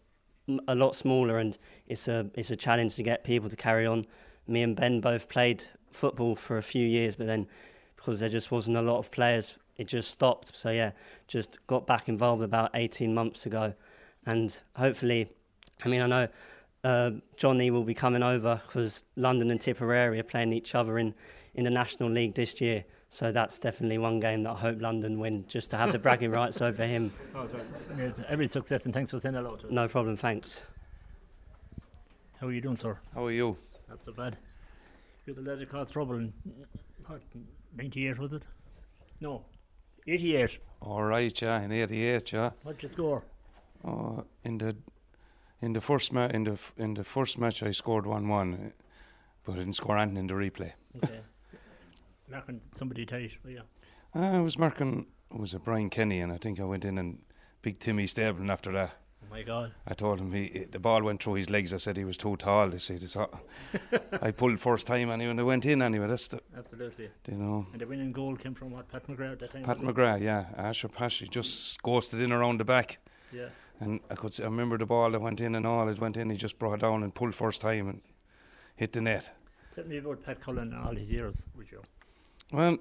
a 0.69 0.75
lot 0.75 0.97
smaller, 0.97 1.39
and 1.39 1.59
it's 1.87 2.09
a 2.09 2.27
it's 2.35 2.51
a 2.51 2.57
challenge 2.57 2.97
to 2.97 3.03
get 3.03 3.25
people 3.25 3.49
to 3.51 3.57
carry 3.57 3.87
on. 3.87 4.07
Me 4.49 4.63
and 4.63 4.75
Ben 4.75 5.01
both 5.01 5.29
played 5.29 5.65
football 5.93 6.35
for 6.35 6.57
a 6.57 6.63
few 6.63 6.87
years, 6.87 7.15
but 7.15 7.27
then 7.27 7.47
because 7.97 8.19
there 8.19 8.29
just 8.29 8.51
wasn't 8.51 8.77
a 8.77 8.83
lot 8.83 8.99
of 8.99 9.11
players, 9.11 9.59
it 9.77 9.87
just 9.87 10.11
stopped. 10.11 10.57
So 10.57 10.71
yeah, 10.71 10.93
just 11.29 11.65
got 11.67 11.87
back 11.87 12.09
involved 12.09 12.43
about 12.43 12.71
18 12.75 13.15
months 13.15 13.47
ago, 13.47 13.75
and 14.27 14.59
hopefully, 14.75 15.29
I 15.85 15.89
mean 15.89 16.01
I 16.01 16.07
know 16.07 16.29
uh, 16.85 17.11
Johnny 17.37 17.71
will 17.71 17.85
be 17.85 17.95
coming 17.95 18.23
over 18.23 18.61
because 18.67 19.05
London 19.17 19.51
and 19.51 19.61
Tipperary 19.61 20.19
are 20.19 20.25
playing 20.25 20.53
each 20.53 20.75
other 20.75 20.99
in 20.99 21.15
in 21.55 21.65
the 21.65 21.71
National 21.71 22.11
League 22.11 22.35
this 22.35 22.61
year. 22.61 22.85
So 23.11 23.31
that's 23.31 23.59
definitely 23.59 23.99
one 23.99 24.21
game 24.21 24.43
that 24.45 24.53
I 24.53 24.59
hope 24.59 24.81
London 24.81 25.19
win, 25.19 25.45
just 25.47 25.69
to 25.73 25.77
have 25.77 25.93
the 25.93 25.99
bragging 25.99 26.31
rights 26.41 26.63
over 26.63 26.87
him. 26.87 27.13
Oh, 27.35 27.47
sorry. 27.47 27.65
Yeah, 27.99 28.11
Every 28.27 28.49
success 28.49 28.87
and 28.87 28.95
thanks 28.95 29.11
for 29.11 29.21
saying 29.21 29.35
hello 29.35 29.57
to 29.57 29.67
us. 29.67 29.71
No 29.71 29.87
problem, 29.87 30.17
thanks. 30.17 30.63
How 32.41 32.47
are 32.47 32.53
you 32.53 32.63
doing, 32.63 32.77
sir? 32.77 32.99
How 33.15 33.27
are 33.27 33.31
you? 33.31 33.59
Not 33.91 34.03
so 34.03 34.13
bad. 34.13 34.39
You're 35.27 35.37
the 35.37 35.43
lad 35.43 35.59
that 35.59 35.71
caused 35.71 35.93
trouble 35.93 36.15
in, 36.15 36.33
what, 37.07 37.21
90 37.77 38.01
years, 38.01 38.19
was 38.19 38.33
it? 38.33 38.45
No, 39.21 39.45
88. 40.09 40.59
All 40.81 41.03
right, 41.05 41.41
yeah, 41.43 41.61
in 41.61 41.71
'88, 41.71 42.33
yeah. 42.33 42.51
What'd 42.63 42.83
you 42.83 42.89
score? 42.89 43.23
Uh, 43.85 44.23
in 44.45 44.59
the 44.59 44.75
in 45.63 45.73
the 45.73 45.81
first 45.81 46.13
ma- 46.13 46.27
in 46.27 46.45
the 46.45 46.53
f- 46.53 46.75
in 46.77 46.95
the 46.95 47.05
first 47.05 47.39
match, 47.39 47.63
I 47.63 47.71
scored 47.71 48.07
one-one, 48.07 48.73
but 49.45 49.53
I 49.53 49.57
didn't 49.59 49.75
score 49.77 49.97
anything 49.97 50.19
in 50.19 50.27
the 50.27 50.35
replay. 50.35 50.73
Okay. 51.03 51.21
Marking 52.31 52.61
somebody 52.77 53.07
tight, 53.07 53.33
yeah. 53.49 53.61
Uh, 54.15 54.39
I 54.39 54.41
was 54.41 54.59
marking. 54.59 55.07
It 55.33 55.39
was 55.39 55.55
a 55.55 55.59
Brian 55.59 55.89
Kenny, 55.91 56.21
and 56.21 56.33
I 56.33 56.37
think 56.39 56.61
I 56.61 56.65
went 56.65 56.85
in 56.85 56.99
and 56.99 57.19
Big 57.63 57.79
Timmy 57.79 58.07
Stable. 58.07 58.51
after 58.51 58.73
that, 58.73 58.91
Oh 59.25 59.27
my 59.31 59.43
God. 59.43 59.73
I 59.87 59.95
told 59.95 60.21
him 60.21 60.33
he 60.33 60.67
the 60.71 60.79
ball 60.79 61.03
went 61.03 61.23
through 61.23 61.35
his 61.35 61.49
legs. 61.51 61.73
I 61.73 61.79
said 61.79 61.97
he 61.97 62.05
was 62.05 62.17
too 62.19 62.37
tall. 62.37 62.69
They 62.71 62.79
said 62.79 63.03
it's 63.03 63.15
hot. 63.15 63.33
I 64.23 64.31
pulled 64.31 64.59
first 64.61 64.87
time 64.87 65.11
anyway, 65.11 65.31
and 65.31 65.41
I 65.41 65.43
went 65.43 65.65
in 65.67 65.81
anyway. 65.83 66.07
That's 66.09 66.29
the 66.29 66.41
Absolutely. 66.57 67.09
you 67.31 67.37
know. 67.39 67.67
And 67.73 67.81
the 67.81 67.87
winning 67.87 68.13
goal 68.13 68.37
came 68.37 68.55
from 68.55 68.71
what? 68.73 68.89
Pat 68.91 69.07
McGrath 69.07 69.33
at 69.33 69.39
that 69.41 69.53
time? 69.53 69.65
Pat? 69.65 69.79
McGrath, 69.79 70.21
yeah, 70.21 70.47
Asher 70.57 70.89
Pashi 70.89 71.31
just 71.31 71.83
ghosted 71.83 72.21
in 72.23 72.33
around 72.33 72.59
the 72.61 72.65
back. 72.65 72.99
Yeah. 73.33 73.49
And 73.81 74.01
I 74.11 74.15
could 74.15 74.33
see, 74.33 74.43
I 74.43 74.47
remember 74.47 74.79
the 74.79 74.87
ball 74.87 75.11
that 75.11 75.21
went 75.21 75.41
in 75.41 75.55
and 75.55 75.67
all, 75.67 75.89
it 75.89 75.99
went 75.99 76.17
in, 76.17 76.31
he 76.31 76.37
just 76.37 76.59
brought 76.59 76.75
it 76.75 76.81
down 76.81 77.03
and 77.03 77.15
pulled 77.15 77.35
first 77.35 77.61
time 77.61 77.89
and 77.89 78.01
hit 78.77 78.93
the 78.93 79.01
net. 79.01 79.31
Tell 79.75 79.85
me 79.85 79.99
about 79.99 80.23
Pat 80.23 80.41
Cullen 80.41 80.73
and 80.73 80.87
all 80.87 80.95
his 80.95 81.11
years 81.11 81.47
with 81.57 81.73
you. 81.73 81.83
Well, 82.53 82.79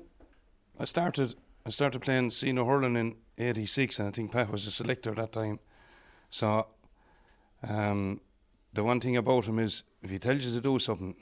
I 0.79 0.85
started 0.85 1.35
I 1.65 1.69
started 1.69 2.01
playing 2.01 2.31
senior 2.31 2.65
hurling 2.65 2.95
in 2.95 3.15
'86, 3.37 3.99
and 3.99 4.07
I 4.07 4.11
think 4.11 4.31
Pat 4.31 4.51
was 4.51 4.65
a 4.65 4.71
selector 4.71 5.11
at 5.11 5.17
that 5.17 5.31
time. 5.31 5.59
So, 6.29 6.65
um, 7.67 8.19
the 8.73 8.83
one 8.83 8.99
thing 8.99 9.15
about 9.15 9.45
him 9.45 9.59
is, 9.59 9.83
if 10.01 10.09
he 10.09 10.17
tells 10.17 10.43
you 10.43 10.51
to 10.51 10.61
do 10.61 10.79
something, 10.79 11.15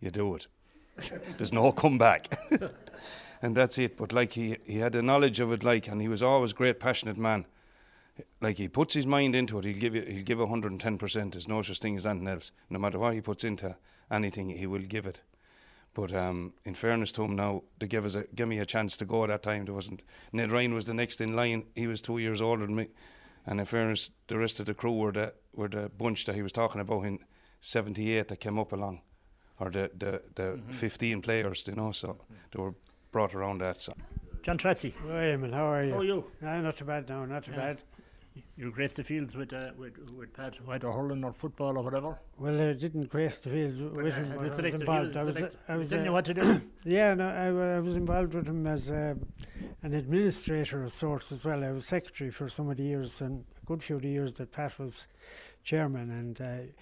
you 0.00 0.10
do 0.10 0.34
it. 0.34 0.46
There's 1.38 1.54
no 1.54 1.72
comeback, 1.72 2.38
and 3.42 3.56
that's 3.56 3.78
it. 3.78 3.96
But 3.96 4.12
like 4.12 4.32
he 4.32 4.58
he 4.64 4.78
had 4.78 4.92
the 4.92 5.02
knowledge 5.02 5.40
of 5.40 5.52
it, 5.52 5.64
like, 5.64 5.88
and 5.88 6.02
he 6.02 6.08
was 6.08 6.22
always 6.22 6.52
a 6.52 6.54
great, 6.54 6.78
passionate 6.78 7.16
man. 7.16 7.46
Like 8.40 8.58
he 8.58 8.68
puts 8.68 8.94
his 8.94 9.06
mind 9.06 9.34
into 9.34 9.58
it, 9.58 9.64
he'll 9.64 9.78
give 9.78 9.94
you 9.94 10.02
he'll 10.02 10.24
give 10.24 10.38
110 10.38 10.98
percent. 10.98 11.32
There's 11.32 11.48
no 11.48 11.62
such 11.62 11.78
thing 11.78 11.96
as 11.96 12.06
anything 12.06 12.28
else. 12.28 12.52
No 12.68 12.78
matter 12.78 12.98
what 12.98 13.14
he 13.14 13.20
puts 13.20 13.44
into 13.44 13.76
anything, 14.10 14.50
he 14.50 14.66
will 14.66 14.82
give 14.82 15.06
it. 15.06 15.22
But 15.94 16.14
um, 16.14 16.54
in 16.64 16.74
fairness 16.74 17.12
to 17.12 17.22
him 17.24 17.36
now, 17.36 17.62
they 17.78 17.86
gave 17.86 18.04
us 18.04 18.14
a, 18.14 18.24
give 18.34 18.48
me 18.48 18.58
a 18.58 18.66
chance 18.66 18.96
to 18.98 19.04
go 19.04 19.24
at 19.24 19.28
that 19.28 19.42
time. 19.42 19.64
There 19.66 19.74
wasn't 19.74 20.04
Ned 20.32 20.50
Ryan 20.52 20.74
was 20.74 20.86
the 20.86 20.94
next 20.94 21.20
in 21.20 21.36
line. 21.36 21.64
He 21.74 21.86
was 21.86 22.00
two 22.02 22.18
years 22.18 22.40
older 22.40 22.66
than 22.66 22.74
me, 22.76 22.88
and 23.46 23.60
in 23.60 23.66
fairness, 23.66 24.10
the 24.26 24.38
rest 24.38 24.60
of 24.60 24.66
the 24.66 24.74
crew 24.74 24.92
were 24.92 25.12
the 25.12 25.34
were 25.54 25.68
the 25.68 25.90
bunch 25.96 26.24
that 26.26 26.34
he 26.34 26.42
was 26.42 26.52
talking 26.52 26.80
about 26.80 27.04
in 27.04 27.18
'78 27.60 28.28
that 28.28 28.40
came 28.40 28.58
up 28.58 28.72
along, 28.72 29.00
or 29.60 29.70
the 29.70 29.90
the, 29.96 30.22
the 30.34 30.60
15 30.72 31.22
players, 31.22 31.66
you 31.68 31.74
know. 31.76 31.92
So 31.92 32.18
they 32.54 32.62
were 32.62 32.74
brought 33.10 33.34
around 33.34 33.60
that. 33.60 33.78
So 33.78 33.94
John 34.42 34.58
Tracy. 34.58 34.94
Oh, 35.06 35.12
Eamon, 35.12 35.52
how 35.52 35.66
are 35.66 35.84
you? 35.84 35.92
How 35.92 35.98
are 36.00 36.04
you? 36.04 36.24
Ah, 36.44 36.60
not 36.60 36.76
too 36.76 36.84
bad 36.84 37.08
now, 37.08 37.24
not 37.24 37.44
too 37.44 37.52
Yeah. 37.52 37.58
bad. 37.58 37.82
You 38.56 38.70
graced 38.70 38.96
the 38.96 39.04
fields 39.04 39.34
with, 39.34 39.52
uh, 39.52 39.70
with, 39.76 39.98
with 40.12 40.32
Pat, 40.32 40.58
either 40.68 40.90
hurling 40.90 41.24
or 41.24 41.32
football 41.32 41.76
or 41.76 41.82
whatever. 41.82 42.18
Well, 42.38 42.60
I 42.60 42.72
didn't 42.72 43.08
grace 43.08 43.38
the 43.38 43.50
fields 43.50 43.80
But, 43.80 44.04
with 44.04 44.14
uh, 44.14 44.16
him, 44.16 44.28
the 44.30 44.34
I 44.34 44.42
was 44.42 44.58
involved. 44.58 45.16
I 45.16 45.22
was, 45.24 45.34
selector. 45.34 45.58
I 45.68 45.76
was, 45.76 45.90
telling 45.90 46.04
you 46.04 46.10
uh, 46.10 46.14
what 46.14 46.24
to 46.26 46.34
do. 46.34 46.60
yeah, 46.84 47.14
no, 47.14 47.28
I, 47.28 47.76
I 47.76 47.80
was 47.80 47.96
involved 47.96 48.34
with 48.34 48.46
him 48.46 48.66
as 48.66 48.90
uh, 48.90 49.14
an 49.82 49.94
administrator 49.94 50.84
of 50.84 50.92
sorts 50.92 51.32
as 51.32 51.44
well. 51.44 51.64
I 51.64 51.72
was 51.72 51.86
secretary 51.86 52.30
for 52.30 52.48
some 52.48 52.70
of 52.70 52.76
the 52.76 52.84
years, 52.84 53.20
and 53.20 53.44
a 53.62 53.66
good 53.66 53.82
few 53.82 53.96
of 53.96 54.02
the 54.02 54.08
years 54.08 54.34
that 54.34 54.52
Pat 54.52 54.78
was 54.78 55.06
chairman, 55.64 56.10
and 56.10 56.40
uh, 56.40 56.72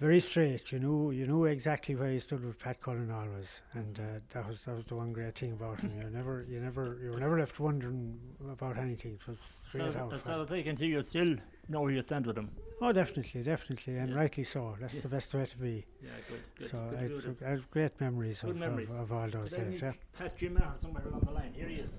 very 0.00 0.18
straight. 0.20 0.72
You 0.72 0.78
know, 0.78 1.10
you 1.10 1.26
knew 1.26 1.44
exactly 1.44 1.94
where 1.94 2.10
you 2.10 2.18
stood 2.20 2.44
with 2.44 2.58
Pat 2.58 2.80
Cullen 2.80 3.10
always, 3.10 3.60
and 3.74 3.98
uh, 4.00 4.02
that 4.30 4.46
was 4.46 4.62
that 4.62 4.74
was 4.74 4.86
the 4.86 4.94
one 4.96 5.12
great 5.12 5.38
thing 5.38 5.52
about 5.52 5.80
him. 5.80 5.90
You 6.00 6.08
never, 6.10 6.44
you 6.48 6.60
never, 6.60 6.98
you 7.02 7.10
were 7.10 7.20
never 7.20 7.38
left 7.38 7.60
wondering 7.60 8.18
about 8.50 8.78
anything. 8.78 9.12
It 9.12 9.26
was 9.28 9.38
straight 9.38 9.92
So, 9.92 9.98
out. 9.98 10.12
as 10.14 10.22
far 10.22 10.40
as 10.42 10.50
I 10.50 10.62
can 10.62 10.76
see, 10.76 10.86
you 10.86 11.02
still 11.02 11.36
know 11.68 11.82
where 11.82 11.92
you 11.92 12.02
stand 12.02 12.26
with 12.26 12.38
him. 12.38 12.50
Oh, 12.80 12.92
definitely, 12.92 13.42
definitely, 13.42 13.96
and 13.98 14.08
Yeah. 14.10 14.16
rightly 14.16 14.44
so. 14.44 14.74
That's 14.80 14.94
Yeah. 14.94 15.02
the 15.02 15.08
best 15.08 15.34
way 15.34 15.44
to 15.44 15.58
be. 15.58 15.84
Yeah, 16.02 16.08
good. 16.30 16.40
good, 16.58 16.70
so 16.70 16.78
good 16.90 16.98
I, 16.98 17.20
took. 17.20 17.42
I 17.42 17.50
have 17.50 17.70
great 17.70 18.00
memories, 18.00 18.40
Good 18.40 18.50
of, 18.52 18.56
memories. 18.56 18.88
Of, 18.90 19.00
of 19.00 19.12
all 19.12 19.28
those 19.28 19.50
But 19.50 19.70
days. 19.70 19.82
Yeah. 19.82 19.92
Pat 20.18 20.36
Jim 20.38 20.54
Maher 20.54 20.72
somewhere 20.78 21.04
along 21.06 21.20
the 21.20 21.32
line. 21.32 21.52
Here 21.52 21.68
he 21.68 21.74
is. 21.76 21.92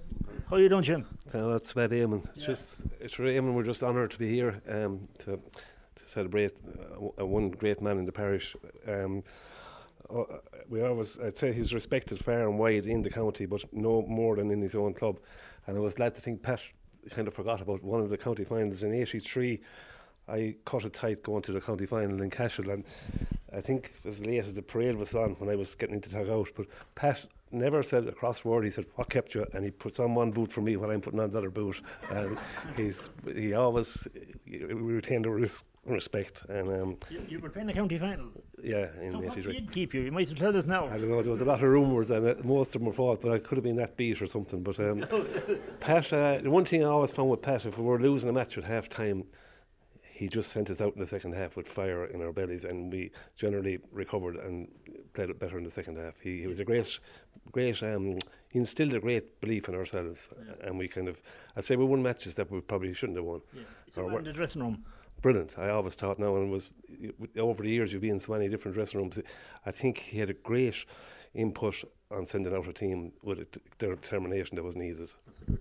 How 0.50 0.56
you 0.58 0.70
doing, 0.70 0.82
Jim? 0.84 1.06
Oh, 1.36 1.54
it's 1.54 1.72
about 1.72 1.92
Eamon. 1.92 2.26
It's 2.30 2.40
Yeah. 2.40 2.46
just, 2.48 2.82
it's 3.00 3.14
for 3.14 3.24
Eamon. 3.24 3.54
We're 3.54 3.64
just 3.64 3.84
honoured 3.84 4.10
to 4.12 4.18
be 4.18 4.30
here 4.34 4.60
um, 4.68 5.08
to 5.20 5.40
to 5.96 6.08
celebrate 6.08 6.56
uh, 6.78 7.22
uh, 7.22 7.26
one 7.26 7.50
great 7.50 7.82
man 7.82 7.98
in 7.98 8.06
the 8.06 8.12
parish. 8.12 8.56
Um, 8.88 9.24
uh, 10.10 10.24
we 10.70 10.82
always, 10.82 11.20
I'd 11.20 11.38
say, 11.38 11.54
he's 11.54 11.74
respected 11.74 12.24
far 12.24 12.48
and 12.48 12.60
wide 12.60 12.86
in 12.86 13.02
the 13.02 13.10
county, 13.10 13.46
but 13.46 13.64
no 13.74 14.02
more 14.04 14.36
than 14.36 14.52
in 14.52 14.62
his 14.62 14.76
own 14.76 14.94
club. 14.94 15.20
And 15.68 15.78
I 15.78 15.80
was 15.80 15.96
glad 15.96 16.16
to 16.16 16.22
think 16.22 16.42
Pat 16.42 16.62
kind 17.10 17.28
of 17.28 17.34
forgot 17.34 17.62
about 17.62 17.84
one 17.84 18.02
of 18.02 18.10
the 18.10 18.18
county 18.18 18.44
finals 18.44 18.84
in 18.84 18.94
'83. 18.94 19.62
I 20.28 20.56
cut 20.66 20.86
it 20.86 20.94
tight 20.94 21.24
going 21.24 21.42
to 21.44 21.52
the 21.52 21.62
county 21.62 21.86
final 21.86 22.22
in 22.22 22.30
Cashel, 22.30 22.70
and 22.70 22.84
I 23.54 23.60
think 23.60 23.92
as 24.06 24.22
late 24.22 24.40
as 24.40 24.54
the 24.54 24.62
parade 24.62 24.96
was 24.96 25.14
on 25.16 25.32
when 25.36 25.50
I 25.50 25.56
was 25.56 25.76
getting 25.76 25.96
into 25.96 26.10
tag 26.10 26.30
out. 26.30 26.50
But 26.56 26.68
Pat 26.96 27.26
never 27.52 27.84
said 27.84 28.08
a 28.08 28.12
cross 28.12 28.46
word. 28.46 28.64
He 28.64 28.72
said, 28.72 28.86
"What 28.96 29.10
kept 29.10 29.34
you?" 29.34 29.46
And 29.54 29.64
he 29.66 29.72
puts 29.72 30.00
on 30.00 30.16
one 30.16 30.32
boot 30.32 30.52
for 30.52 30.62
me 30.62 30.78
while 30.78 30.92
I'm 30.92 31.02
putting 31.02 31.20
on 31.20 31.30
another 31.30 31.50
boot. 31.50 31.82
And 32.10 32.38
he's 32.78 33.10
he 33.26 33.54
always 33.54 34.08
we 34.46 34.74
retained 34.74 35.26
the 35.26 35.32
res- 35.32 35.64
respect. 35.86 36.44
And 36.50 36.70
um, 36.70 36.98
You, 37.10 37.26
you 37.28 37.40
were 37.40 37.50
playing 37.50 37.68
the 37.68 37.74
county 37.74 37.98
final. 37.98 38.28
yeah, 38.62 38.88
in 39.02 39.12
So 39.14 39.20
what 39.20 39.38
'83. 39.38 39.54
did 39.54 39.72
keep 39.72 39.94
you? 39.94 40.02
You 40.02 40.12
might 40.12 40.28
as 40.28 40.34
well 40.34 40.52
tell 40.52 40.58
us 40.58 40.66
now. 40.66 40.86
I 40.88 40.98
don't 40.98 41.10
know. 41.10 41.22
There 41.22 41.32
was 41.32 41.42
a 41.42 41.46
lot 41.46 41.64
of 41.64 41.70
rumours, 41.70 42.12
and 42.12 42.28
uh, 42.28 42.36
most 42.44 42.68
of 42.76 42.82
them 42.82 42.86
were 42.88 42.94
false. 42.94 43.20
But 43.22 43.32
I 43.32 43.40
could 43.40 43.58
have 43.58 43.64
been 43.64 43.78
that 43.78 43.98
beat 43.98 44.22
or 44.22 44.28
something. 44.28 44.62
But 44.64 44.80
um, 44.80 45.06
Pat, 45.80 46.12
uh, 46.14 46.40
the 46.42 46.50
one 46.52 46.66
thing 46.66 46.84
I 46.84 46.88
always 46.88 47.12
found 47.12 47.30
with 47.30 47.42
Pat, 47.42 47.66
if 47.66 47.78
we 47.78 47.84
were 47.84 48.00
losing 48.00 48.30
a 48.30 48.34
match 48.34 48.58
at 48.58 48.64
half 48.64 48.90
time, 48.90 49.26
he 50.02 50.28
just 50.28 50.52
sent 50.52 50.70
us 50.70 50.82
out 50.82 50.94
in 50.94 51.00
the 51.02 51.08
second 51.08 51.34
half 51.34 51.56
with 51.56 51.68
fire 51.68 52.06
in 52.06 52.22
our 52.22 52.32
bellies, 52.32 52.64
and 52.64 52.92
we 52.92 53.12
generally 53.36 53.80
recovered 53.92 54.36
and 54.36 54.68
played 55.14 55.32
it 55.32 55.40
better 55.40 55.58
in 55.58 55.64
the 55.64 55.72
second 55.72 55.98
half. 55.98 56.20
He, 56.20 56.42
he 56.42 56.48
was 56.48 56.60
a 56.60 56.64
great, 56.64 57.00
great. 57.52 57.82
Um, 57.82 58.20
he 58.52 58.60
instilled 58.60 58.94
a 58.94 59.00
great 59.00 59.42
belief 59.42 59.68
in 59.68 59.74
ourselves, 59.74 60.30
and 60.64 60.78
we 60.78 60.88
kind 60.88 61.08
of. 61.08 61.20
I'd 61.56 61.66
say 61.66 61.76
we 61.76 61.86
won 61.86 62.04
matches 62.04 62.36
that 62.36 62.52
we 62.52 62.62
probably 62.62 62.94
shouldn't 62.94 63.18
have 63.18 63.26
won. 63.26 63.42
Yeah. 63.52 63.64
So 63.92 64.16
in 64.16 64.24
the 64.24 64.32
dressing 64.32 64.62
room. 64.62 64.86
Brilliant. 65.22 65.58
I 65.58 65.70
always 65.70 65.96
thought 65.96 66.20
now, 66.20 66.36
and 66.36 66.52
was 66.52 66.70
over 67.38 67.64
the 67.64 67.70
years 67.70 67.94
you've 67.94 68.02
been 68.02 68.12
in 68.12 68.20
so 68.20 68.34
many 68.34 68.50
different 68.50 68.76
dressing 68.76 69.00
rooms. 69.00 69.20
I 69.66 69.72
think 69.72 70.00
he 70.00 70.20
had 70.20 70.30
a 70.30 70.34
great 70.34 70.86
input 71.34 71.84
on 72.10 72.26
sending 72.26 72.54
out 72.54 72.68
a 72.68 72.74
team 72.74 73.12
with 73.24 73.40
a, 73.40 73.48
the 73.78 73.88
determination 73.88 74.56
that 74.56 74.64
was 74.64 74.76
needed. 74.76 75.10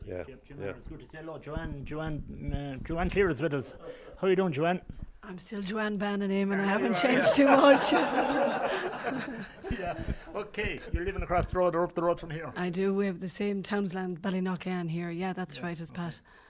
Yeah, 0.06 0.24
Yep, 0.28 0.44
Jim 0.44 0.58
yeah. 0.60 0.70
It's 0.70 0.86
good 0.86 1.00
to 1.00 1.06
say 1.06 1.18
hello. 1.18 1.38
Joanne, 1.38 1.84
Joanne, 1.84 2.52
uh, 2.52 2.76
Joanne 2.84 3.10
Clear 3.10 3.30
is 3.30 3.40
with 3.40 3.54
us. 3.54 3.72
How 4.20 4.26
are 4.26 4.30
you 4.30 4.36
doing, 4.36 4.52
Joanne? 4.52 4.80
I'm 5.22 5.38
still 5.38 5.60
Joanne 5.60 5.98
Bannon, 5.98 6.30
and 6.30 6.54
I 6.60 6.66
haven't 6.66 6.96
changed 6.96 7.34
too 7.36 7.44
much. 7.44 7.92
yeah. 7.92 9.94
Okay, 10.34 10.80
you're 10.92 11.04
living 11.04 11.22
across 11.22 11.50
the 11.50 11.58
road 11.58 11.76
or 11.76 11.84
up 11.84 11.94
the 11.94 12.02
road 12.02 12.18
from 12.18 12.30
here. 12.30 12.50
I 12.56 12.70
do. 12.70 12.94
We 12.94 13.06
have 13.06 13.20
the 13.20 13.28
same 13.28 13.62
Townsland 13.62 14.20
Ballynockan 14.20 14.90
here. 14.90 15.10
Yeah, 15.10 15.34
that's 15.34 15.62
right, 15.62 15.78
as 15.78 15.90
Pat. 15.90 16.14
Okay. 16.14 16.49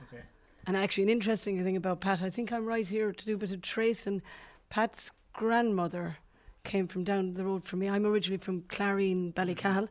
And 0.70 0.76
actually, 0.76 1.02
an 1.02 1.08
interesting 1.08 1.64
thing 1.64 1.76
about 1.76 2.00
Pat, 2.00 2.22
I 2.22 2.30
think 2.30 2.52
I'm 2.52 2.64
right 2.64 2.86
here 2.86 3.10
to 3.10 3.24
do 3.26 3.34
a 3.34 3.36
bit 3.36 3.50
of 3.50 3.60
tracing. 3.60 4.22
Pat's 4.68 5.10
grandmother 5.32 6.18
came 6.62 6.86
from 6.86 7.02
down 7.02 7.34
the 7.34 7.44
road 7.44 7.64
from 7.64 7.80
me. 7.80 7.88
I'm 7.88 8.06
originally 8.06 8.38
from 8.38 8.62
Clarine, 8.68 9.34
Ballycahill, 9.34 9.88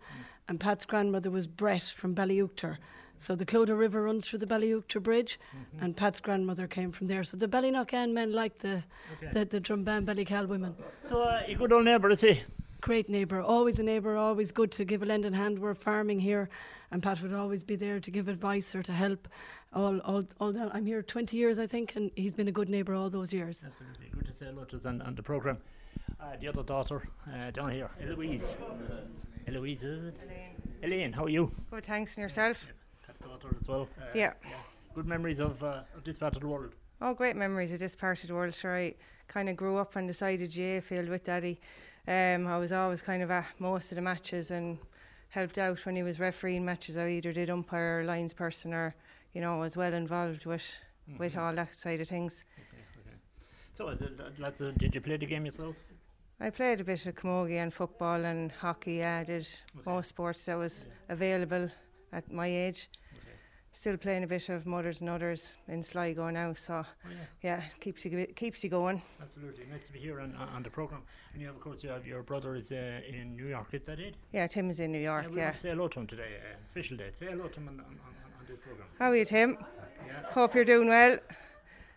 and 0.48 0.58
Pat's 0.58 0.86
grandmother 0.86 1.30
was 1.32 1.48
Brett 1.48 1.84
from 1.84 2.16
Ballyoukter. 2.16 2.78
So 3.18 3.36
the 3.36 3.46
Clodagh 3.46 3.78
River 3.78 4.04
runs 4.04 4.26
through 4.26 4.40
the 4.40 4.46
Ballyoukter 4.48 5.04
Bridge, 5.04 5.38
and 5.82 5.98
Pat's 5.98 6.22
grandmother 6.22 6.66
came 6.66 6.94
from 6.94 7.08
there. 7.08 7.26
So 7.26 7.36
the 7.36 7.50
Ballynockan 7.50 8.14
men 8.14 8.32
like 8.32 8.60
the, 8.60 8.82
Okay. 9.22 9.32
the, 9.34 9.44
the 9.44 9.60
Drumbane 9.60 10.06
Ballycahill 10.06 10.48
women. 10.48 10.74
So, 11.10 11.24
uh, 11.24 11.42
a 11.46 11.56
good 11.56 11.74
old 11.74 11.84
neighbour, 11.84 12.10
is 12.10 12.22
he? 12.22 12.42
Great 12.80 13.10
neighbour, 13.10 13.42
always 13.42 13.80
a 13.80 13.84
neighbour, 13.84 14.16
always 14.16 14.54
good 14.54 14.72
to 14.72 14.86
give 14.86 15.04
a 15.04 15.06
lending 15.06 15.34
hand. 15.34 15.60
We're 15.60 15.76
farming 15.76 16.22
here, 16.22 16.48
and 16.92 17.04
Pat 17.04 17.22
would 17.22 17.34
always 17.34 17.64
be 17.64 17.76
there 17.76 18.00
to 18.00 18.12
give 18.12 18.28
advice 18.28 18.74
or 18.74 18.84
to 18.84 18.92
help. 18.92 19.28
All, 19.74 20.00
all, 20.00 20.24
all 20.40 20.52
that. 20.54 20.74
I'm 20.74 20.86
here 20.86 21.04
20 21.04 21.38
years, 21.38 21.60
I 21.60 21.68
think, 21.68 21.96
and 21.96 22.10
he's 22.16 22.34
been 22.34 22.48
a 22.48 22.52
good 22.52 22.70
neighbour 22.70 22.96
all 22.96 23.10
those 23.10 23.32
years. 23.32 23.64
Absolutely. 23.66 24.08
Good 24.12 24.26
to 24.26 24.34
say 24.34 24.46
hello 24.48 24.64
to 24.66 24.78
us 24.78 24.86
on, 24.86 25.02
on 25.04 25.16
the 25.16 25.22
programme. 25.24 25.60
Uh, 26.20 26.36
the 26.42 26.48
other 26.48 26.64
daughter 26.64 27.08
uh, 27.32 27.52
down 27.52 27.70
here, 27.72 27.90
Eloise. 28.02 28.58
Eloise, 29.48 29.84
is 29.84 30.06
it? 30.06 30.16
Elaine, 30.26 30.56
Elaine, 30.84 31.14
how 31.14 31.26
are 31.26 31.30
you? 31.30 31.52
Good, 31.70 31.86
thanks. 31.86 32.16
And 32.18 32.24
yourself? 32.24 32.66
Pat's 33.06 33.22
daughter 33.22 33.56
as 33.60 33.68
well. 33.68 33.88
Uh, 34.00 34.06
Yeah. 34.16 34.34
Good 34.96 35.06
memories 35.06 35.40
of, 35.40 35.64
uh, 35.64 35.82
of 35.96 36.04
this 36.04 36.18
part 36.18 36.36
of 36.36 36.42
the 36.42 36.48
world. 36.48 36.74
Oh, 37.00 37.14
great 37.14 37.36
memories 37.36 37.72
of 37.72 37.80
this 37.80 37.96
part 37.96 38.22
of 38.24 38.28
the 38.28 38.34
world. 38.34 38.54
Sure, 38.56 38.76
I 38.76 38.96
kind 39.28 39.48
of 39.50 39.56
grew 39.56 39.78
up 39.78 39.96
on 39.96 40.08
the 40.08 40.14
side 40.14 40.42
of 40.42 40.50
GAA 40.54 40.82
field 40.82 41.08
with 41.10 41.26
Daddy. 41.26 41.60
Um, 42.08 42.48
I 42.48 42.58
was 42.58 42.72
always 42.74 43.02
kind 43.04 43.22
of 43.22 43.30
at 43.30 43.46
most 43.60 43.92
of 43.92 43.96
the 43.96 44.02
matches 44.02 44.50
and 44.50 44.80
helped 45.30 45.58
out 45.58 45.86
when 45.86 45.96
he 45.96 46.04
was 46.04 46.20
refereeing 46.20 46.66
matches. 46.66 46.98
I 46.98 47.08
either 47.10 47.34
did 47.34 47.50
umpire 47.50 48.00
or 48.00 48.04
lines 48.04 48.34
person 48.34 48.74
or, 48.74 48.96
you 49.34 49.42
know, 49.42 49.58
was 49.58 49.78
well 49.78 49.94
involved 49.94 50.46
with 50.46 50.66
with 51.18 51.36
all 51.38 51.54
that 51.56 51.76
side 51.76 52.02
of 52.02 52.08
things. 52.08 52.44
So, 53.76 53.88
uh, 53.88 53.96
th- 53.96 54.16
th- 54.18 54.38
lots 54.38 54.62
of, 54.62 54.78
did 54.78 54.94
you 54.94 55.02
play 55.02 55.18
the 55.18 55.26
game 55.26 55.46
yourself? 55.46 55.76
I 56.40 56.52
played 56.52 56.82
a 56.82 56.84
bit 56.84 57.06
of 57.06 57.16
camogie 57.16 57.58
and 57.58 57.74
football 57.74 58.24
and 58.26 58.52
hockey. 58.52 58.96
Yeah, 58.96 59.18
I 59.20 59.24
did 59.24 59.48
most 59.86 60.10
sports 60.10 60.46
that 60.46 60.56
was 60.58 60.86
available 61.10 61.70
at 62.14 62.32
my 62.32 62.48
age. 62.48 62.90
Still 63.72 63.98
playing 63.98 64.24
a 64.24 64.28
bit 64.28 64.50
of 64.50 64.66
mothers 64.66 65.00
and 65.00 65.10
others 65.10 65.56
in 65.68 65.82
Sligo 65.84 66.30
now, 66.32 66.54
so 66.54 66.84
Oh, 66.84 67.10
yeah. 67.10 67.16
yeah, 67.42 67.64
keeps 67.80 68.04
you 68.04 68.26
keeps 68.36 68.62
you 68.64 68.70
going. 68.70 69.02
Absolutely. 69.22 69.66
Nice 69.72 69.86
to 69.86 69.94
be 69.94 70.00
here 70.00 70.20
on, 70.20 70.36
on 70.36 70.64
the 70.64 70.70
programme. 70.70 71.04
And 71.32 71.42
you 71.42 71.48
have, 71.48 71.56
of 71.56 71.62
course, 71.62 71.82
you 71.84 71.90
have 71.90 72.06
your 72.06 72.22
brother 72.24 72.56
is 72.56 72.72
uh, 72.72 73.00
in 73.08 73.36
New 73.38 73.46
York, 73.48 73.68
is 73.74 73.84
that 73.84 74.00
it? 74.00 74.16
Yeah, 74.34 74.48
Tim 74.48 74.70
is 74.70 74.80
in 74.82 74.92
New 74.92 75.00
York. 75.00 75.30
we 75.30 75.38
Yeah. 75.38 75.46
want 75.46 75.56
to 75.56 75.62
say 75.62 75.70
hello 75.70 75.88
to 75.88 76.00
him 76.00 76.08
today. 76.08 76.38
Uh, 76.42 76.56
special 76.68 76.98
day. 76.98 77.12
Say 77.14 77.28
hello 77.28 77.48
to 77.48 77.60
him 77.60 77.68
on, 77.70 77.80
on, 77.80 77.86
on, 77.86 77.86
on 78.40 78.46
this 78.48 78.58
programme. 78.58 78.88
How 78.98 79.12
are 79.12 79.16
you, 79.16 79.24
Tim? 79.26 79.58
Yeah. 80.06 80.24
Hope 80.32 80.56
you're 80.56 80.66
doing 80.66 80.90
well 80.90 81.18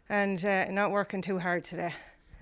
and 0.09 0.45
uh, 0.45 0.67
not 0.71 0.91
working 0.93 1.21
too 1.23 1.39
hard 1.39 1.65
today. 1.65 1.93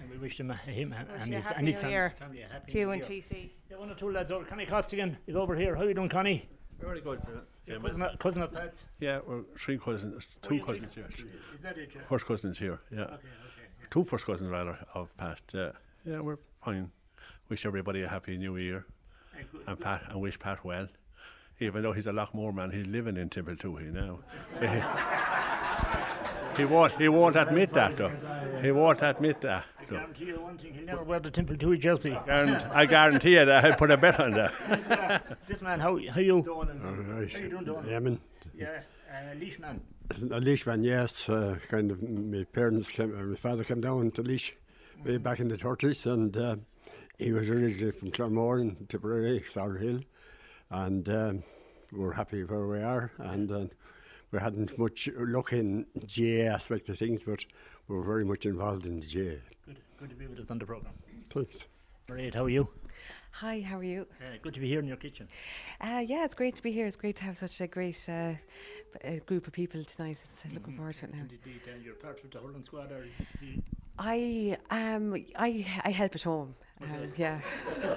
And 0.00 0.10
we 0.10 0.18
wish 0.18 0.38
him, 0.40 0.50
uh, 0.50 0.54
him 0.54 0.90
Wish 0.90 0.98
and 1.22 1.28
you 1.30 1.34
a 1.34 1.36
his, 1.36 1.44
happy 1.46 1.58
and 1.58 1.68
his 1.68 1.76
new 1.76 1.80
fam- 1.82 1.90
year 1.90 2.12
family 2.18 2.42
a 2.42 2.48
happy 2.48 2.72
to 2.72 2.78
you 2.78 2.86
new 2.86 2.92
and. 2.92 3.02
TC. 3.02 3.50
Yeah, 3.70 3.76
one 3.78 3.90
or 3.90 3.94
two 3.94 4.10
lads 4.10 4.30
over. 4.32 4.44
Connie 4.44 4.66
Costigan 4.66 5.16
is 5.26 5.36
over 5.36 5.54
here. 5.54 5.76
How 5.76 5.82
are 5.84 5.88
you 5.88 5.94
doing, 5.94 6.08
Connie? 6.08 6.46
Very 6.80 7.00
good. 7.00 7.20
uh, 7.26 7.30
Your 7.30 7.42
yeah, 7.70 7.78
cousin, 7.78 8.02
of- 8.02 8.18
cousin 8.18 8.42
of 8.42 8.52
Pat's? 8.52 8.84
Yeah, 9.00 9.20
we're 9.26 9.42
three 9.58 9.78
cousins, 9.78 10.26
Oh, 10.26 10.48
two 10.48 10.54
you're 10.56 10.64
three 10.66 10.74
cousins 10.80 10.94
here. 10.94 11.04
cousins. 11.04 11.30
Is 11.54 11.60
that 11.62 11.78
it, 11.78 11.90
yeah? 11.94 12.00
First 12.08 12.26
cousins 12.26 12.58
here, 12.58 12.80
yeah. 12.90 13.00
Okay, 13.02 13.12
okay. 13.14 13.22
Two 13.90 14.04
first 14.04 14.26
cousins 14.26 14.50
rather 14.50 14.78
of 14.94 15.16
Pat. 15.16 15.40
Yeah, 15.54 15.70
yeah, 16.04 16.20
we're 16.20 16.38
fine. 16.64 16.90
Wish 17.48 17.66
everybody 17.66 18.02
a 18.02 18.08
happy 18.08 18.36
new 18.36 18.56
year, 18.56 18.86
And 19.36 19.50
good- 19.52 19.62
and 19.66 19.78
Pat, 19.80 20.02
and 20.10 20.20
wish 20.20 20.38
Pat 20.38 20.64
well. 20.64 20.88
Even 21.62 21.82
though 21.82 21.92
he's 21.92 22.06
a 22.06 22.12
lot 22.12 22.34
more 22.34 22.52
man, 22.52 22.70
he's 22.70 22.86
living 22.86 23.16
in 23.18 23.28
Timbuktu 23.28 23.78
now. 23.92 24.20
he 26.60 26.66
won't. 26.66 26.92
He 26.92 27.08
won't 27.08 27.36
admit 27.36 27.72
that 27.72 27.96
though. 27.96 28.12
He 28.62 28.70
won't 28.70 29.02
admit 29.02 29.40
that. 29.40 29.64
I 29.80 29.84
guarantee 29.84 30.24
you 30.26 30.40
one 30.40 30.58
thing, 30.58 30.74
he'll 30.74 30.84
never 30.84 31.02
wear 31.02 31.18
the 31.18 31.30
Templetuohy 31.30 31.80
jersey. 31.80 32.16
And 32.28 32.56
I 32.72 32.86
guarantee 32.86 33.32
you 33.32 33.44
that 33.44 33.64
I 33.64 33.72
put 33.72 33.90
a 33.90 33.96
bet 33.96 34.20
on 34.20 34.32
that. 34.32 35.38
This 35.48 35.62
man, 35.62 35.80
how, 35.80 35.98
how 36.14 36.20
you? 36.20 36.40
Right. 36.40 37.32
How 37.32 37.40
you 37.40 37.48
doing, 37.48 37.64
Don? 37.64 37.88
Yeah, 37.88 37.98
man. 37.98 38.20
Yeah, 38.54 38.82
uh, 39.10 39.34
Laois 39.34 39.58
man. 39.58 39.80
A 40.10 40.40
Laoisman, 40.40 40.84
yes. 40.84 41.28
Uh, 41.28 41.58
kind 41.68 41.90
of, 41.90 42.02
my 42.02 42.44
parents 42.44 42.90
came, 42.90 43.16
uh, 43.16 43.22
my 43.22 43.36
father 43.36 43.64
came 43.64 43.80
down 43.80 44.10
to 44.12 44.22
Laois 44.22 44.52
way 45.04 45.16
back 45.16 45.40
in 45.40 45.48
the 45.48 45.56
30s, 45.56 46.06
and 46.06 46.36
uh, 46.36 46.56
he 47.18 47.32
was 47.32 47.48
originally 47.48 47.90
from 47.92 48.10
Claremore 48.10 48.60
in 48.60 48.76
Tipperary, 48.86 49.42
Sour 49.42 49.76
Hill, 49.78 50.00
and 50.70 51.08
um, 51.08 51.42
we're 51.90 52.12
happy 52.12 52.44
where 52.44 52.66
we 52.66 52.80
are, 52.80 53.10
and 53.18 53.50
uh, 53.50 53.64
we 54.32 54.38
hadn't 54.38 54.78
much 54.78 55.08
luck 55.16 55.52
in 55.52 55.86
GAA 56.16 56.52
aspect 56.52 56.88
of 56.88 56.98
things, 56.98 57.22
but 57.24 57.44
we 57.88 57.96
were 57.96 58.02
very 58.04 58.24
much 58.24 58.46
involved 58.46 58.86
in 58.86 59.00
the 59.00 59.06
GAA. 59.06 59.40
Good, 59.66 59.78
good 59.98 60.10
to 60.10 60.16
be 60.16 60.26
with 60.26 60.38
us 60.38 60.50
on 60.50 60.58
the 60.58 60.66
programme. 60.66 60.94
Thanks. 61.32 61.66
Great, 62.08 62.34
how 62.34 62.44
are 62.44 62.48
you? 62.50 62.68
Hi, 63.32 63.60
how 63.60 63.78
are 63.78 63.84
you? 63.84 64.06
Uh, 64.20 64.36
good 64.42 64.54
to 64.54 64.60
be 64.60 64.68
here 64.68 64.80
in 64.80 64.86
your 64.86 64.96
kitchen. 64.96 65.28
Uh, 65.80 66.02
yeah, 66.04 66.24
it's 66.24 66.34
great 66.34 66.56
to 66.56 66.62
be 66.62 66.72
here. 66.72 66.86
It's 66.86 66.96
great 66.96 67.16
to 67.16 67.24
have 67.24 67.38
such 67.38 67.60
a 67.60 67.66
great 67.68 68.04
uh, 68.08 68.32
b- 68.92 69.08
uh, 69.08 69.20
group 69.24 69.46
of 69.46 69.52
people 69.52 69.82
tonight. 69.84 70.20
It's, 70.24 70.52
looking 70.52 70.74
forward 70.76 70.96
to 70.96 71.04
it 71.06 71.14
now. 71.14 71.20
And 71.20 71.32
indeed, 71.32 71.60
uh, 71.68 71.78
you're 71.82 71.94
part 71.94 72.22
of 72.24 72.30
the 72.30 72.38
hurling 72.40 72.62
squad, 72.62 72.90
are 72.90 73.04
you? 73.40 73.62
I 73.98 74.56
um 74.70 75.14
I 75.36 75.66
I 75.84 75.90
help 75.90 76.14
at 76.14 76.22
home. 76.22 76.54
Um, 76.82 77.12
yeah, 77.16 77.40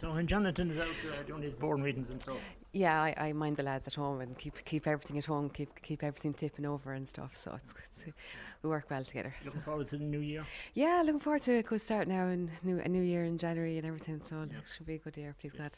So 0.00 0.12
when 0.12 0.26
Jonathan 0.26 0.70
is 0.70 0.80
out 0.80 0.88
uh, 0.88 1.22
doing 1.22 1.42
his 1.42 1.52
board 1.54 1.78
meetings 1.78 2.10
and 2.10 2.20
stuff, 2.20 2.36
yeah. 2.72 3.00
I, 3.02 3.14
I 3.18 3.32
mind 3.32 3.56
the 3.56 3.62
lads 3.62 3.86
at 3.86 3.94
home 3.94 4.20
and 4.20 4.36
keep 4.38 4.64
keep 4.64 4.86
everything 4.86 5.18
at 5.18 5.24
home. 5.24 5.50
Keep 5.50 5.82
keep 5.82 6.02
everything 6.02 6.34
tipping 6.34 6.66
over 6.66 6.92
and 6.92 7.08
stuff. 7.08 7.38
So 7.42 7.54
it's, 7.54 7.74
it's 8.06 8.14
we 8.62 8.70
work 8.70 8.86
well 8.90 9.04
together. 9.04 9.34
so. 9.40 9.46
looking 9.46 9.62
forward 9.62 9.86
to 9.88 9.98
the 9.98 10.04
new 10.04 10.20
year. 10.20 10.44
Yeah, 10.74 11.02
looking 11.04 11.20
forward 11.20 11.42
to 11.42 11.52
a 11.58 11.62
good 11.62 11.80
start 11.80 12.08
now 12.08 12.26
and 12.26 12.50
new 12.62 12.78
a 12.78 12.88
new 12.88 13.02
year 13.02 13.24
in 13.24 13.38
January 13.38 13.78
and 13.78 13.86
everything. 13.86 14.20
So 14.28 14.42
it 14.42 14.50
should 14.76 14.86
be 14.86 14.94
a 14.94 14.98
good 14.98 15.16
year. 15.16 15.34
Please 15.40 15.52
God. 15.52 15.72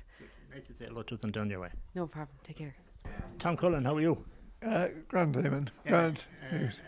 Nice 0.54 0.66
to 0.68 0.74
say 0.74 0.86
hello 0.86 1.02
to 1.02 1.16
them 1.16 1.30
down 1.32 1.50
your 1.50 1.60
way. 1.60 1.70
No 1.94 2.06
problem. 2.06 2.36
Take 2.42 2.56
care. 2.56 2.74
Tom 3.38 3.56
Cullen, 3.56 3.84
how 3.84 3.96
are 3.96 4.00
you? 4.00 4.24
Uh, 4.64 4.88
grand, 5.08 5.34
Eamon. 5.34 5.68
Yeah, 5.84 5.90
Grand. 5.90 6.26
uh, 6.52 6.56
Yes. 6.56 6.80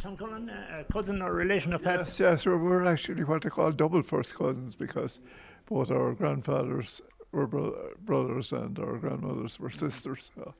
Tom 0.00 0.16
Cullen, 0.16 0.48
uh, 0.50 0.82
a 0.88 0.92
cousin 0.92 1.20
or 1.22 1.32
relation 1.32 1.72
of 1.72 1.82
Pat's? 1.82 2.18
Yes, 2.18 2.20
yes, 2.20 2.46
we're, 2.46 2.56
we're 2.58 2.84
actually 2.86 3.22
what 3.24 3.42
they 3.42 3.50
call 3.50 3.70
double 3.72 4.02
first 4.02 4.34
cousins 4.34 4.74
because 4.74 5.20
both 5.66 5.90
our 5.90 6.12
grandfathers 6.14 7.00
were 7.32 7.46
bro- 7.46 7.92
brothers 8.04 8.52
and 8.52 8.78
our 8.78 8.96
grandmothers 8.96 9.58
were 9.60 9.70
sisters. 9.70 10.30
So, 10.34 10.54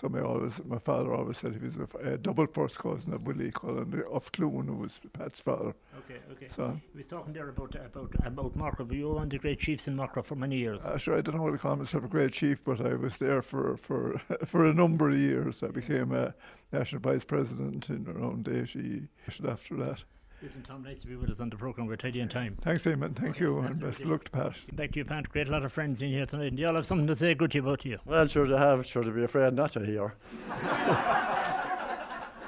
so 0.00 0.08
my 0.08 0.20
always, 0.20 0.60
my 0.64 0.78
father 0.78 1.12
always 1.12 1.38
said 1.38 1.52
he 1.54 1.58
was 1.58 1.76
a, 1.76 1.82
f- 1.82 1.94
a 2.02 2.16
double 2.18 2.46
first 2.46 2.78
cousin 2.78 3.12
of 3.12 3.26
Willie 3.26 3.50
Cullen 3.50 4.02
of 4.10 4.30
Clune, 4.32 4.66
who 4.68 4.74
was 4.76 5.00
Pat's 5.12 5.40
father. 5.40 5.74
Okay, 5.98 6.18
okay. 6.32 6.46
So, 6.48 6.78
He 6.92 6.98
was 6.98 7.06
talking 7.06 7.32
there 7.32 7.48
about 7.48 7.74
about 7.74 8.14
about 8.24 8.56
but 8.78 8.92
you 8.94 9.08
were 9.08 9.14
one 9.14 9.24
of 9.24 9.30
the 9.30 9.38
great 9.38 9.58
chiefs 9.58 9.88
in 9.88 9.96
Macra 9.96 10.24
for 10.24 10.36
many 10.36 10.56
years. 10.56 10.84
uh, 10.86 10.96
sure, 10.96 11.18
I 11.18 11.20
don't 11.20 11.36
know 11.36 11.42
what 11.42 11.52
to 11.52 11.58
call 11.58 11.76
myself 11.76 12.04
a 12.04 12.08
great 12.08 12.32
chief, 12.32 12.62
but 12.64 12.80
I 12.84 12.94
was 12.94 13.18
there 13.18 13.42
for, 13.42 13.76
for, 13.76 14.20
for 14.46 14.64
a 14.64 14.72
number 14.72 15.10
of 15.10 15.18
years. 15.18 15.62
I 15.62 15.68
became 15.68 16.12
a 16.12 16.34
national 16.72 17.00
vice 17.02 17.24
president 17.24 17.90
in 17.90 18.06
around 18.08 18.48
80 18.48 19.08
after 19.48 19.76
that. 19.78 20.04
Listen, 20.42 20.62
Tom, 20.62 20.82
nice 20.82 21.00
to 21.00 21.06
be 21.06 21.16
with 21.16 21.28
us 21.28 21.38
on 21.40 21.50
the 21.50 21.56
programme. 21.56 21.86
We're 21.86 21.96
tidy 21.96 22.22
on 22.22 22.28
time. 22.28 22.56
Thanks, 22.62 22.84
Eamon. 22.84 23.14
Thank 23.14 23.40
you, 23.40 23.58
and 23.58 23.78
best 23.78 24.00
of 24.00 24.08
luck 24.08 24.24
to 24.24 24.30
Pat. 24.30 24.56
Back 24.72 24.92
to 24.92 25.00
you, 25.00 25.04
Pat. 25.04 25.28
Great 25.28 25.48
lot 25.48 25.64
of 25.64 25.72
friends 25.72 26.00
in 26.00 26.08
here 26.08 26.24
tonight. 26.24 26.46
And 26.46 26.58
they 26.58 26.64
all 26.64 26.74
have 26.76 26.86
something 26.86 27.06
to 27.08 27.14
say 27.14 27.34
good 27.34 27.50
to 27.50 27.58
you 27.58 27.62
about 27.62 27.84
you. 27.84 27.98
Well, 28.06 28.26
sure 28.26 28.46
to 28.46 28.56
have, 28.56 28.86
sure 28.86 29.02
to 29.02 29.10
be 29.10 29.22
afraid 29.24 29.52
not 29.52 29.72
to 29.72 29.84
hear. 29.84 30.14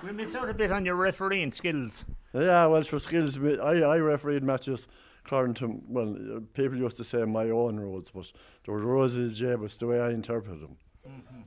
We 0.02 0.10
miss 0.10 0.34
out 0.34 0.48
a 0.48 0.54
bit 0.54 0.72
on 0.72 0.84
your 0.84 0.96
refereeing 0.96 1.52
skills. 1.52 2.04
Yeah, 2.32 2.66
well, 2.66 2.82
sure, 2.82 2.98
skills. 2.98 3.38
I, 3.38 3.82
I 3.82 3.98
refereed 3.98 4.42
matches 4.42 4.88
according 5.24 5.54
to, 5.54 5.80
well, 5.86 6.16
uh, 6.36 6.40
people 6.54 6.76
used 6.76 6.96
to 6.96 7.04
say 7.04 7.24
my 7.24 7.50
own 7.50 7.78
rules, 7.78 8.10
but 8.12 8.32
there 8.64 8.74
were 8.74 8.80
rules 8.80 9.14
of 9.14 9.28
the 9.28 9.34
J, 9.34 9.54
but 9.54 9.66
it's 9.66 9.76
the 9.76 9.86
way 9.86 10.00
I 10.00 10.10
interpret 10.10 10.60
them. 10.60 10.76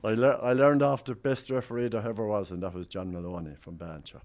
I, 0.02 0.12
lear 0.12 0.38
I 0.42 0.54
learned 0.54 0.82
off 0.82 1.04
the 1.04 1.14
best 1.14 1.50
referee 1.50 1.88
there 1.88 2.06
ever 2.06 2.26
was, 2.26 2.50
and 2.50 2.62
that 2.62 2.72
was 2.72 2.86
John 2.86 3.12
Moloney 3.12 3.56
from 3.58 3.76
Bansha. 3.76 4.22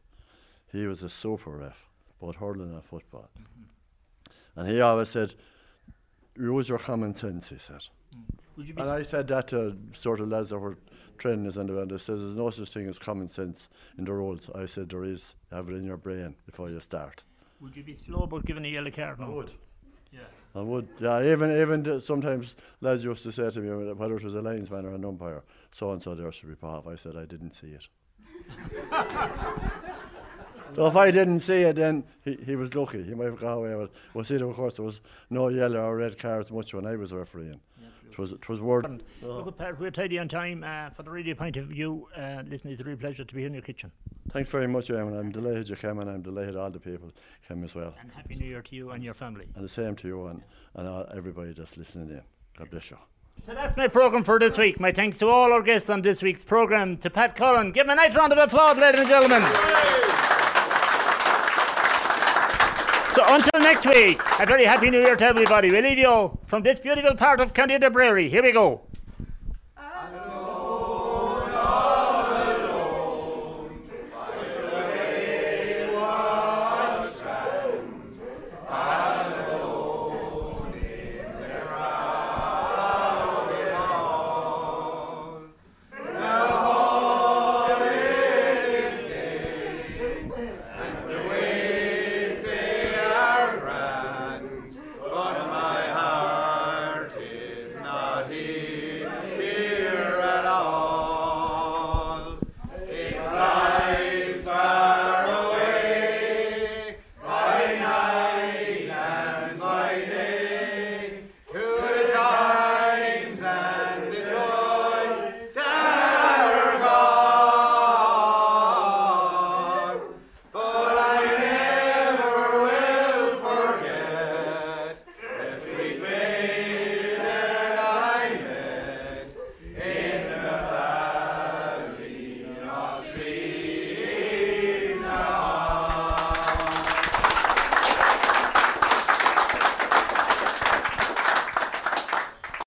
He 0.72 0.86
was 0.86 1.04
a 1.04 1.10
super 1.10 1.52
ref. 1.52 1.91
Both 2.22 2.36
hurling 2.36 2.72
and 2.74 2.84
football. 2.84 3.30
And 4.56 4.70
he 4.70 4.80
always 4.80 5.10
said, 5.10 5.34
use 6.38 6.70
your 6.70 6.78
common 6.78 7.16
sense, 7.16 7.50
he 7.50 7.58
said. 7.58 7.84
Mm. 8.16 8.76
Be 8.76 8.82
And 8.82 8.90
I 8.90 9.02
said 9.02 9.28
that 9.30 9.48
to 9.50 9.76
sort 9.98 10.20
of 10.20 10.30
lads 10.30 10.50
that 10.50 10.60
were 10.60 10.78
training 11.18 11.48
us 11.48 11.56
and 11.56 11.70
they 11.70 11.98
said 11.98 12.18
there's 12.18 12.36
no 12.36 12.50
such 12.50 12.74
thing 12.74 12.88
as 12.88 13.00
common 13.00 13.30
sense 13.30 13.70
in 13.98 14.06
the 14.06 14.14
rules. 14.14 14.50
I 14.54 14.66
said 14.66 14.90
there 14.90 15.04
is. 15.04 15.36
Have 15.52 15.70
it 15.70 15.74
in 15.74 15.84
your 15.84 15.98
brain 15.98 16.36
before 16.46 16.70
you 16.70 16.80
start. 16.80 17.24
Would 17.62 17.76
you 17.76 17.84
be 17.84 17.96
slow 17.96 18.24
about 18.24 18.46
giving 18.46 18.66
a 18.66 18.68
yellow 18.68 18.92
card? 18.92 19.20
I 19.20 19.28
would. 19.28 19.52
Yeah. 20.12 20.22
I 20.56 20.62
would. 20.62 20.88
Yeah, 21.00 21.24
even 21.32 21.56
even 21.62 21.84
th- 21.84 22.04
sometimes 22.04 22.56
lads 22.82 23.04
used 23.04 23.24
to 23.24 23.32
say 23.32 23.50
to 23.50 23.60
me 23.60 23.94
whether 23.94 24.16
it 24.16 24.24
was 24.24 24.36
a 24.36 24.42
linesman 24.42 24.86
or 24.86 24.94
an 24.94 25.06
umpire, 25.06 25.44
so 25.72 25.92
and 25.92 26.04
so 26.04 26.16
there 26.16 26.32
should 26.32 26.50
be 26.50 26.68
off. 26.68 26.88
I 26.88 26.96
said 26.96 27.16
I 27.16 27.26
didn't 27.26 27.52
see 27.52 27.68
it. 27.68 27.88
So 30.76 30.86
if 30.88 30.96
I 30.96 31.12
didn't 31.12 31.40
see 31.40 31.62
it, 31.64 31.76
then 31.76 32.04
he, 32.24 32.38
he 32.46 32.56
was 32.56 32.76
lucky. 32.76 33.04
He 33.04 33.14
might 33.14 33.26
have 33.26 33.40
got 33.40 33.54
away 33.54 33.76
with 33.76 33.90
it. 33.90 33.96
Well, 34.14 34.24
see, 34.24 34.38
that 34.38 34.46
of 34.46 34.56
course, 34.56 34.76
there 34.76 34.86
was 34.86 35.02
no 35.30 35.50
yellow 35.50 35.82
or 35.82 35.98
red 35.98 36.18
cards 36.18 36.52
much 36.52 36.74
when 36.74 36.86
I 36.86 36.96
was 36.96 37.12
refereeing. 37.12 37.60
It 38.12 38.18
was, 38.18 38.34
it 38.34 38.50
was 38.50 38.60
word. 38.60 38.86
And 38.86 39.02
Look, 39.22 39.58
Pat, 39.58 39.80
we're 39.80 39.90
tidy 39.90 40.20
on 40.20 40.28
time. 40.28 40.66
Uh, 40.66 40.90
for 40.90 41.04
the 41.04 41.10
radio 41.10 41.34
point 41.34 41.56
of 41.56 41.68
view, 41.68 42.10
uh, 42.18 42.44
listen, 42.46 42.70
it's 42.70 42.82
a 42.82 42.84
real 42.84 42.98
pleasure 42.98 43.24
to 43.24 43.34
be 43.34 43.42
here 43.42 43.48
in 43.48 43.54
your 43.54 43.62
kitchen. 43.62 43.90
Thanks 44.32 44.50
very 44.50 44.68
much, 44.68 44.90
Eamon. 44.90 45.18
I'm 45.18 45.32
delighted 45.32 45.70
you 45.70 45.78
came, 45.78 46.00
and 46.00 46.10
I'm 46.10 46.22
delighted 46.22 46.58
all 46.58 46.70
the 46.70 46.80
people 46.80 47.12
came 47.48 47.64
as 47.64 47.74
well. 47.74 47.94
And 48.02 48.12
Happy 48.12 48.36
New 48.36 48.46
Year 48.46 48.62
to 48.62 48.76
you 48.76 48.92
and 48.92 49.02
your 49.02 49.14
family. 49.14 49.48
And 49.56 49.64
the 49.64 49.70
same 49.70 49.96
to 49.96 50.08
you 50.08 50.28
and, 50.28 50.42
and 50.76 50.88
all, 50.88 51.08
everybody 51.16 51.54
that's 51.54 51.78
listening 51.78 52.10
in. 52.10 52.22
God 52.58 52.70
bless 52.70 52.92
you. 52.92 52.98
So 53.46 53.54
that's 53.54 53.76
my 53.78 53.88
programme 53.88 54.26
for 54.26 54.40
this 54.40 54.58
week. 54.58 54.80
My 54.80 54.92
thanks 54.92 55.18
to 55.20 55.28
all 55.28 55.54
our 55.54 55.62
guests 55.62 55.90
on 55.90 56.02
this 56.02 56.22
week's 56.22 56.44
programme. 56.44 56.98
To 56.98 57.10
Pat 57.10 57.36
Cullen, 57.38 57.72
give 57.72 57.86
him 57.86 57.92
a 57.92 57.96
nice 57.96 58.14
round 58.16 58.34
of 58.34 58.40
applause, 58.40 58.78
ladies 58.78 59.02
and 59.02 59.10
gentlemen. 59.10 60.31
So 63.14 63.24
until 63.26 63.60
next 63.60 63.86
week, 63.86 64.22
a 64.40 64.46
very 64.46 64.64
happy 64.64 64.90
new 64.90 65.00
year 65.00 65.18
to 65.18 65.26
everybody. 65.26 65.70
We 65.70 65.82
leave 65.82 65.98
you 65.98 66.38
from 66.46 66.64
this 66.64 66.80
beautiful 66.80 67.14
part 67.16 67.42
of 67.42 67.54
County 67.54 67.78
Tipperary. 67.78 68.30
Here 68.30 68.42
we 68.42 68.54
go. 68.54 68.82